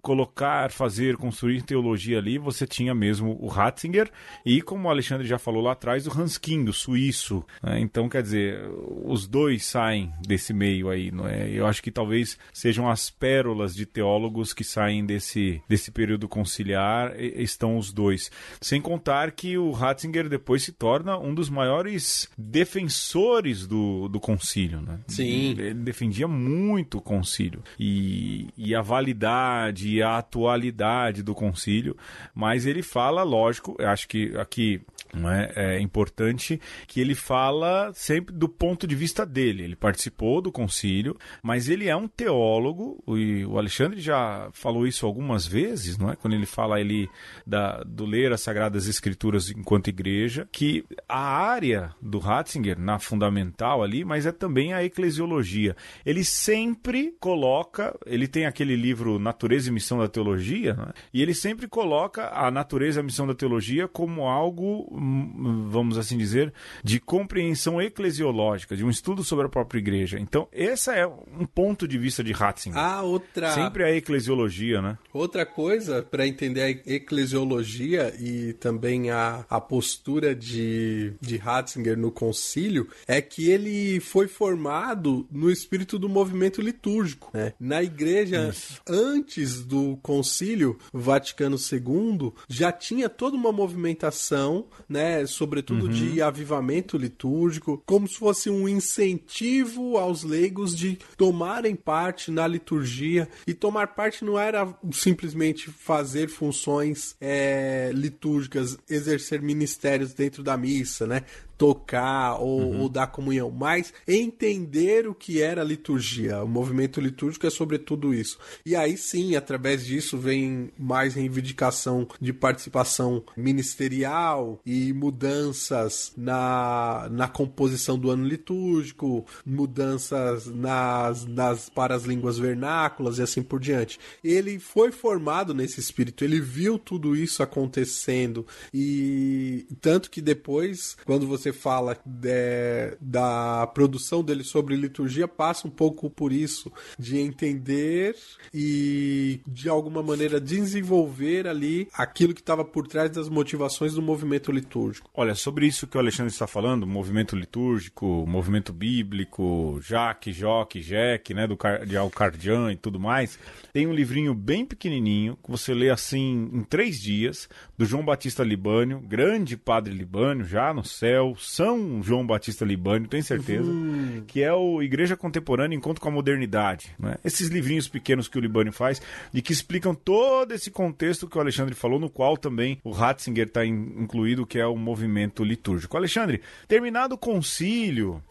colocar, 0.00 0.70
fazer, 0.70 1.16
construir 1.16 1.62
teologia 1.62 2.18
ali, 2.18 2.38
você 2.38 2.66
tinha 2.66 2.94
mesmo 2.94 3.36
o 3.40 3.48
Ratzinger 3.48 4.10
e, 4.46 4.62
como 4.62 4.88
o 4.88 4.90
Alexandre 4.90 5.26
já 5.26 5.38
falou 5.38 5.62
lá 5.62 5.72
atrás, 5.72 6.06
o 6.06 6.18
Hans 6.20 6.38
King, 6.38 6.70
o 6.70 6.72
suíço, 6.72 7.36
né? 7.40 7.49
Então, 7.78 8.08
quer 8.08 8.22
dizer, 8.22 8.60
os 9.04 9.26
dois 9.26 9.64
saem 9.64 10.12
desse 10.26 10.52
meio 10.52 10.88
aí. 10.88 11.10
Não 11.10 11.26
é? 11.26 11.48
Eu 11.50 11.66
acho 11.66 11.82
que 11.82 11.90
talvez 11.90 12.38
sejam 12.52 12.88
as 12.88 13.10
pérolas 13.10 13.74
de 13.74 13.84
teólogos 13.84 14.52
que 14.52 14.64
saem 14.64 15.04
desse, 15.04 15.62
desse 15.68 15.90
período 15.90 16.28
conciliar, 16.28 17.18
estão 17.18 17.76
os 17.76 17.92
dois. 17.92 18.30
Sem 18.60 18.80
contar 18.80 19.32
que 19.32 19.58
o 19.58 19.70
Ratzinger 19.72 20.28
depois 20.28 20.62
se 20.62 20.72
torna 20.72 21.18
um 21.18 21.34
dos 21.34 21.50
maiores 21.50 22.28
defensores 22.36 23.66
do, 23.66 24.08
do 24.08 24.18
concílio. 24.18 24.80
Né? 24.80 24.98
Sim. 25.06 25.50
Ele 25.50 25.74
defendia 25.74 26.26
muito 26.26 26.98
o 26.98 27.02
concílio 27.02 27.62
e, 27.78 28.48
e 28.56 28.74
a 28.74 28.82
validade 28.82 29.88
e 29.88 30.02
a 30.02 30.18
atualidade 30.18 31.22
do 31.22 31.34
concílio, 31.34 31.96
mas 32.34 32.66
ele 32.66 32.82
fala, 32.82 33.22
lógico, 33.22 33.76
acho 33.82 34.08
que 34.08 34.36
aqui 34.36 34.80
é? 35.14 35.76
é 35.76 35.80
importante 35.80 36.60
que 36.86 37.00
ele 37.00 37.14
fala 37.14 37.92
sempre 37.94 38.34
do 38.34 38.48
ponto 38.48 38.86
de 38.86 38.94
vista 38.94 39.24
dele. 39.26 39.64
Ele 39.64 39.76
participou 39.76 40.40
do 40.40 40.52
concílio, 40.52 41.16
mas 41.42 41.68
ele 41.68 41.88
é 41.88 41.96
um 41.96 42.08
teólogo, 42.08 43.02
e 43.08 43.44
o 43.44 43.58
Alexandre 43.58 44.00
já 44.00 44.48
falou 44.52 44.86
isso 44.86 45.06
algumas 45.06 45.46
vezes, 45.46 45.98
não 45.98 46.10
é? 46.10 46.16
Quando 46.16 46.34
ele 46.34 46.46
fala 46.46 46.80
ele 46.80 47.08
da, 47.46 47.82
do 47.84 48.04
ler 48.04 48.32
as 48.32 48.40
Sagradas 48.40 48.86
Escrituras 48.86 49.50
enquanto 49.50 49.88
igreja, 49.88 50.48
que 50.52 50.84
a 51.08 51.20
área 51.20 51.94
do 52.00 52.18
Ratzinger, 52.18 52.78
na 52.78 52.98
fundamental 52.98 53.82
ali, 53.82 54.04
mas 54.04 54.26
é 54.26 54.32
também 54.32 54.72
a 54.72 54.84
eclesiologia. 54.84 55.76
Ele 56.04 56.24
sempre 56.24 57.14
coloca, 57.20 57.98
ele 58.06 58.26
tem 58.26 58.46
aquele 58.46 58.76
livro 58.76 59.18
Natureza 59.18 59.68
e 59.68 59.72
Missão 59.72 59.98
da 59.98 60.08
Teologia, 60.08 60.76
é? 60.88 60.92
e 61.12 61.22
ele 61.22 61.34
sempre 61.34 61.66
coloca 61.66 62.28
a 62.30 62.50
natureza 62.50 63.00
e 63.00 63.02
a 63.02 63.04
missão 63.04 63.26
da 63.26 63.34
teologia 63.34 63.88
como 63.88 64.22
algo 64.22 64.88
vamos 65.00 65.96
assim 65.96 66.18
dizer, 66.18 66.52
de 66.84 67.00
compreensão 67.00 67.80
eclesiológica, 67.80 68.76
de 68.76 68.84
um 68.84 68.90
estudo 68.90 69.24
sobre 69.24 69.46
a 69.46 69.48
própria 69.48 69.78
igreja. 69.78 70.18
Então, 70.18 70.46
esse 70.52 70.90
é 70.90 71.06
um 71.06 71.46
ponto 71.46 71.88
de 71.88 71.96
vista 71.98 72.22
de 72.22 72.32
Ratzinger. 72.32 72.78
Ah, 72.78 73.02
outra. 73.02 73.52
Sempre 73.52 73.84
a 73.84 73.94
eclesiologia, 73.94 74.82
né? 74.82 74.98
Outra 75.12 75.46
coisa 75.46 76.02
para 76.02 76.26
entender 76.26 76.62
a 76.62 76.70
eclesiologia 76.70 78.14
e 78.18 78.52
também 78.54 79.10
a, 79.10 79.44
a 79.48 79.60
postura 79.60 80.34
de, 80.34 81.14
de 81.20 81.36
Ratzinger 81.36 81.96
no 81.96 82.10
concílio 82.10 82.88
é 83.06 83.20
que 83.20 83.48
ele 83.48 84.00
foi 84.00 84.28
formado 84.28 85.26
no 85.30 85.50
espírito 85.50 85.98
do 85.98 86.08
movimento 86.08 86.60
litúrgico. 86.60 87.30
Né? 87.32 87.54
Na 87.58 87.82
igreja, 87.82 88.48
Isso. 88.48 88.80
antes 88.88 89.64
do 89.64 89.96
concílio 90.02 90.78
Vaticano 90.92 91.56
II, 91.56 92.32
já 92.48 92.70
tinha 92.70 93.08
toda 93.08 93.36
uma 93.36 93.52
movimentação 93.52 94.66
né? 94.90 95.24
Sobretudo 95.24 95.86
uhum. 95.86 95.92
de 95.92 96.20
avivamento 96.20 96.98
litúrgico, 96.98 97.80
como 97.86 98.08
se 98.08 98.16
fosse 98.16 98.50
um 98.50 98.68
incentivo 98.68 99.96
aos 99.96 100.24
leigos 100.24 100.76
de 100.76 100.98
tomarem 101.16 101.76
parte 101.76 102.30
na 102.32 102.46
liturgia. 102.46 103.28
E 103.46 103.54
tomar 103.54 103.94
parte 103.94 104.24
não 104.24 104.36
era 104.38 104.74
simplesmente 104.92 105.70
fazer 105.70 106.28
funções 106.28 107.14
é, 107.20 107.92
litúrgicas, 107.94 108.76
exercer 108.88 109.40
ministérios 109.40 110.12
dentro 110.12 110.42
da 110.42 110.56
missa, 110.56 111.06
né? 111.06 111.22
Tocar 111.60 112.40
ou, 112.40 112.58
uhum. 112.58 112.80
ou, 112.80 112.88
dar 112.88 113.08
comunhão, 113.08 113.50
mas 113.50 113.92
entender 114.08 115.06
o 115.06 115.14
que 115.14 115.42
era 115.42 115.60
a 115.60 115.64
liturgia. 115.64 116.42
O 116.42 116.48
movimento 116.48 117.02
litúrgico 117.02 117.46
é 117.46 117.50
sobre 117.50 117.78
tudo 117.78 118.14
isso. 118.14 118.38
E 118.64 118.74
aí 118.74 118.96
sim, 118.96 119.36
através 119.36 119.84
disso 119.84 120.16
vem 120.16 120.72
mais 120.78 121.12
reivindicação 121.12 122.08
de 122.18 122.32
participação 122.32 123.22
ministerial 123.36 124.58
e 124.64 124.90
mudanças 124.94 126.14
na, 126.16 127.06
na 127.10 127.28
composição 127.28 127.98
do 127.98 128.10
ano 128.10 128.26
litúrgico, 128.26 129.26
mudanças 129.44 130.46
nas, 130.46 131.26
nas 131.26 131.68
para 131.68 131.94
as 131.94 132.04
línguas 132.04 132.38
vernáculas 132.38 133.18
e 133.18 133.22
assim 133.22 133.42
por 133.42 133.60
diante. 133.60 134.00
Ele 134.24 134.58
foi 134.58 134.90
formado 134.90 135.52
nesse 135.52 135.78
espírito, 135.78 136.24
ele 136.24 136.40
viu 136.40 136.78
tudo 136.78 137.14
isso 137.14 137.42
acontecendo 137.42 138.46
e 138.72 139.66
tanto 139.82 140.10
que 140.10 140.22
depois, 140.22 140.96
quando 141.04 141.26
você 141.26 141.49
você 141.50 141.52
fala 141.52 141.96
de, 142.04 142.96
da 143.00 143.66
produção 143.74 144.22
dele 144.22 144.44
sobre 144.44 144.76
liturgia 144.76 145.26
passa 145.26 145.66
um 145.66 145.70
pouco 145.70 146.08
por 146.08 146.32
isso, 146.32 146.72
de 146.98 147.18
entender 147.18 148.16
e 148.54 149.40
de 149.46 149.68
alguma 149.68 150.02
maneira 150.02 150.40
desenvolver 150.40 151.46
ali 151.46 151.88
aquilo 151.92 152.34
que 152.34 152.40
estava 152.40 152.64
por 152.64 152.86
trás 152.86 153.10
das 153.10 153.28
motivações 153.28 153.94
do 153.94 154.02
movimento 154.02 154.52
litúrgico. 154.52 155.10
Olha, 155.14 155.34
sobre 155.34 155.66
isso 155.66 155.86
que 155.86 155.96
o 155.96 156.00
Alexandre 156.00 156.32
está 156.32 156.46
falando, 156.46 156.86
movimento 156.86 157.36
litúrgico, 157.36 158.24
movimento 158.26 158.72
bíblico, 158.72 159.78
Jacques, 159.82 160.34
Joque, 160.34 160.80
Jack, 160.80 161.34
né, 161.34 161.46
do 161.46 161.58
de 161.86 161.96
Alcardian 161.96 162.72
e 162.72 162.76
tudo 162.76 162.98
mais, 162.98 163.38
tem 163.72 163.86
um 163.86 163.92
livrinho 163.92 164.34
bem 164.34 164.64
pequenininho 164.64 165.36
que 165.42 165.50
você 165.50 165.74
lê 165.74 165.90
assim 165.90 166.50
em 166.52 166.62
três 166.62 167.00
dias, 167.00 167.48
do 167.76 167.84
João 167.84 168.04
Batista 168.04 168.42
Libânio, 168.42 169.00
grande 169.00 169.56
padre 169.56 169.92
Libânio, 169.92 170.44
já 170.44 170.72
no 170.72 170.84
céu, 170.84 171.34
São 171.40 172.02
João 172.02 172.26
Batista 172.26 172.64
Libânio, 172.64 173.08
tenho 173.08 173.22
certeza, 173.22 173.70
uhum. 173.70 174.24
que 174.26 174.42
é 174.42 174.52
o 174.52 174.82
Igreja 174.82 175.16
Contemporânea 175.16 175.76
Encontro 175.76 176.00
com 176.00 176.08
a 176.08 176.12
Modernidade. 176.12 176.94
Né? 176.98 177.16
Esses 177.24 177.48
livrinhos 177.48 177.88
pequenos 177.88 178.28
que 178.28 178.38
o 178.38 178.40
Libânio 178.40 178.72
faz 178.72 179.00
e 179.32 179.40
que 179.40 179.52
explicam 179.52 179.94
todo 179.94 180.52
esse 180.52 180.70
contexto 180.70 181.26
que 181.26 181.38
o 181.38 181.40
Alexandre 181.40 181.74
falou, 181.74 181.98
no 181.98 182.10
qual 182.10 182.36
também 182.36 182.78
o 182.84 182.90
Ratzinger 182.90 183.46
está 183.46 183.64
incluído, 183.64 184.46
que 184.46 184.58
é 184.58 184.66
o 184.66 184.76
movimento 184.76 185.42
litúrgico. 185.42 185.96
Alexandre, 185.96 186.40
terminado 186.68 187.14
o 187.14 187.18
concílio, 187.18 188.22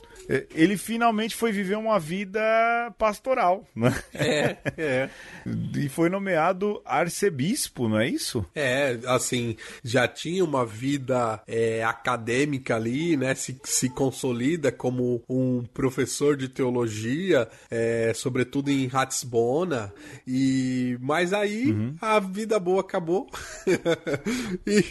ele 0.54 0.78
finalmente 0.78 1.36
foi 1.36 1.52
viver 1.52 1.78
uma 1.78 2.00
vida 2.00 2.40
pastoral, 2.98 3.68
né? 3.76 3.94
É, 4.14 4.58
é. 4.78 5.10
E 5.76 5.90
foi 5.90 6.10
nomeado 6.10 6.82
arcebispo, 6.86 7.88
não 7.88 8.00
é 8.00 8.08
isso? 8.08 8.46
É, 8.54 9.00
assim, 9.06 9.56
já 9.84 10.08
tinha 10.08 10.44
uma 10.44 10.66
vida 10.66 11.42
é, 11.48 11.84
acadêmica 11.84 12.76
ali, 12.76 13.18
né? 13.18 13.34
Se, 13.34 13.60
se 13.64 13.90
consolida 13.90 14.72
como 14.72 15.24
um 15.28 15.64
professor 15.74 16.38
de 16.38 16.48
teologia, 16.48 17.48
é, 17.70 18.12
sobretudo 18.14 18.70
em 18.70 18.88
Ratisbona. 18.88 19.94
E 20.28 20.98
mas 21.02 21.34
aí 21.34 21.72
uhum. 21.72 21.96
a 22.02 22.20
vida 22.20 22.60
boa 22.60 22.82
acabou 22.82 23.30
e 24.66 24.82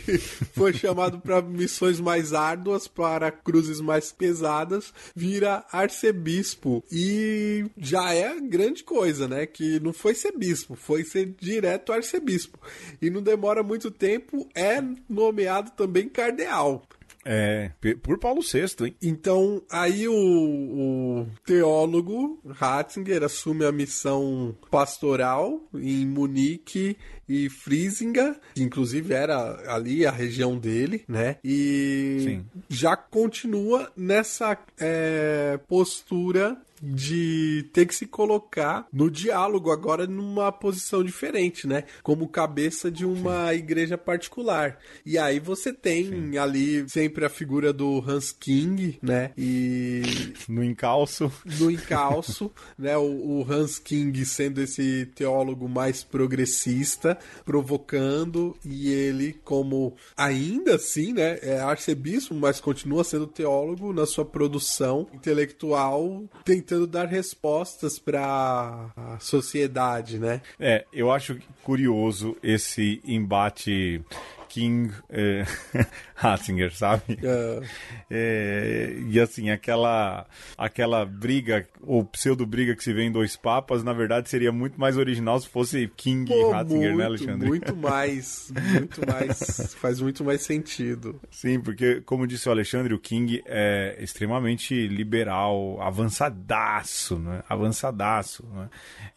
foi 0.52 0.72
chamado 0.72 1.20
para 1.20 1.40
missões 1.42 2.00
mais 2.00 2.32
árduas, 2.32 2.88
para 2.88 3.30
cruzes 3.30 3.80
mais 3.80 4.10
pesadas 4.12 4.92
vira 5.18 5.64
arcebispo. 5.72 6.84
E 6.90 7.66
já 7.76 8.14
é 8.14 8.40
grande 8.40 8.84
coisa, 8.84 9.26
né? 9.26 9.46
Que 9.46 9.80
não 9.80 9.92
foi 9.92 10.14
ser 10.14 10.32
bispo, 10.32 10.76
foi 10.76 11.02
ser 11.02 11.34
direto 11.40 11.92
arcebispo. 11.92 12.58
E 13.02 13.10
não 13.10 13.20
demora 13.20 13.62
muito 13.62 13.90
tempo, 13.90 14.48
é 14.54 14.80
nomeado 15.08 15.72
também 15.72 16.08
cardeal. 16.08 16.86
É, 17.24 17.72
por 18.02 18.18
Paulo 18.18 18.40
VI, 18.40 18.86
hein? 18.86 18.96
Então, 19.02 19.62
aí 19.70 20.08
o, 20.08 20.14
o, 20.14 21.26
teólogo 21.44 22.40
Ratzinger 22.48 23.22
assume 23.22 23.66
a 23.66 23.72
missão 23.72 24.56
pastoral 24.70 25.60
em 25.74 26.06
Munique 26.06 26.96
e 27.28 27.48
Friesinga, 27.48 28.36
que 28.54 28.62
inclusive 28.62 29.12
era 29.12 29.72
ali 29.72 30.06
a 30.06 30.10
região 30.10 30.58
dele, 30.58 31.04
né? 31.06 31.36
E 31.44 32.18
Sim. 32.24 32.46
já 32.68 32.96
continua 32.96 33.92
nessa 33.96 34.58
é, 34.78 35.58
postura 35.68 36.56
de 36.82 37.68
ter 37.72 37.86
que 37.86 37.94
se 37.94 38.06
colocar 38.06 38.86
no 38.92 39.10
diálogo 39.10 39.70
agora 39.70 40.06
numa 40.06 40.50
posição 40.52 41.02
diferente, 41.02 41.66
né? 41.66 41.84
Como 42.02 42.28
cabeça 42.28 42.90
de 42.90 43.04
uma 43.04 43.50
Sim. 43.50 43.58
igreja 43.58 43.98
particular. 43.98 44.78
E 45.04 45.18
aí 45.18 45.38
você 45.38 45.72
tem 45.72 46.08
Sim. 46.08 46.38
ali 46.38 46.88
sempre 46.88 47.24
a 47.24 47.28
figura 47.28 47.72
do 47.72 48.02
Hans 48.06 48.32
King, 48.32 48.98
né? 49.02 49.32
E 49.36 50.02
no 50.48 50.62
encalço, 50.62 51.30
no 51.58 51.70
encalço, 51.70 52.50
né? 52.78 52.96
O, 52.96 53.40
o 53.40 53.46
Hans 53.50 53.78
King 53.78 54.24
sendo 54.24 54.60
esse 54.60 55.06
teólogo 55.14 55.68
mais 55.68 56.02
progressista, 56.02 57.17
provocando 57.44 58.56
e 58.64 58.92
ele 58.92 59.32
como 59.44 59.94
ainda 60.16 60.76
assim, 60.76 61.12
né? 61.12 61.38
É 61.42 61.60
arcebispo, 61.60 62.34
mas 62.34 62.60
continua 62.60 63.04
sendo 63.04 63.26
teólogo 63.26 63.92
na 63.92 64.06
sua 64.06 64.24
produção 64.24 65.06
intelectual, 65.12 66.24
tentando 66.44 66.86
dar 66.86 67.06
respostas 67.06 67.98
para 67.98 68.90
a 68.96 69.18
sociedade, 69.18 70.18
né? 70.18 70.40
É, 70.58 70.84
eu 70.92 71.10
acho 71.10 71.38
curioso 71.62 72.36
esse 72.42 73.00
embate 73.04 74.02
King 74.48 74.92
é, 75.10 75.44
Ratzinger, 76.14 76.74
sabe? 76.74 77.18
É. 77.22 77.62
É, 78.10 78.96
e 79.08 79.20
assim, 79.20 79.50
aquela, 79.50 80.26
aquela 80.56 81.04
briga, 81.04 81.66
ou 81.82 82.04
pseudo-briga 82.04 82.74
que 82.74 82.82
se 82.82 82.92
vê 82.92 83.02
em 83.02 83.12
dois 83.12 83.36
papas, 83.36 83.84
na 83.84 83.92
verdade 83.92 84.28
seria 84.28 84.50
muito 84.50 84.80
mais 84.80 84.96
original 84.96 85.38
se 85.40 85.48
fosse 85.48 85.90
King 85.96 86.30
Pô, 86.30 86.50
Ratzinger, 86.50 86.80
né, 86.80 86.88
muito, 86.88 86.98
né, 86.98 87.04
Alexandre? 87.04 87.48
Muito 87.48 87.76
mais, 87.76 88.52
muito 88.72 89.06
mais, 89.06 89.74
faz 89.74 90.00
muito 90.00 90.24
mais 90.24 90.42
sentido. 90.42 91.20
Sim, 91.30 91.60
porque, 91.60 92.00
como 92.02 92.26
disse 92.26 92.48
o 92.48 92.52
Alexandre, 92.52 92.94
o 92.94 92.98
King 92.98 93.42
é 93.46 93.96
extremamente 94.00 94.88
liberal, 94.88 95.80
avançadaço, 95.80 97.18
né? 97.18 97.42
Avançadaço, 97.48 98.46
né? 98.54 98.68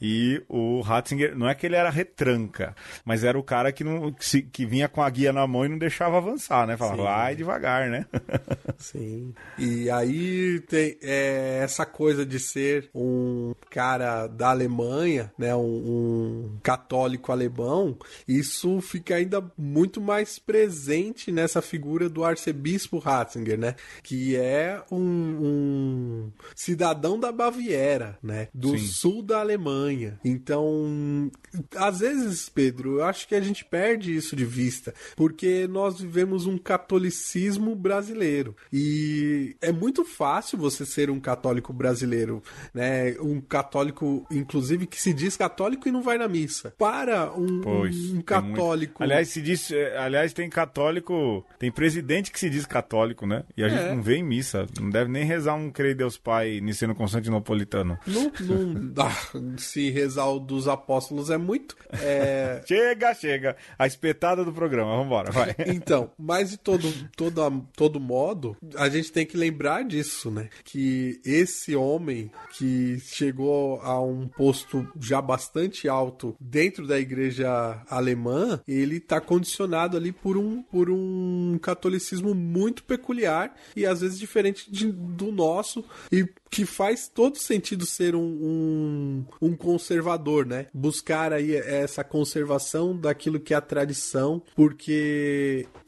E 0.01 0.43
o 0.49 0.81
Ratzinger, 0.81 1.35
não 1.37 1.47
é 1.47 1.55
que 1.55 1.65
ele 1.65 1.75
era 1.75 1.89
retranca, 1.89 2.75
mas 3.05 3.23
era 3.23 3.37
o 3.37 3.43
cara 3.43 3.71
que, 3.71 3.83
não, 3.83 4.11
que, 4.11 4.25
se, 4.25 4.41
que 4.41 4.65
vinha 4.65 4.87
com 4.87 5.01
a 5.01 5.09
guia 5.09 5.20
na 5.29 5.45
mão 5.45 5.65
e 5.65 5.69
não 5.69 5.77
deixava 5.77 6.17
avançar, 6.17 6.65
né? 6.65 6.77
Falava, 6.77 6.97
Sim. 6.97 7.03
vai 7.03 7.35
devagar, 7.35 7.89
né? 7.89 8.05
Sim. 8.77 9.33
E 9.57 9.89
aí 9.89 10.59
tem 10.61 10.97
é, 11.01 11.59
essa 11.63 11.85
coisa 11.85 12.25
de 12.25 12.39
ser 12.39 12.89
um 12.95 13.53
cara 13.69 14.27
da 14.27 14.49
Alemanha, 14.49 15.31
né? 15.37 15.55
Um, 15.55 15.61
um, 15.61 16.59
católico 16.63 17.31
alemão, 17.31 17.97
isso 18.27 18.79
fica 18.81 19.15
ainda 19.15 19.43
muito 19.57 19.99
mais 19.99 20.39
presente 20.39 21.31
nessa 21.31 21.61
figura 21.61 22.07
do 22.09 22.23
arcebispo 22.23 22.99
Ratzinger, 22.99 23.57
né? 23.57 23.75
Que 24.03 24.35
é 24.35 24.81
um, 24.91 24.97
um 24.99 26.31
cidadão 26.55 27.19
da 27.19 27.31
Baviera, 27.31 28.17
né? 28.21 28.47
Do 28.53 28.77
Sim. 28.77 28.87
sul 28.87 29.23
da 29.23 29.39
Alemanha. 29.39 30.19
Então, 30.23 31.31
às 31.75 31.99
vezes, 31.99 32.49
Pedro, 32.49 32.99
eu 32.99 33.05
acho 33.05 33.27
que 33.27 33.35
a 33.35 33.41
gente 33.41 33.65
perde 33.65 34.15
isso 34.15 34.35
de 34.35 34.45
vista 34.45 34.93
porque 35.15 35.67
nós 35.67 35.99
vivemos 35.99 36.45
um 36.45 36.57
catolicismo 36.57 37.75
brasileiro 37.75 38.55
e 38.71 39.55
é 39.61 39.71
muito 39.71 40.03
fácil 40.03 40.57
você 40.57 40.85
ser 40.85 41.09
um 41.09 41.19
católico 41.19 41.73
brasileiro, 41.73 42.41
né? 42.73 43.15
Um 43.19 43.41
católico, 43.41 44.25
inclusive, 44.31 44.87
que 44.87 44.99
se 44.99 45.13
diz 45.13 45.35
católico 45.37 45.87
e 45.87 45.91
não 45.91 46.01
vai 46.01 46.17
na 46.17 46.27
missa. 46.27 46.73
Para 46.77 47.31
um, 47.33 47.61
pois, 47.61 47.95
um 48.11 48.21
católico. 48.21 49.03
Aliás, 49.03 49.29
se 49.29 49.41
diz, 49.41 49.71
eh, 49.71 49.97
aliás, 49.97 50.33
tem 50.33 50.49
católico, 50.49 51.45
tem 51.59 51.71
presidente 51.71 52.31
que 52.31 52.39
se 52.39 52.49
diz 52.49 52.65
católico, 52.65 53.25
né? 53.25 53.43
E 53.55 53.63
a 53.63 53.67
é. 53.67 53.69
gente 53.69 53.95
não 53.95 54.01
vê 54.01 54.15
em 54.17 54.23
missa, 54.23 54.65
não 54.79 54.89
deve 54.89 55.09
nem 55.11 55.23
rezar 55.23 55.55
um 55.55 55.71
Creio 55.71 55.95
Deus 55.95 56.17
Pai 56.17 56.59
Niceno 56.61 56.95
Constantinopolitano. 56.95 57.97
Não, 58.05 58.31
não 58.39 59.05
ah, 59.05 59.57
se 59.57 59.89
rezar 59.89 60.27
o 60.29 60.39
dos 60.39 60.67
apóstolos 60.67 61.29
é 61.29 61.37
muito. 61.37 61.75
É... 61.93 62.61
chega, 62.67 63.13
chega. 63.13 63.55
A 63.77 63.87
espetada 63.87 64.43
do 64.43 64.53
programa 64.53 65.00
vambora, 65.03 65.31
vai. 65.31 65.55
então, 65.67 66.11
mas 66.17 66.51
de 66.51 66.57
todo, 66.57 66.87
todo, 67.15 67.67
todo 67.75 67.99
modo, 67.99 68.55
a 68.75 68.89
gente 68.89 69.11
tem 69.11 69.25
que 69.25 69.37
lembrar 69.37 69.83
disso, 69.83 70.31
né? 70.31 70.49
Que 70.63 71.19
esse 71.25 71.75
homem 71.75 72.31
que 72.53 72.99
chegou 72.99 73.79
a 73.81 74.01
um 74.01 74.27
posto 74.27 74.87
já 74.99 75.21
bastante 75.21 75.87
alto 75.87 76.35
dentro 76.39 76.87
da 76.87 76.99
igreja 76.99 77.81
alemã, 77.89 78.59
ele 78.67 78.97
está 78.97 79.19
condicionado 79.19 79.97
ali 79.97 80.11
por 80.11 80.37
um, 80.37 80.61
por 80.63 80.89
um 80.89 81.57
catolicismo 81.61 82.33
muito 82.33 82.83
peculiar 82.83 83.55
e 83.75 83.85
às 83.85 84.01
vezes 84.01 84.19
diferente 84.19 84.71
de, 84.71 84.91
do 84.91 85.31
nosso 85.31 85.83
e 86.11 86.27
que 86.51 86.65
faz 86.65 87.07
todo 87.07 87.37
sentido 87.37 87.85
ser 87.85 88.13
um, 88.13 88.19
um, 88.21 89.25
um, 89.41 89.55
conservador, 89.55 90.45
né? 90.45 90.67
Buscar 90.73 91.31
aí 91.31 91.55
essa 91.55 92.03
conservação 92.03 92.95
daquilo 92.95 93.39
que 93.39 93.53
é 93.53 93.57
a 93.57 93.61
tradição, 93.61 94.43
porque 94.53 94.90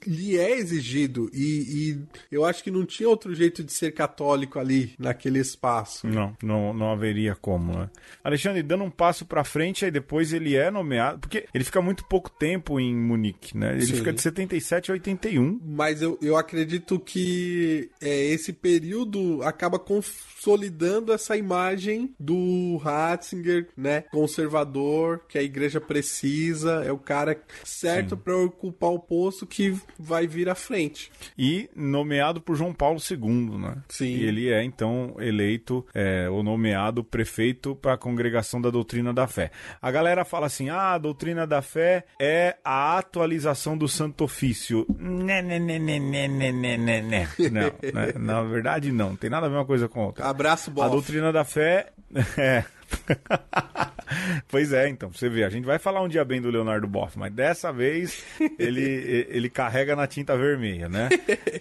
lhe 0.05 0.37
é 0.37 0.57
exigido 0.57 1.29
e, 1.33 1.41
e, 1.41 2.01
eu 2.31 2.45
acho 2.45 2.63
que 2.63 2.71
não 2.71 2.85
tinha 2.85 3.07
outro 3.07 3.33
jeito 3.33 3.63
de 3.63 3.71
ser 3.71 3.91
católico 3.91 4.59
ali 4.59 4.93
naquele 4.99 5.39
espaço. 5.39 6.07
Não, 6.07 6.35
não, 6.41 6.73
não 6.73 6.91
haveria 6.91 7.35
como, 7.35 7.77
né? 7.77 7.89
Alexandre, 8.23 8.61
dando 8.63 8.83
um 8.83 8.89
passo 8.89 9.25
para 9.25 9.43
frente, 9.43 9.85
aí 9.85 9.91
depois 9.91 10.33
ele 10.33 10.55
é 10.55 10.69
nomeado, 10.69 11.19
porque 11.19 11.45
ele 11.53 11.63
fica 11.63 11.81
muito 11.81 12.05
pouco 12.05 12.29
tempo 12.29 12.79
em 12.79 12.95
Munique, 12.95 13.57
né? 13.57 13.73
Ele 13.73 13.85
Sim. 13.85 13.95
fica 13.95 14.13
de 14.13 14.21
77 14.21 14.91
a 14.91 14.93
81. 14.93 15.59
Mas 15.63 16.01
eu, 16.01 16.17
eu 16.21 16.37
acredito 16.37 16.99
que 16.99 17.89
é, 18.01 18.25
esse 18.27 18.51
período 18.51 19.41
acaba 19.43 19.79
consolidando 19.79 21.13
essa 21.13 21.35
imagem 21.37 22.13
do 22.19 22.77
Ratzinger, 22.77 23.69
né, 23.75 24.01
conservador, 24.11 25.21
que 25.27 25.37
a 25.37 25.43
igreja 25.43 25.79
precisa, 25.79 26.83
é 26.85 26.91
o 26.91 26.97
cara 26.97 27.41
certo 27.63 28.17
para 28.17 28.35
ocupar 28.37 28.91
qual 28.93 28.99
poço 28.99 29.47
que 29.47 29.75
vai 29.97 30.27
vir 30.27 30.49
à 30.49 30.55
frente. 30.55 31.11
E 31.37 31.69
nomeado 31.75 32.41
por 32.41 32.55
João 32.55 32.73
Paulo 32.73 32.99
II, 32.99 33.57
né? 33.57 33.77
Sim. 33.89 34.05
E 34.05 34.23
ele 34.23 34.51
é 34.51 34.63
então 34.63 35.15
eleito 35.19 35.85
é, 35.93 36.29
ou 36.29 36.43
nomeado 36.43 37.03
prefeito 37.03 37.75
para 37.75 37.93
a 37.93 37.97
congregação 37.97 38.61
da 38.61 38.69
doutrina 38.69 39.13
da 39.13 39.27
fé. 39.27 39.51
A 39.81 39.89
galera 39.91 40.23
fala 40.23 40.47
assim: 40.47 40.69
ah, 40.69 40.93
a 40.93 40.97
doutrina 40.97 41.47
da 41.47 41.61
fé 41.61 42.05
é 42.19 42.57
a 42.63 42.97
atualização 42.97 43.77
do 43.77 43.87
Santo 43.87 44.23
Ofício. 44.23 44.85
Né, 44.97 45.41
né, 45.41 45.59
né, 45.59 45.79
né, 45.79 45.99
né, 45.99 46.27
né, 46.27 46.51
né, 46.51 46.77
né. 46.77 47.01
né. 47.01 47.27
Não, 47.51 47.61
né? 47.61 48.13
na 48.17 48.43
verdade 48.43 48.91
não. 48.91 49.15
Tem 49.15 49.29
nada 49.29 49.47
a 49.47 49.49
ver 49.49 49.55
uma 49.55 49.65
coisa 49.65 49.87
com 49.87 50.05
outra. 50.05 50.25
Abraço, 50.25 50.69
Bob. 50.69 50.85
A 50.85 50.89
doutrina 50.89 51.31
da 51.31 51.43
fé 51.43 51.91
é, 52.37 52.63
pois 54.47 54.73
é, 54.73 54.89
então, 54.89 55.11
você 55.11 55.29
vê, 55.29 55.43
a 55.43 55.49
gente 55.49 55.65
vai 55.65 55.79
falar 55.79 56.01
um 56.01 56.07
dia 56.07 56.23
bem 56.23 56.41
do 56.41 56.49
Leonardo 56.49 56.87
Boff, 56.87 57.17
mas 57.17 57.33
dessa 57.33 57.71
vez 57.71 58.23
ele, 58.57 59.27
ele 59.29 59.49
carrega 59.49 59.95
na 59.95 60.07
tinta 60.07 60.37
vermelha, 60.37 60.89
né? 60.89 61.09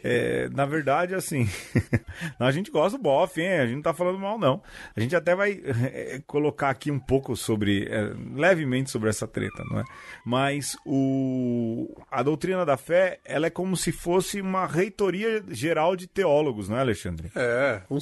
É, 0.03 0.49
na 0.51 0.67
verdade, 0.67 1.15
assim, 1.15 1.49
a 2.39 2.51
gente 2.51 2.71
gosta 2.71 2.99
do 2.99 3.03
Boff, 3.03 3.41
hein? 3.41 3.61
A 3.61 3.67
gente 3.67 3.77
não 3.77 3.83
tá 3.83 3.95
falando 3.95 4.19
mal, 4.19 4.39
não. 4.39 4.63
A 4.95 5.01
gente 5.01 5.15
até 5.17 5.35
vai 5.35 5.61
é, 5.65 6.21
colocar 6.27 6.71
aqui 6.71 6.91
um 6.91 6.99
pouco 6.99 7.37
sobre, 7.37 7.87
é, 7.89 8.13
levemente 8.35 8.91
sobre 8.91 9.09
essa 9.09 9.27
treta, 9.27 9.65
não 9.71 9.81
é? 9.81 9.85
Mas 10.25 10.77
o, 10.85 11.95
a 12.11 12.23
doutrina 12.23 12.65
da 12.65 12.77
fé, 12.77 13.21
ela 13.25 13.47
é 13.47 13.51
como 13.51 13.77
se 13.77 13.93
fosse 13.93 14.41
uma 14.41 14.67
reitoria 14.67 15.43
geral 15.49 15.97
de 15.97 16.07
teólogos, 16.07 16.69
não 16.69 16.77
é, 16.77 16.81
Alexandre? 16.81 17.31
É, 17.35 17.83
um, 17.91 17.99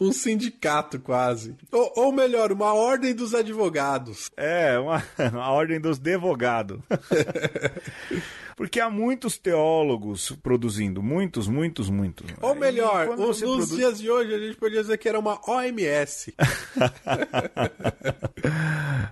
um 0.00 0.12
sindicato 0.12 0.98
quase. 1.00 1.56
Ou, 1.70 1.92
ou 1.96 2.12
melhor, 2.12 2.45
uma 2.52 2.74
ordem 2.74 3.14
dos 3.14 3.34
advogados. 3.34 4.30
É, 4.36 4.78
uma, 4.78 5.02
uma 5.32 5.50
ordem 5.50 5.80
dos 5.80 5.98
devogados. 5.98 6.78
Porque 8.56 8.80
há 8.80 8.88
muitos 8.88 9.36
teólogos 9.36 10.32
produzindo, 10.42 11.02
muitos, 11.02 11.46
muitos, 11.46 11.90
muitos. 11.90 12.26
Ou 12.40 12.54
melhor, 12.54 13.14
nos 13.14 13.38
produz... 13.38 13.68
dias 13.68 13.98
de 13.98 14.10
hoje 14.10 14.34
a 14.34 14.38
gente 14.38 14.56
podia 14.56 14.80
dizer 14.80 14.96
que 14.96 15.06
era 15.06 15.18
uma 15.18 15.38
OMS. 15.46 16.32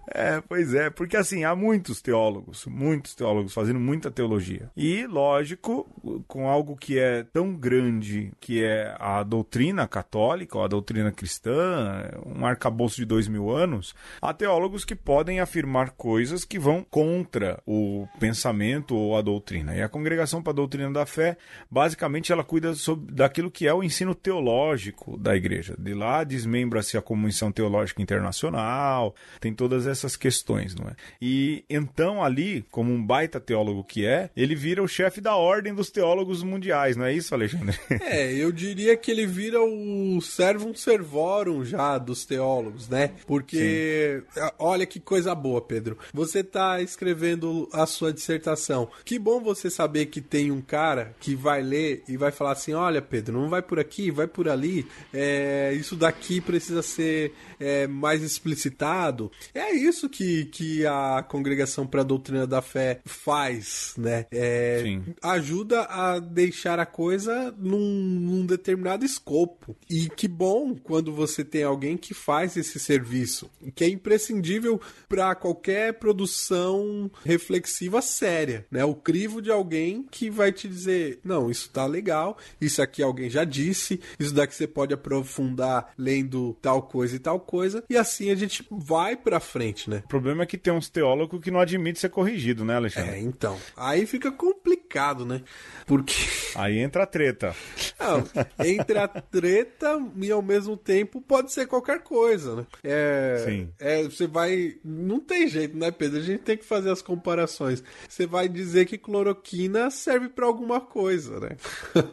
é, 0.08 0.40
pois 0.48 0.72
é, 0.72 0.88
porque 0.88 1.14
assim, 1.14 1.44
há 1.44 1.54
muitos 1.54 2.00
teólogos, 2.00 2.64
muitos 2.64 3.14
teólogos 3.14 3.52
fazendo 3.52 3.78
muita 3.78 4.10
teologia. 4.10 4.70
E, 4.74 5.06
lógico, 5.06 5.86
com 6.26 6.48
algo 6.48 6.74
que 6.74 6.98
é 6.98 7.22
tão 7.24 7.54
grande, 7.54 8.32
que 8.40 8.64
é 8.64 8.96
a 8.98 9.22
doutrina 9.22 9.86
católica, 9.86 10.56
ou 10.56 10.64
a 10.64 10.68
doutrina 10.68 11.12
cristã, 11.12 12.08
um 12.24 12.46
arcabouço 12.46 12.96
de 12.96 13.04
dois 13.04 13.28
mil 13.28 13.50
anos, 13.50 13.94
há 14.22 14.32
teólogos 14.32 14.86
que 14.86 14.96
podem 14.96 15.38
afirmar 15.38 15.90
coisas 15.90 16.46
que 16.46 16.58
vão 16.58 16.82
contra 16.82 17.62
o 17.66 18.08
pensamento 18.18 18.96
ou 18.96 19.18
a 19.18 19.20
doutrina 19.20 19.33
doutrina. 19.34 19.74
E 19.74 19.82
a 19.82 19.88
Congregação 19.88 20.42
para 20.42 20.52
a 20.52 20.56
Doutrina 20.56 20.90
da 20.92 21.04
Fé, 21.04 21.36
basicamente, 21.70 22.32
ela 22.32 22.44
cuida 22.44 22.74
sobre, 22.74 23.12
daquilo 23.12 23.50
que 23.50 23.66
é 23.66 23.74
o 23.74 23.82
ensino 23.82 24.14
teológico 24.14 25.16
da 25.18 25.36
igreja. 25.36 25.74
De 25.78 25.92
lá 25.92 26.24
desmembra-se 26.24 26.96
a 26.96 27.02
Comissão 27.02 27.50
Teológica 27.50 28.00
Internacional, 28.00 29.14
tem 29.40 29.52
todas 29.52 29.86
essas 29.86 30.16
questões, 30.16 30.74
não 30.74 30.88
é? 30.88 30.94
E 31.20 31.64
então 31.68 32.22
ali, 32.22 32.64
como 32.70 32.92
um 32.92 33.04
baita 33.04 33.40
teólogo 33.40 33.84
que 33.84 34.06
é, 34.06 34.30
ele 34.36 34.54
vira 34.54 34.82
o 34.82 34.88
chefe 34.88 35.20
da 35.20 35.34
ordem 35.36 35.74
dos 35.74 35.90
teólogos 35.90 36.42
mundiais, 36.42 36.96
não 36.96 37.04
é 37.04 37.12
isso, 37.12 37.34
Alexandre? 37.34 37.78
É, 38.04 38.32
eu 38.32 38.52
diria 38.52 38.96
que 38.96 39.10
ele 39.10 39.26
vira 39.26 39.60
o 39.60 40.20
servum 40.20 40.74
servorum 40.74 41.64
já 41.64 41.96
dos 41.96 42.24
teólogos, 42.24 42.88
né? 42.88 43.12
Porque 43.26 44.22
Sim. 44.32 44.40
olha 44.58 44.84
que 44.84 45.00
coisa 45.00 45.34
boa, 45.34 45.60
Pedro. 45.60 45.96
Você 46.12 46.40
está 46.40 46.80
escrevendo 46.82 47.68
a 47.72 47.86
sua 47.86 48.12
dissertação. 48.12 48.88
Que 49.04 49.18
bom 49.24 49.40
você 49.40 49.70
saber 49.70 50.06
que 50.06 50.20
tem 50.20 50.52
um 50.52 50.60
cara 50.60 51.16
que 51.18 51.34
vai 51.34 51.62
ler 51.62 52.04
e 52.06 52.14
vai 52.18 52.30
falar 52.30 52.52
assim: 52.52 52.74
olha, 52.74 53.00
Pedro, 53.00 53.40
não 53.40 53.48
vai 53.48 53.62
por 53.62 53.80
aqui, 53.80 54.10
vai 54.10 54.26
por 54.26 54.48
ali, 54.48 54.86
é, 55.12 55.72
isso 55.72 55.96
daqui 55.96 56.42
precisa 56.42 56.82
ser 56.82 57.32
é, 57.58 57.86
mais 57.86 58.22
explicitado. 58.22 59.32
É 59.54 59.72
isso 59.72 60.10
que, 60.10 60.44
que 60.46 60.84
a 60.84 61.24
Congregação 61.26 61.86
para 61.86 62.02
a 62.02 62.04
Doutrina 62.04 62.46
da 62.46 62.60
Fé 62.60 63.00
faz, 63.06 63.94
né? 63.96 64.26
É, 64.30 64.98
ajuda 65.22 65.84
a 65.84 66.18
deixar 66.18 66.78
a 66.78 66.84
coisa 66.84 67.54
num, 67.56 67.80
num 67.80 68.44
determinado 68.44 69.06
escopo. 69.06 69.74
E 69.88 70.10
que 70.10 70.28
bom 70.28 70.74
quando 70.74 71.12
você 71.14 71.42
tem 71.42 71.62
alguém 71.62 71.96
que 71.96 72.12
faz 72.12 72.58
esse 72.58 72.78
serviço, 72.78 73.50
que 73.74 73.84
é 73.84 73.88
imprescindível 73.88 74.78
para 75.08 75.34
qualquer 75.34 75.94
produção 75.94 77.10
reflexiva 77.24 78.02
séria, 78.02 78.66
né? 78.70 78.84
O 78.84 78.94
crivo 79.14 79.40
de 79.40 79.48
alguém 79.48 80.04
que 80.10 80.28
vai 80.28 80.50
te 80.50 80.66
dizer: 80.66 81.20
não, 81.22 81.48
isso 81.48 81.70
tá 81.70 81.86
legal, 81.86 82.36
isso 82.60 82.82
aqui 82.82 83.00
alguém 83.00 83.30
já 83.30 83.44
disse, 83.44 84.00
isso 84.18 84.34
daqui 84.34 84.52
você 84.52 84.66
pode 84.66 84.92
aprofundar 84.92 85.92
lendo 85.96 86.56
tal 86.60 86.82
coisa 86.82 87.14
e 87.14 87.20
tal 87.20 87.38
coisa, 87.38 87.84
e 87.88 87.96
assim 87.96 88.32
a 88.32 88.34
gente 88.34 88.66
vai 88.72 89.16
pra 89.16 89.38
frente, 89.38 89.88
né? 89.88 90.02
O 90.04 90.08
problema 90.08 90.42
é 90.42 90.46
que 90.46 90.58
tem 90.58 90.72
uns 90.72 90.88
teólogos 90.88 91.40
que 91.40 91.52
não 91.52 91.60
admitem 91.60 92.00
ser 92.00 92.08
corrigido, 92.08 92.64
né, 92.64 92.74
Alexandre? 92.74 93.12
É, 93.12 93.20
então. 93.20 93.56
Aí 93.76 94.04
fica 94.04 94.32
complicado, 94.32 95.24
né? 95.24 95.42
Porque. 95.86 96.14
Aí 96.56 96.78
entra 96.78 97.04
a 97.04 97.06
treta. 97.06 97.54
Não, 97.98 98.24
entre 98.64 98.98
a 98.98 99.06
treta 99.06 100.00
e 100.16 100.30
ao 100.30 100.42
mesmo 100.42 100.76
tempo 100.76 101.20
pode 101.20 101.52
ser 101.52 101.66
qualquer 101.66 102.00
coisa, 102.00 102.56
né? 102.56 102.66
É, 102.82 103.44
Sim. 103.44 103.68
É, 103.78 104.02
você 104.02 104.26
vai. 104.26 104.76
Não 104.84 105.20
tem 105.20 105.46
jeito, 105.46 105.76
né, 105.76 105.92
Pedro? 105.92 106.18
A 106.18 106.22
gente 106.22 106.42
tem 106.42 106.56
que 106.56 106.64
fazer 106.64 106.90
as 106.90 107.02
comparações. 107.02 107.82
Você 108.08 108.26
vai 108.26 108.48
dizer 108.48 108.86
que 108.86 109.03
cloroquina 109.04 109.90
serve 109.90 110.28
para 110.28 110.46
alguma 110.46 110.80
coisa, 110.80 111.38
né? 111.38 111.50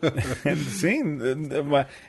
Sim, 0.69 1.17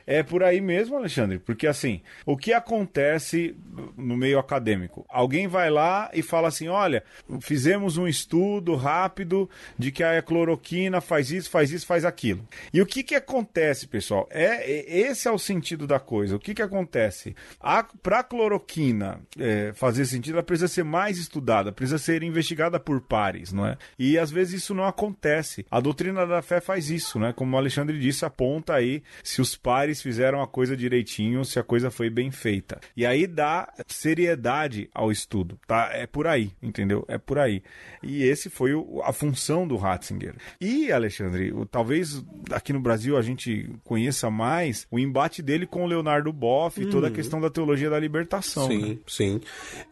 é 0.07 0.23
por 0.23 0.43
aí 0.43 0.61
mesmo, 0.61 0.97
Alexandre. 0.97 1.39
Porque 1.39 1.67
assim, 1.67 2.01
o 2.27 2.37
que 2.37 2.53
acontece 2.53 3.57
no 3.97 4.17
meio 4.17 4.39
acadêmico? 4.39 5.07
Alguém 5.09 5.47
vai 5.47 5.71
lá 5.71 6.11
e 6.13 6.23
fala 6.23 6.49
assim: 6.49 6.69
olha, 6.69 7.05
fizemos 7.41 7.97
um 7.97 8.09
estudo 8.09 8.75
rápido 8.75 9.49
de 9.79 9.93
que 9.93 10.03
a 10.03 10.21
cloroquina 10.21 11.01
faz 11.01 11.31
isso, 11.31 11.49
faz 11.49 11.71
isso, 11.71 11.87
faz 11.87 12.05
aquilo. 12.05 12.47
E 12.73 12.83
o 12.83 12.87
que 12.87 13.03
que 13.03 13.15
acontece, 13.15 13.87
pessoal? 13.87 14.29
É, 14.31 14.71
é 14.71 15.01
esse 15.01 15.29
é 15.29 15.31
o 15.31 15.39
sentido 15.39 15.87
da 15.87 16.01
coisa. 16.01 16.37
O 16.37 16.41
que 16.41 16.55
que 16.55 16.63
acontece? 16.63 17.37
Para 18.03 18.19
a 18.19 18.25
cloroquina 18.25 19.21
é, 19.39 19.73
fazer 19.75 20.05
sentido, 20.07 20.35
ela 20.35 20.43
precisa 20.43 20.69
ser 20.69 20.85
mais 20.85 21.19
estudada, 21.19 21.73
precisa 21.73 21.99
ser 21.99 22.23
investigada 22.23 22.81
por 22.81 23.01
pares, 23.01 23.53
não 23.53 23.67
é? 23.67 23.77
E 23.99 24.19
às 24.19 24.31
vezes 24.31 24.63
isso 24.63 24.72
não 24.75 24.85
acontece. 24.85 25.67
A 25.71 25.81
doutrina 25.81 26.27
da 26.27 26.43
fé 26.43 26.61
faz 26.61 26.91
isso, 26.91 27.19
né? 27.19 27.33
Como 27.33 27.55
o 27.55 27.59
Alexandre 27.59 27.99
disse, 27.99 28.25
aponta 28.25 28.75
aí 28.75 29.03
se 29.23 29.41
os 29.41 29.57
pares 29.57 30.03
fizeram 30.03 30.43
a 30.43 30.47
coisa 30.47 30.77
direitinho, 30.77 31.45
se 31.45 31.59
a 31.59 31.63
coisa 31.63 31.91
foi 31.91 32.11
bem 32.11 32.31
feita. 32.31 32.81
E 32.97 33.07
aí 33.07 33.27
dá 33.27 33.73
seriedade 33.87 34.89
ao 34.95 35.11
estudo, 35.11 35.59
tá? 35.67 35.91
É 35.93 36.07
por 36.07 36.27
aí, 36.27 36.53
entendeu? 36.63 37.05
É 37.09 37.19
por 37.19 37.39
aí. 37.39 37.63
E 38.03 38.23
esse 38.23 38.51
foi 38.51 38.75
o, 38.75 39.01
a 39.05 39.13
função 39.13 39.67
do 39.67 39.77
Ratzinger. 39.77 40.35
E, 40.61 40.91
Alexandre, 40.93 41.53
o, 41.53 41.65
talvez 41.65 42.23
aqui 42.51 42.73
no 42.73 42.81
Brasil 42.81 43.17
a 43.17 43.23
gente 43.23 43.71
conheça 43.85 44.31
mais 44.31 44.87
o 44.91 44.99
embate 44.99 45.43
dele 45.43 45.67
com 45.67 45.85
o 45.85 45.87
Leonardo 45.87 46.33
Boff 46.33 46.81
e 46.81 46.87
toda 46.87 47.07
a 47.07 47.11
uhum. 47.11 47.15
questão 47.15 47.41
da 47.41 47.51
teologia 47.51 47.91
da 47.91 47.99
libertação. 47.99 48.69
Sim, 48.69 48.81
né? 48.81 48.99
sim. 49.07 49.41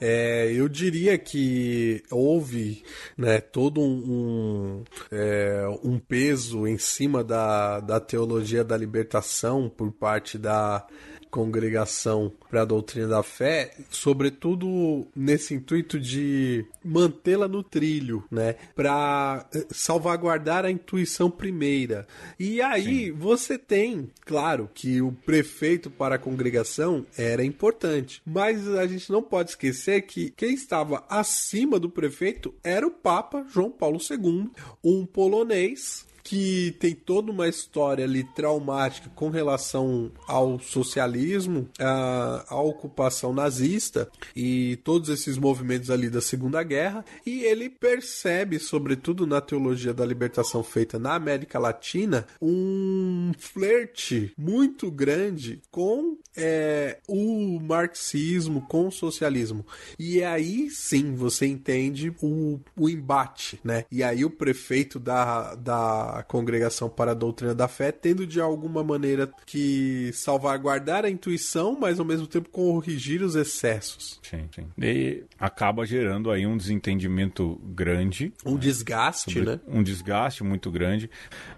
É, 0.01 0.53
eu 0.53 0.69
diria 0.69 1.17
que 1.19 2.03
houve 2.11 2.83
né, 3.17 3.41
todo 3.41 3.81
um, 3.81 3.85
um, 3.85 4.70
é, 5.11 5.67
um 5.83 5.99
peso 5.99 6.67
em 6.67 6.79
cima 6.79 7.23
da, 7.23 7.81
da 7.81 8.01
teologia 8.01 8.65
da 8.65 8.77
libertação 8.77 9.69
por 9.69 9.93
parte 9.93 10.39
da 10.39 10.87
congregação 11.31 12.33
para 12.49 12.63
a 12.63 12.65
doutrina 12.65 13.07
da 13.07 13.23
fé, 13.23 13.73
sobretudo 13.91 15.07
nesse 15.15 15.55
intuito 15.55 15.99
de 15.99 16.65
mantê-la 16.85 17.47
no 17.47 17.63
trilho, 17.63 18.25
né, 18.31 18.57
para 18.75 19.47
eh, 19.55 19.67
salvaguardar 19.71 20.65
a 20.65 20.71
intuição 20.71 21.31
primeira. 21.31 22.07
E 22.39 22.61
aí 22.61 23.07
Sim. 23.07 23.13
você 23.13 23.57
tem, 23.57 24.11
claro, 24.25 24.69
que 24.75 25.01
o 25.01 25.13
prefeito 25.13 25.91
para 25.91 26.17
a 26.17 26.19
congregação 26.19 27.07
era 27.17 27.45
importante, 27.45 28.21
mas 28.27 28.67
a 28.69 28.87
gente 28.87 29.11
não 29.11 29.23
pode 29.23 29.51
esquecer 29.51 30.03
que 30.03 30.31
quem 30.31 30.55
estava 30.55 31.05
acima 31.09 31.79
do 31.79 31.89
prefeito 31.89 32.53
era 32.65 32.87
o 32.87 32.91
Papa 32.91 33.47
João 33.49 33.71
Paulo 33.71 33.99
II, 34.11 34.51
um 34.83 35.07
polonês 35.07 36.10
que 36.31 36.77
tem 36.79 36.95
toda 36.95 37.33
uma 37.33 37.49
história 37.49 38.05
ali 38.05 38.23
traumática 38.23 39.11
com 39.17 39.31
relação 39.31 40.13
ao 40.29 40.61
socialismo, 40.61 41.69
à, 41.77 42.55
ocupação 42.55 43.33
nazista 43.33 44.09
e 44.37 44.77
todos 44.85 45.09
esses 45.09 45.37
movimentos 45.37 45.91
ali 45.91 46.09
da 46.09 46.21
Segunda 46.21 46.63
Guerra, 46.63 47.05
e 47.27 47.43
ele 47.43 47.69
percebe, 47.69 48.61
sobretudo 48.61 49.27
na 49.27 49.41
teologia 49.41 49.93
da 49.93 50.07
libertação 50.07 50.63
feita 50.63 51.01
na 51.01 51.17
América 51.17 51.59
Latina, 51.59 52.25
um 52.41 53.33
flerte 53.37 54.33
muito 54.39 54.89
grande 54.89 55.61
com 55.69 56.17
é, 56.37 56.99
o 57.09 57.59
marxismo, 57.61 58.63
com 58.69 58.87
o 58.87 58.93
socialismo. 58.93 59.67
E 59.99 60.23
aí 60.23 60.71
sim 60.71 61.13
você 61.13 61.47
entende 61.47 62.15
o, 62.23 62.61
o 62.77 62.89
embate, 62.89 63.59
né? 63.65 63.85
E 63.91 64.05
aí 64.05 64.25
o 64.25 64.31
prefeito 64.31 65.01
da, 65.01 65.57
da 65.57 66.20
Congregação 66.23 66.89
para 66.89 67.13
a 67.13 67.15
Doutrina 67.15 67.55
da 67.55 67.69
Fé 67.69 67.93
tendo 67.93 68.27
de 68.27 68.41
alguma 68.41 68.83
maneira 68.83 69.31
que 69.47 70.11
salvaguardar 70.13 71.05
a 71.05 71.11
intuição, 71.11 71.77
mas 71.79 71.99
ao 71.99 72.05
mesmo 72.05 72.27
tempo 72.27 72.49
corrigir 72.51 73.23
os 73.23 73.35
excessos. 73.35 74.21
Sim, 74.23 74.49
sim. 74.55 74.67
E 74.81 75.25
acaba 75.39 75.85
gerando 75.85 76.31
aí 76.31 76.47
um 76.47 76.57
desentendimento 76.57 77.61
grande. 77.65 78.33
Um 78.45 78.55
né? 78.55 78.61
desgaste, 78.61 79.41
né? 79.41 79.61
Um 79.67 79.83
desgaste 79.83 80.45
muito 80.45 80.71
grande. 80.71 81.11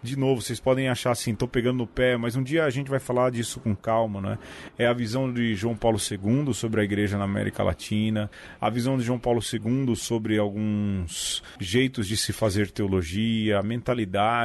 De 0.03 0.17
novo, 0.17 0.41
vocês 0.41 0.61
podem 0.61 0.89
achar 0.89 1.13
assim, 1.13 1.35
tô 1.35 1.47
pegando 1.47 1.79
no 1.79 1.87
pé, 1.87 2.17
mas 2.17 2.37
um 2.37 2.43
dia 2.43 2.65
a 2.65 2.71
gente 2.71 2.91
vai 2.91 2.99
falar 2.99 3.31
disso 3.31 3.61
com 3.61 3.75
calma, 3.75 4.21
né? 4.21 4.39
É 4.79 4.87
a 4.87 4.93
visão 4.93 5.33
de 5.33 5.55
João 5.55 5.77
Paulo 5.77 5.99
II 5.99 6.53
sobre 6.55 6.81
a 6.81 6.85
igreja 6.85 7.19
na 7.19 7.25
América 7.25 7.63
Latina, 7.63 8.31
a 8.61 8.71
visão 8.71 8.97
de 8.97 9.05
João 9.05 9.19
Paulo 9.19 9.41
II 9.41 9.95
sobre 9.97 10.39
alguns 10.39 11.43
jeitos 11.59 12.07
de 12.07 12.17
se 12.17 12.33
fazer 12.33 12.71
teologia, 12.71 13.59
a 13.59 13.63
mentalidade. 13.63 14.42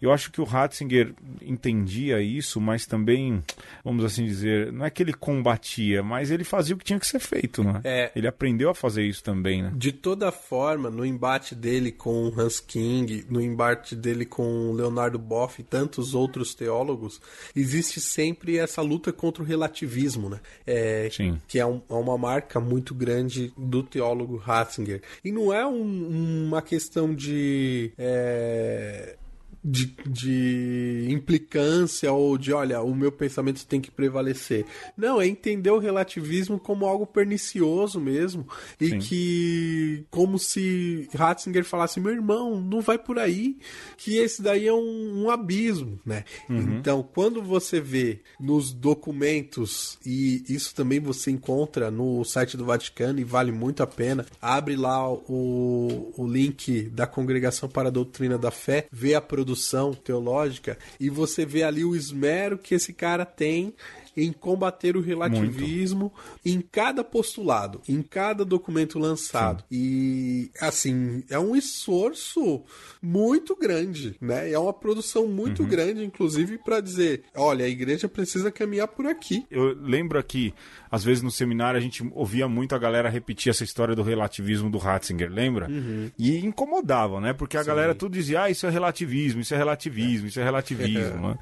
Eu 0.00 0.12
acho 0.12 0.30
que 0.30 0.40
o 0.40 0.44
Ratzinger 0.44 1.14
entendia 1.42 2.20
isso, 2.20 2.60
mas 2.60 2.86
também, 2.86 3.42
vamos 3.84 4.04
assim 4.04 4.24
dizer, 4.24 4.72
não 4.72 4.84
é 4.84 4.90
que 4.90 5.02
ele 5.02 5.12
combatia, 5.12 6.02
mas 6.02 6.30
ele 6.30 6.44
fazia 6.44 6.74
o 6.74 6.78
que 6.78 6.84
tinha 6.84 6.98
que 6.98 7.06
ser 7.06 7.20
feito, 7.20 7.62
né? 7.64 7.80
É. 7.84 8.10
Ele 8.14 8.26
aprendeu 8.26 8.70
a 8.70 8.74
fazer 8.74 9.04
isso 9.04 9.22
também, 9.22 9.62
né? 9.62 9.72
De 9.74 9.92
toda 9.92 10.30
forma, 10.30 10.90
no 10.90 11.04
embate 11.04 11.54
dele 11.54 11.90
com 11.92 12.32
Hans 12.36 12.60
King, 12.60 13.24
no 13.28 13.40
embate 13.40 13.94
dele 13.94 14.24
com 14.24 14.72
Leonardo 14.72 15.18
Boff 15.18 15.60
e 15.60 15.64
tantos 15.64 16.14
outros 16.14 16.54
teólogos, 16.54 17.20
existe 17.54 18.00
sempre 18.00 18.58
essa 18.58 18.82
luta 18.82 19.12
contra 19.12 19.42
o 19.42 19.46
relativismo, 19.46 20.28
né? 20.28 20.40
É, 20.66 21.08
Sim. 21.10 21.40
Que 21.46 21.58
é, 21.58 21.66
um, 21.66 21.80
é, 21.88 21.94
uma 21.94 22.18
marca 22.18 22.60
muito 22.60 22.94
grande 22.94 23.52
do 23.56 23.82
teólogo 23.82 24.36
Ratzinger. 24.36 25.02
E 25.24 25.32
não 25.32 25.52
é 25.52 25.66
um, 25.66 26.46
uma 26.46 26.62
questão 26.62 27.14
de. 27.14 27.92
É, 27.98 29.16
de, 29.62 29.94
de 30.06 31.06
implicância 31.10 32.10
ou 32.12 32.38
de, 32.38 32.52
olha, 32.52 32.80
o 32.80 32.94
meu 32.94 33.12
pensamento 33.12 33.66
tem 33.66 33.80
que 33.80 33.90
prevalecer. 33.90 34.64
Não, 34.96 35.20
é 35.20 35.26
entender 35.26 35.70
o 35.70 35.78
relativismo 35.78 36.58
como 36.58 36.86
algo 36.86 37.06
pernicioso 37.06 38.00
mesmo. 38.00 38.46
E 38.80 38.88
Sim. 38.88 38.98
que, 38.98 40.04
como 40.10 40.38
se 40.38 41.08
Ratzinger 41.14 41.64
falasse, 41.64 42.00
meu 42.00 42.12
irmão, 42.12 42.60
não 42.60 42.80
vai 42.80 42.98
por 42.98 43.18
aí, 43.18 43.58
que 43.96 44.16
esse 44.16 44.40
daí 44.40 44.66
é 44.66 44.72
um, 44.72 45.24
um 45.24 45.30
abismo, 45.30 46.00
né? 46.04 46.24
Uhum. 46.48 46.78
Então, 46.78 47.02
quando 47.02 47.42
você 47.42 47.80
vê 47.80 48.20
nos 48.38 48.72
documentos, 48.72 49.98
e 50.04 50.42
isso 50.48 50.74
também 50.74 51.00
você 51.00 51.30
encontra 51.30 51.90
no 51.90 52.24
site 52.24 52.56
do 52.56 52.64
Vaticano 52.64 53.20
e 53.20 53.24
vale 53.24 53.52
muito 53.52 53.82
a 53.82 53.86
pena, 53.86 54.24
abre 54.40 54.74
lá 54.74 55.10
o, 55.12 56.12
o 56.16 56.26
link 56.26 56.82
da 56.84 57.06
Congregação 57.06 57.68
para 57.68 57.88
a 57.88 57.92
Doutrina 57.92 58.38
da 58.38 58.50
Fé, 58.50 58.86
vê 58.90 59.14
a 59.14 59.20
produção 59.20 59.49
produção 59.50 59.92
teológica 59.92 60.78
e 60.98 61.10
você 61.10 61.44
vê 61.44 61.64
ali 61.64 61.84
o 61.84 61.96
esmero 61.96 62.56
que 62.56 62.74
esse 62.74 62.92
cara 62.92 63.24
tem 63.24 63.74
em 64.16 64.32
combater 64.32 64.96
o 64.96 65.00
relativismo 65.00 66.12
Muito. 66.12 66.40
em 66.44 66.60
cada 66.60 67.02
postulado, 67.04 67.80
em 67.88 68.02
cada 68.02 68.44
documento 68.44 68.98
lançado. 68.98 69.60
Sim. 69.60 69.66
E, 69.70 70.50
assim, 70.60 71.22
é 71.28 71.38
um 71.38 71.54
esforço 71.54 72.62
muito 73.02 73.56
grande, 73.56 74.16
né? 74.20 74.50
É 74.50 74.58
uma 74.58 74.72
produção 74.72 75.26
muito 75.26 75.62
uhum. 75.62 75.68
grande, 75.68 76.04
inclusive, 76.04 76.58
para 76.58 76.80
dizer: 76.80 77.24
olha, 77.34 77.64
a 77.64 77.68
igreja 77.68 78.08
precisa 78.08 78.50
caminhar 78.50 78.88
por 78.88 79.06
aqui. 79.06 79.46
Eu 79.50 79.74
lembro 79.80 80.18
aqui, 80.18 80.52
às 80.90 81.04
vezes 81.04 81.22
no 81.22 81.30
seminário, 81.30 81.78
a 81.78 81.82
gente 81.82 82.02
ouvia 82.12 82.48
muito 82.48 82.74
a 82.74 82.78
galera 82.78 83.08
repetir 83.08 83.50
essa 83.50 83.64
história 83.64 83.94
do 83.94 84.02
relativismo 84.02 84.70
do 84.70 84.78
Ratzinger, 84.78 85.30
lembra? 85.30 85.68
Uhum. 85.68 86.10
E 86.18 86.38
incomodava, 86.38 87.20
né? 87.20 87.32
Porque 87.32 87.56
a 87.56 87.62
Sim. 87.62 87.66
galera 87.68 87.94
tudo 87.94 88.12
dizia: 88.12 88.42
ah, 88.42 88.50
isso 88.50 88.66
é 88.66 88.70
relativismo, 88.70 89.40
isso 89.40 89.54
é 89.54 89.56
relativismo, 89.56 90.28
isso 90.28 90.40
é 90.40 90.44
relativismo, 90.44 91.28
né? 91.28 91.38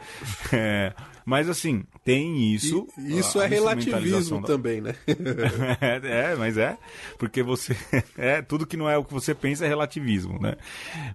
É. 0.52 0.92
Mas 1.28 1.46
assim, 1.46 1.84
tem 2.02 2.54
isso. 2.54 2.88
E, 2.96 3.18
isso 3.18 3.38
é 3.38 3.46
relativismo 3.46 4.40
também, 4.40 4.80
né? 4.80 4.94
é, 5.78 6.32
é, 6.32 6.34
mas 6.36 6.56
é. 6.56 6.78
Porque 7.18 7.42
você. 7.42 7.76
É, 8.16 8.40
tudo 8.42 8.66
que 8.66 8.76
não 8.76 8.88
é 8.88 8.96
o 8.96 9.04
que 9.04 9.12
você 9.12 9.34
pensa 9.34 9.64
é 9.64 9.68
relativismo, 9.68 10.40
né? 10.40 10.56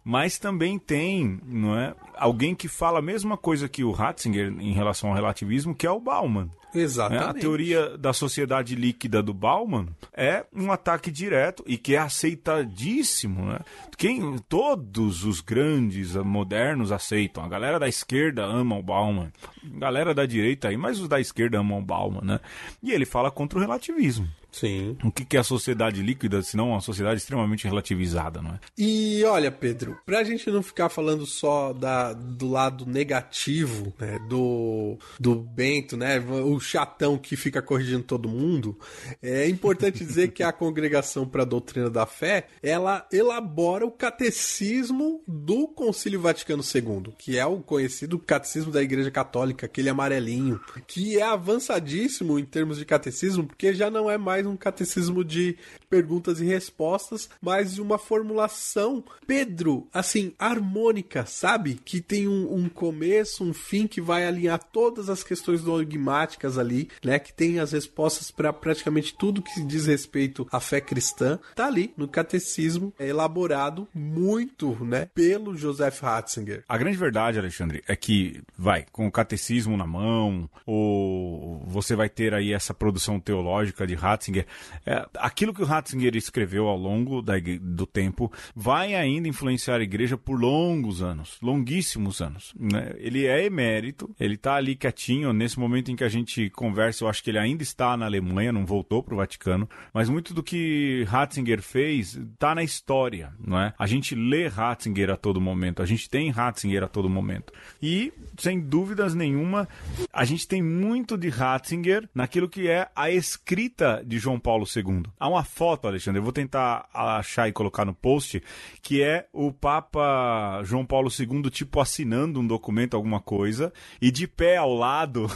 Mas 0.03 0.37
também 0.37 0.77
tem, 0.77 1.39
não 1.45 1.77
é? 1.77 1.95
Alguém 2.15 2.53
que 2.53 2.67
fala 2.67 2.99
a 2.99 3.01
mesma 3.01 3.35
coisa 3.35 3.67
que 3.67 3.83
o 3.83 3.91
Ratzinger 3.91 4.53
em 4.59 4.71
relação 4.73 5.09
ao 5.09 5.15
relativismo, 5.15 5.75
que 5.75 5.87
é 5.87 5.91
o 5.91 5.99
Bauman. 5.99 6.49
Exatamente. 6.73 7.29
A 7.29 7.33
teoria 7.33 7.97
da 7.97 8.13
sociedade 8.13 8.75
líquida 8.75 9.21
do 9.21 9.33
Bauman 9.33 9.87
é 10.13 10.45
um 10.53 10.71
ataque 10.71 11.11
direto 11.11 11.63
e 11.67 11.77
que 11.77 11.95
é 11.95 11.99
aceitadíssimo, 11.99 13.45
né? 13.45 13.59
Quem, 13.97 14.37
todos 14.49 15.23
os 15.23 15.41
grandes 15.41 16.15
modernos 16.15 16.91
aceitam. 16.91 17.43
A 17.43 17.47
galera 17.47 17.79
da 17.79 17.87
esquerda 17.87 18.43
ama 18.43 18.77
o 18.77 18.83
Bauman. 18.83 19.31
A 19.63 19.79
galera 19.79 20.13
da 20.13 20.25
direita 20.25 20.69
aí, 20.69 20.77
mas 20.77 20.99
os 20.99 21.07
da 21.07 21.19
esquerda 21.19 21.59
amam 21.59 21.79
o 21.79 21.85
Bauman, 21.85 22.21
né? 22.23 22.39
E 22.81 22.91
ele 22.91 23.05
fala 23.05 23.31
contra 23.31 23.57
o 23.57 23.61
relativismo. 23.61 24.27
Sim. 24.53 24.95
O 25.03 25.11
que 25.11 25.35
é 25.35 25.39
a 25.39 25.43
sociedade 25.43 26.01
líquida, 26.01 26.41
senão 26.43 26.69
uma 26.69 26.79
sociedade 26.79 27.17
extremamente 27.17 27.65
relativizada, 27.65 28.41
não 28.41 28.51
é? 28.51 28.59
E 28.77 29.23
olha, 29.25 29.51
Pedro, 29.51 29.97
pra 30.05 30.23
gente 30.23 30.49
não 30.51 30.61
ficar 30.61 30.89
falando 30.89 31.25
só 31.25 31.73
da, 31.73 32.13
do 32.13 32.49
lado 32.49 32.85
negativo, 32.85 33.93
né, 33.99 34.19
do, 34.29 34.97
do 35.19 35.35
Bento, 35.35 35.97
né, 35.97 36.19
o 36.19 36.59
chatão 36.59 37.17
que 37.17 37.35
fica 37.35 37.61
corrigindo 37.61 38.03
todo 38.03 38.29
mundo, 38.29 38.77
é 39.21 39.47
importante 39.49 39.99
dizer 40.05 40.31
que 40.31 40.43
a 40.43 40.53
Congregação 40.53 41.27
para 41.27 41.41
a 41.41 41.45
Doutrina 41.45 41.89
da 41.89 42.05
Fé, 42.05 42.47
ela 42.61 43.07
elabora 43.11 43.85
o 43.85 43.91
catecismo 43.91 45.23
do 45.27 45.67
Concílio 45.67 46.21
Vaticano 46.21 46.63
II, 46.63 47.13
que 47.17 47.39
é 47.39 47.45
o 47.45 47.61
conhecido 47.61 48.19
catecismo 48.19 48.71
da 48.71 48.83
Igreja 48.83 49.09
Católica, 49.09 49.65
aquele 49.65 49.89
amarelinho, 49.89 50.61
que 50.85 51.17
é 51.17 51.23
avançadíssimo 51.23 52.37
em 52.37 52.45
termos 52.45 52.77
de 52.77 52.85
catecismo, 52.85 53.47
porque 53.47 53.73
já 53.73 53.89
não 53.89 54.09
é 54.11 54.17
mais 54.17 54.42
mais 54.43 54.47
um 54.47 54.57
catecismo 54.57 55.23
de 55.23 55.55
perguntas 55.89 56.41
e 56.41 56.45
respostas, 56.45 57.29
mas 57.41 57.75
de 57.75 57.81
uma 57.81 57.97
formulação, 57.97 59.03
Pedro, 59.25 59.87
assim, 59.93 60.33
harmônica, 60.37 61.25
sabe? 61.25 61.75
Que 61.75 62.01
tem 62.01 62.27
um, 62.27 62.53
um 62.53 62.67
começo, 62.67 63.43
um 63.43 63.53
fim 63.53 63.87
que 63.87 64.01
vai 64.01 64.25
alinhar 64.25 64.59
todas 64.71 65.09
as 65.09 65.23
questões 65.23 65.61
dogmáticas 65.61 66.57
ali, 66.57 66.89
né? 67.03 67.19
Que 67.19 67.31
tem 67.31 67.59
as 67.59 67.71
respostas 67.71 68.31
para 68.31 68.51
praticamente 68.51 69.15
tudo 69.17 69.41
que 69.41 69.63
diz 69.63 69.85
respeito 69.85 70.47
à 70.51 70.59
fé 70.59 70.81
cristã. 70.81 71.39
Tá 71.55 71.67
ali 71.67 71.93
no 71.95 72.07
catecismo, 72.07 72.93
é 72.99 73.07
elaborado 73.07 73.87
muito, 73.93 74.83
né? 74.83 75.07
Pelo 75.13 75.55
Joseph 75.55 76.01
Ratzinger. 76.01 76.63
A 76.67 76.77
grande 76.77 76.97
verdade, 76.97 77.39
Alexandre, 77.39 77.83
é 77.87 77.95
que, 77.95 78.41
vai, 78.57 78.85
com 78.91 79.07
o 79.07 79.11
catecismo 79.11 79.77
na 79.77 79.85
mão, 79.85 80.49
ou 80.65 81.63
você 81.67 81.95
vai 81.95 82.09
ter 82.09 82.33
aí 82.33 82.51
essa 82.51 82.73
produção 82.73 83.19
teológica 83.19 83.85
de 83.85 83.93
Ratzinger 83.93 84.32
Ratzinger. 84.33 84.45
É, 84.85 85.07
aquilo 85.15 85.53
que 85.53 85.61
o 85.61 85.65
Ratzinger 85.65 86.15
escreveu 86.15 86.67
ao 86.67 86.77
longo 86.77 87.21
da, 87.21 87.33
do 87.61 87.85
tempo 87.85 88.31
vai 88.55 88.95
ainda 88.95 89.27
influenciar 89.27 89.77
a 89.77 89.83
igreja 89.83 90.17
por 90.17 90.39
longos 90.39 91.01
anos, 91.01 91.37
longuíssimos 91.41 92.21
anos. 92.21 92.53
Né? 92.59 92.93
Ele 92.97 93.25
é 93.25 93.45
emérito, 93.45 94.13
ele 94.19 94.35
está 94.35 94.55
ali 94.55 94.75
quietinho. 94.75 95.31
Nesse 95.31 95.59
momento 95.59 95.91
em 95.91 95.95
que 95.95 96.03
a 96.03 96.09
gente 96.09 96.49
conversa, 96.49 97.03
eu 97.03 97.07
acho 97.07 97.23
que 97.23 97.29
ele 97.29 97.39
ainda 97.39 97.63
está 97.63 97.95
na 97.95 98.05
Alemanha, 98.05 98.51
não 98.51 98.65
voltou 98.65 99.03
para 99.03 99.13
o 99.13 99.17
Vaticano. 99.17 99.69
Mas 99.93 100.09
muito 100.09 100.33
do 100.33 100.41
que 100.41 101.05
Ratzinger 101.07 101.61
fez 101.61 102.15
está 102.15 102.55
na 102.55 102.63
história, 102.63 103.33
não 103.39 103.59
é? 103.59 103.73
A 103.77 103.87
gente 103.87 104.15
lê 104.15 104.47
Ratzinger 104.47 105.09
a 105.09 105.17
todo 105.17 105.39
momento, 105.39 105.81
a 105.81 105.85
gente 105.85 106.09
tem 106.09 106.31
Ratzinger 106.31 106.83
a 106.83 106.87
todo 106.87 107.09
momento. 107.09 107.53
E, 107.81 108.11
sem 108.37 108.59
dúvidas 108.59 109.13
nenhuma, 109.13 109.67
a 110.11 110.25
gente 110.25 110.47
tem 110.47 110.61
muito 110.61 111.17
de 111.17 111.29
Ratzinger 111.29 112.09
naquilo 112.13 112.49
que 112.49 112.67
é 112.67 112.89
a 112.95 113.09
escrita 113.09 114.03
de 114.05 114.19
João 114.23 114.39
Paulo 114.39 114.65
II. 114.65 115.03
Há 115.19 115.27
uma 115.27 115.43
foto, 115.43 115.87
Alexandre, 115.87 116.19
eu 116.19 116.23
vou 116.23 116.31
tentar 116.31 116.87
achar 116.93 117.47
e 117.47 117.51
colocar 117.51 117.85
no 117.85 117.93
post, 117.93 118.41
que 118.81 119.01
é 119.01 119.27
o 119.33 119.51
Papa 119.51 120.61
João 120.63 120.85
Paulo 120.85 121.09
II, 121.09 121.49
tipo, 121.49 121.79
assinando 121.79 122.39
um 122.39 122.47
documento, 122.47 122.95
alguma 122.95 123.19
coisa, 123.19 123.73
e 124.01 124.09
de 124.11 124.27
pé 124.27 124.57
ao 124.57 124.73
lado, 124.73 125.27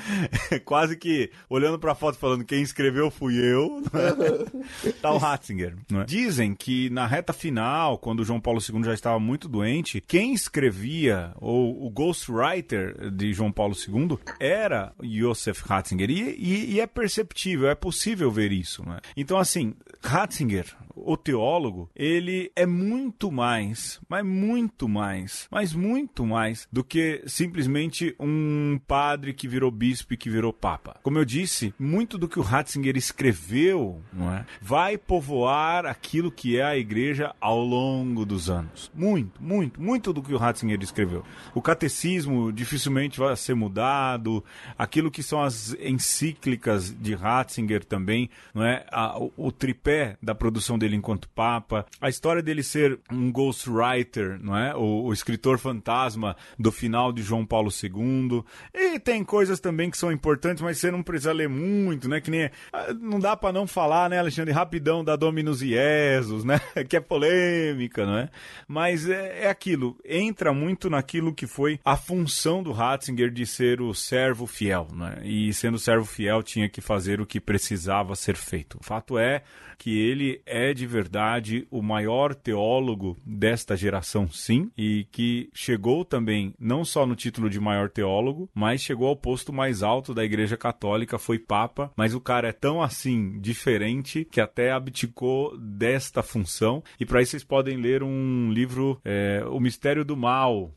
quase 0.64 0.96
que 0.96 1.30
olhando 1.48 1.78
para 1.78 1.92
a 1.92 1.94
foto 1.94 2.18
falando 2.18 2.44
quem 2.44 2.62
escreveu 2.62 3.10
fui 3.10 3.36
eu, 3.36 3.82
é? 3.92 4.92
tá 5.02 5.12
o 5.12 5.18
Ratzinger. 5.18 5.76
É? 5.92 6.04
Dizem 6.04 6.54
que 6.54 6.88
na 6.90 7.06
reta 7.06 7.32
final, 7.32 7.98
quando 7.98 8.24
João 8.24 8.40
Paulo 8.40 8.60
II 8.60 8.84
já 8.84 8.94
estava 8.94 9.18
muito 9.18 9.48
doente, 9.48 10.00
quem 10.00 10.32
escrevia, 10.32 11.32
ou 11.36 11.84
o 11.84 11.90
ghostwriter 11.90 13.10
de 13.10 13.32
João 13.32 13.52
Paulo 13.52 13.74
II, 13.74 14.18
era 14.40 14.92
Joseph 15.02 15.60
Ratzinger. 15.62 16.10
E, 16.10 16.36
e, 16.38 16.74
e 16.74 16.80
é 16.80 16.86
perceptível, 16.86 17.68
é 17.68 17.74
possível 17.74 18.11
ver 18.30 18.52
isso. 18.52 18.84
Né? 18.84 18.98
Então, 19.16 19.38
assim, 19.38 19.74
Ratzinger, 20.02 20.66
o 20.94 21.16
teólogo, 21.16 21.90
ele 21.94 22.50
é 22.54 22.66
muito 22.66 23.30
mais, 23.30 24.00
mas 24.08 24.24
muito 24.24 24.88
mais, 24.88 25.48
mas 25.50 25.74
muito 25.74 26.26
mais 26.26 26.68
do 26.70 26.84
que 26.84 27.22
simplesmente 27.26 28.14
um 28.18 28.80
padre 28.86 29.32
que 29.32 29.48
virou 29.48 29.70
bispo 29.70 30.14
e 30.14 30.16
que 30.16 30.30
virou 30.30 30.52
papa. 30.52 30.96
Como 31.02 31.18
eu 31.18 31.24
disse, 31.24 31.74
muito 31.78 32.18
do 32.18 32.28
que 32.28 32.38
o 32.38 32.42
Ratzinger 32.42 32.96
escreveu, 32.96 34.02
não 34.12 34.32
é, 34.32 34.46
vai 34.60 34.98
povoar 34.98 35.86
aquilo 35.86 36.30
que 36.30 36.58
é 36.58 36.62
a 36.62 36.76
igreja 36.76 37.34
ao 37.40 37.60
longo 37.60 38.24
dos 38.24 38.50
anos. 38.50 38.90
Muito, 38.94 39.42
muito, 39.42 39.80
muito 39.80 40.12
do 40.12 40.22
que 40.22 40.34
o 40.34 40.38
Ratzinger 40.38 40.80
escreveu. 40.82 41.24
O 41.54 41.62
catecismo 41.62 42.52
dificilmente 42.52 43.18
vai 43.18 43.34
ser 43.36 43.54
mudado, 43.54 44.44
aquilo 44.78 45.10
que 45.10 45.22
são 45.22 45.42
as 45.42 45.74
encíclicas 45.80 46.92
de 46.92 47.14
Ratzinger 47.14 47.84
também, 47.84 48.28
não 48.54 48.64
é, 48.64 48.84
o, 49.16 49.48
o 49.48 49.52
tripé 49.52 50.16
da 50.22 50.34
produção 50.34 50.78
dele 50.82 50.96
enquanto 50.96 51.28
Papa, 51.28 51.86
a 52.00 52.08
história 52.08 52.42
dele 52.42 52.62
ser 52.62 52.98
um 53.10 53.30
ghostwriter, 53.30 54.38
não 54.42 54.56
é? 54.56 54.74
O, 54.74 55.04
o, 55.04 55.12
escritor 55.12 55.58
fantasma 55.58 56.36
do 56.58 56.72
final 56.72 57.12
de 57.12 57.22
João 57.22 57.46
Paulo 57.46 57.70
II. 57.70 58.42
E 58.74 58.98
tem 58.98 59.24
coisas 59.24 59.60
também 59.60 59.90
que 59.90 59.96
são 59.96 60.10
importantes, 60.10 60.62
mas 60.62 60.78
você 60.78 60.90
não 60.90 61.02
precisa 61.02 61.32
ler 61.32 61.48
muito, 61.48 62.08
né? 62.08 62.20
Que 62.20 62.30
nem 62.30 62.50
ah, 62.72 62.92
não 63.00 63.20
dá 63.20 63.36
para 63.36 63.52
não 63.52 63.66
falar, 63.66 64.10
né, 64.10 64.18
Alexandre, 64.18 64.52
rapidão 64.52 65.04
da 65.04 65.14
Dominus 65.16 65.62
Iesus, 65.62 66.44
né? 66.44 66.60
Que 66.88 66.96
é 66.96 67.00
polêmica, 67.00 68.04
não 68.04 68.18
é? 68.18 68.28
Mas 68.66 69.08
é, 69.08 69.44
é 69.44 69.48
aquilo, 69.48 69.96
entra 70.04 70.52
muito 70.52 70.90
naquilo 70.90 71.32
que 71.32 71.46
foi 71.46 71.78
a 71.84 71.96
função 71.96 72.62
do 72.62 72.72
Ratzinger 72.72 73.30
de 73.30 73.46
ser 73.46 73.80
o 73.80 73.94
servo 73.94 74.46
fiel, 74.46 74.88
né? 74.92 75.20
E 75.22 75.52
sendo 75.54 75.78
servo 75.78 76.04
fiel 76.04 76.42
tinha 76.42 76.68
que 76.68 76.80
fazer 76.80 77.20
o 77.20 77.26
que 77.26 77.40
precisava 77.40 78.16
ser 78.16 78.36
feito. 78.36 78.78
O 78.80 78.84
fato 78.84 79.16
é 79.16 79.42
que 79.82 79.98
ele 79.98 80.40
é 80.46 80.71
de 80.74 80.86
verdade 80.86 81.66
o 81.70 81.82
maior 81.82 82.34
teólogo 82.34 83.16
desta 83.24 83.76
geração, 83.76 84.28
sim, 84.30 84.70
e 84.76 85.06
que 85.10 85.48
chegou 85.52 86.04
também 86.04 86.54
não 86.58 86.84
só 86.84 87.06
no 87.06 87.16
título 87.16 87.48
de 87.50 87.60
maior 87.60 87.88
teólogo, 87.90 88.48
mas 88.54 88.82
chegou 88.82 89.08
ao 89.08 89.16
posto 89.16 89.52
mais 89.52 89.82
alto 89.82 90.14
da 90.14 90.24
Igreja 90.24 90.56
Católica, 90.56 91.18
foi 91.18 91.38
Papa, 91.38 91.92
mas 91.96 92.14
o 92.14 92.20
cara 92.20 92.48
é 92.48 92.52
tão 92.52 92.82
assim 92.82 93.38
diferente 93.40 94.26
que 94.30 94.40
até 94.40 94.70
abdicou 94.72 95.56
desta 95.58 96.22
função. 96.22 96.82
E 96.98 97.06
para 97.06 97.20
isso 97.20 97.32
vocês 97.32 97.44
podem 97.44 97.78
ler 97.78 98.02
um 98.02 98.52
livro, 98.52 99.00
é, 99.04 99.42
O 99.50 99.58
Mistério 99.58 100.04
do 100.04 100.16
Mal, 100.16 100.70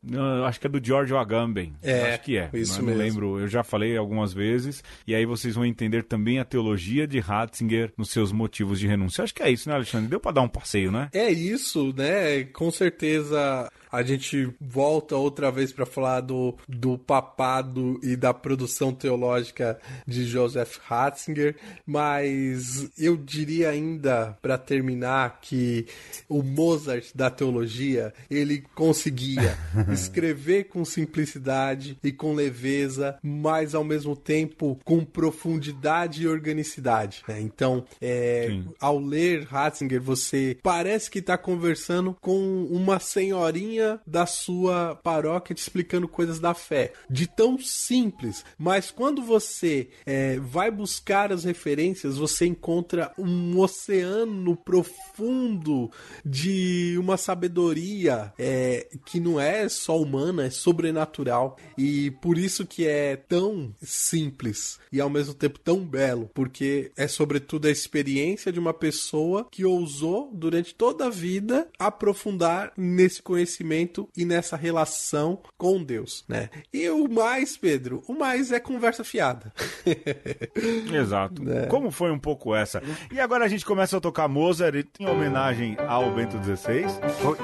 acho 0.46 0.60
que 0.60 0.68
é 0.68 0.70
do 0.70 0.84
George 0.84 1.14
Agamben. 1.16 1.74
É, 1.82 2.14
acho 2.14 2.24
que 2.24 2.38
é. 2.38 2.50
Isso 2.54 2.80
não, 2.80 2.86
mesmo. 2.86 3.00
não 3.00 3.06
lembro, 3.06 3.39
eu 3.39 3.48
já 3.48 3.64
falei 3.64 3.98
algumas 3.98 4.34
vezes, 4.34 4.84
e 5.06 5.14
aí 5.14 5.26
vocês 5.26 5.56
vão 5.56 5.66
entender 5.66 6.04
também 6.04 6.39
a 6.39 6.46
teologia 6.46 7.08
de 7.08 7.20
Ratzinger 7.20 7.91
nos 7.98 8.10
seus 8.10 8.32
motivos 8.32 8.80
de 8.80 8.88
renúncia. 8.88 9.24
Acho 9.24 9.34
que 9.34 9.43
é 9.43 9.52
isso, 9.52 9.70
né, 9.70 9.76
Alexandre? 9.86 10.10
Deu 10.10 10.20
para 10.20 10.32
dar 10.32 10.42
um 10.42 10.48
passeio, 10.50 10.92
né? 10.92 11.10
É 11.14 11.32
isso, 11.32 11.94
né? 11.96 12.44
Com 12.46 12.72
certeza 12.72 13.72
a 13.96 14.04
gente 14.04 14.54
volta 14.60 15.16
outra 15.16 15.50
vez 15.50 15.72
para 15.72 15.86
falar 15.86 16.20
do, 16.20 16.54
do 16.68 16.98
papado 16.98 17.98
e 18.04 18.18
da 18.18 18.34
produção 18.34 18.93
teológica 18.93 19.80
de 20.06 20.26
Joseph 20.26 20.80
Ratzinger, 20.86 21.56
mas 21.86 22.89
eu 22.98 23.16
diria 23.16 23.70
ainda, 23.70 24.38
para 24.41 24.58
terminar, 24.58 25.39
que 25.41 25.86
o 26.28 26.43
Mozart 26.43 27.12
da 27.16 27.30
teologia 27.30 28.14
ele 28.30 28.66
conseguia 28.76 29.58
escrever 29.93 30.66
com 30.66 30.84
simplicidade 30.84 31.98
e 32.04 32.12
com 32.12 32.34
leveza, 32.34 33.18
mas 33.24 33.74
ao 33.74 33.84
mesmo 33.86 34.14
tempo 34.14 34.78
com 34.84 35.06
profundidade 35.06 36.24
e 36.24 36.28
organicidade. 36.28 37.24
Né? 37.28 37.39
Então, 37.39 37.86
é, 38.02 38.60
ao 38.78 39.00
ler 39.00 39.43
Ratzinger, 39.43 40.02
você 40.02 40.58
parece 40.62 41.10
que 41.10 41.20
está 41.20 41.38
conversando 41.38 42.14
com 42.20 42.66
uma 42.66 43.00
senhorinha 43.00 43.85
da 44.06 44.26
sua 44.26 44.96
paróquia 44.96 45.56
te 45.56 45.60
explicando 45.60 46.08
coisas 46.08 46.40
da 46.40 46.54
fé. 46.54 46.94
De 47.10 47.28
tão 47.28 47.58
simples. 47.58 48.44
Mas 48.58 48.92
quando 48.92 49.22
você 49.22 49.90
é, 50.06 50.40
vai 50.40 50.72
buscar 50.72 51.32
as 51.32 51.44
referências, 51.44 52.18
você 52.18 52.46
encontra 52.46 53.12
um 53.18 53.60
oceano 53.60 54.56
profundo 54.56 55.92
de 56.26 56.96
uma 57.00 57.18
sabedoria 57.18 58.34
é, 58.38 58.88
que 59.06 59.20
não 59.20 59.40
é 59.40 59.68
só 59.70 60.00
humana, 60.00 60.46
é 60.46 60.50
sobrenatural. 60.50 61.58
E 61.78 62.12
por 62.22 62.38
isso 62.38 62.66
que 62.66 62.88
é 62.88 63.16
tão 63.16 63.74
simples 63.82 64.80
e 64.92 65.00
ao 65.02 65.10
mesmo 65.10 65.34
tempo 65.34 65.60
tão 65.60 65.80
belo. 65.80 66.30
Porque 66.34 66.92
é 66.96 67.08
sobretudo 67.08 67.68
a 67.68 67.72
experiência 67.72 68.52
de 68.52 68.60
uma 68.60 68.74
pessoa 68.74 69.48
que 69.50 69.66
ousou 69.66 70.32
durante 70.34 70.74
toda 70.74 71.08
a 71.08 71.10
vida 71.10 71.68
aprofundar 71.78 72.72
nesse 72.78 73.22
conhecimento 73.22 73.75
e 74.16 74.26
nessa 74.26 74.56
relação 74.56 75.40
com 75.58 75.84
Deus, 75.84 76.24
né? 76.28 76.50
E 76.74 76.90
o 76.90 77.08
mais, 77.10 77.58
Pedro, 77.58 78.04
o 78.08 78.14
mais 78.14 78.52
é 78.52 78.60
conversa 78.60 79.04
fiada. 79.04 79.54
Exato. 80.94 81.50
É. 81.50 81.66
Como 81.68 81.92
foi 81.92 82.12
um 82.12 82.20
pouco 82.20 82.56
essa? 82.56 82.82
E 83.12 83.20
agora 83.20 83.46
a 83.46 83.48
gente 83.48 83.66
começa 83.66 83.98
a 83.98 84.02
tocar 84.02 84.28
Mozart 84.28 84.88
em 85.00 85.08
homenagem 85.08 85.78
ao 85.88 86.12
Bento 86.12 86.38
XVI, 86.44 86.86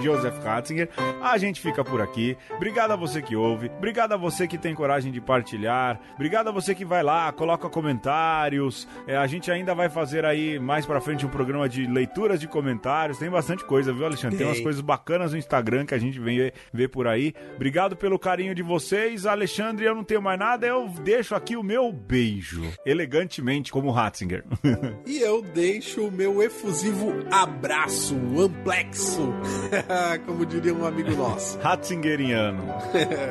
Joseph 0.01 0.43
Ratzinger. 0.43 0.89
A 1.21 1.37
gente 1.37 1.59
fica 1.59 1.83
por 1.83 2.01
aqui. 2.01 2.37
Obrigado 2.55 2.91
a 2.91 2.95
você 2.95 3.21
que 3.21 3.35
ouve. 3.35 3.69
Obrigado 3.77 4.13
a 4.13 4.17
você 4.17 4.47
que 4.47 4.57
tem 4.57 4.73
coragem 4.73 5.11
de 5.11 5.19
partilhar. 5.19 5.99
Obrigado 6.15 6.49
a 6.49 6.51
você 6.51 6.73
que 6.73 6.85
vai 6.85 7.03
lá, 7.03 7.31
coloca 7.31 7.69
comentários. 7.69 8.87
É, 9.07 9.17
a 9.17 9.27
gente 9.27 9.51
ainda 9.51 9.73
vai 9.73 9.89
fazer 9.89 10.25
aí 10.25 10.59
mais 10.59 10.85
pra 10.85 11.01
frente 11.01 11.25
um 11.25 11.29
programa 11.29 11.67
de 11.67 11.85
leituras 11.85 12.39
de 12.39 12.47
comentários. 12.47 13.17
Tem 13.17 13.29
bastante 13.29 13.65
coisa, 13.65 13.91
viu, 13.91 14.05
Alexandre? 14.05 14.37
Tem 14.37 14.47
umas 14.47 14.59
coisas 14.59 14.81
bacanas 14.81 15.31
no 15.31 15.37
Instagram 15.37 15.85
que 15.85 15.93
a 15.93 15.99
gente 15.99 16.19
vem 16.21 16.51
ver 16.73 16.89
por 16.89 17.07
aí. 17.07 17.33
Obrigado 17.55 17.95
pelo 17.95 18.19
carinho 18.19 18.55
de 18.55 18.63
vocês. 18.63 19.25
Alexandre, 19.25 19.85
eu 19.85 19.95
não 19.95 20.03
tenho 20.03 20.21
mais 20.21 20.39
nada, 20.39 20.65
eu 20.65 20.87
deixo 21.03 21.35
aqui 21.35 21.55
o 21.55 21.63
meu 21.63 21.91
beijo. 21.91 22.61
Elegantemente, 22.85 23.71
como 23.71 23.91
Ratzinger. 23.91 24.43
e 25.05 25.19
eu 25.19 25.41
deixo 25.41 26.07
o 26.07 26.11
meu 26.11 26.41
efusivo 26.41 27.13
abraço, 27.31 28.15
amplexo, 28.39 29.33
como 30.25 30.45
diria 30.45 30.73
um 30.73 30.85
amigo 30.85 31.11
nosso. 31.11 31.57
Ratzingeriano. 31.61 32.63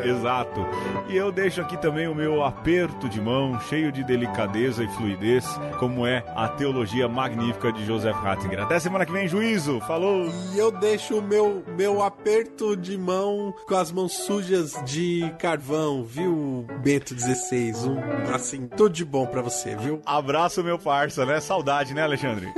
Exato. 0.04 0.66
E 1.08 1.16
eu 1.16 1.30
deixo 1.32 1.60
aqui 1.60 1.76
também 1.76 2.08
o 2.08 2.14
meu 2.14 2.44
aperto 2.44 3.08
de 3.08 3.20
mão, 3.20 3.60
cheio 3.60 3.92
de 3.92 4.04
delicadeza 4.04 4.82
e 4.82 4.88
fluidez, 4.88 5.46
como 5.78 6.06
é 6.06 6.24
a 6.34 6.48
teologia 6.48 7.08
magnífica 7.08 7.72
de 7.72 7.84
Joseph 7.84 8.16
Ratzinger. 8.16 8.60
Até 8.60 8.78
semana 8.78 9.06
que 9.06 9.12
vem, 9.12 9.28
juízo. 9.28 9.80
Falou! 9.80 10.28
E 10.54 10.58
eu 10.58 10.70
deixo 10.70 11.18
o 11.18 11.22
meu, 11.22 11.62
meu 11.76 12.02
aperto 12.02 12.69
de 12.76 12.96
mão 12.96 13.54
com 13.66 13.74
as 13.74 13.90
mãos 13.92 14.12
sujas 14.12 14.74
de 14.84 15.32
carvão, 15.38 16.04
viu, 16.04 16.66
Bento 16.82 17.14
16? 17.14 17.84
Um, 17.86 17.96
assim, 18.34 18.66
tudo 18.66 18.90
de 18.94 19.04
bom 19.04 19.26
para 19.26 19.42
você, 19.42 19.76
viu? 19.76 20.00
Abraço, 20.04 20.62
meu 20.62 20.78
parça, 20.78 21.24
né? 21.26 21.40
Saudade, 21.40 21.94
né, 21.94 22.02
Alexandre? 22.02 22.52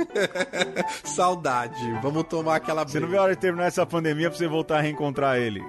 Saudade. 1.03 1.91
Vamos 2.01 2.23
tomar 2.23 2.55
aquela 2.57 2.83
Você 2.83 2.99
não 2.99 3.07
vê 3.07 3.17
a 3.17 3.23
hora 3.23 3.35
de 3.35 3.41
terminar 3.41 3.65
essa 3.65 3.85
pandemia 3.85 4.29
pra 4.29 4.37
você 4.37 4.47
voltar 4.47 4.77
a 4.79 4.81
reencontrar 4.81 5.37
ele. 5.37 5.61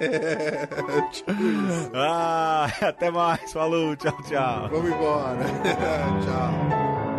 é, 0.00 0.66
tipo 1.10 1.32
isso. 1.32 1.90
Ah, 1.94 2.68
até 2.82 3.10
mais. 3.10 3.52
Falou, 3.52 3.96
tchau, 3.96 4.16
tchau. 4.22 4.68
Vamos 4.70 4.90
embora. 4.90 5.38
tchau. 6.24 7.11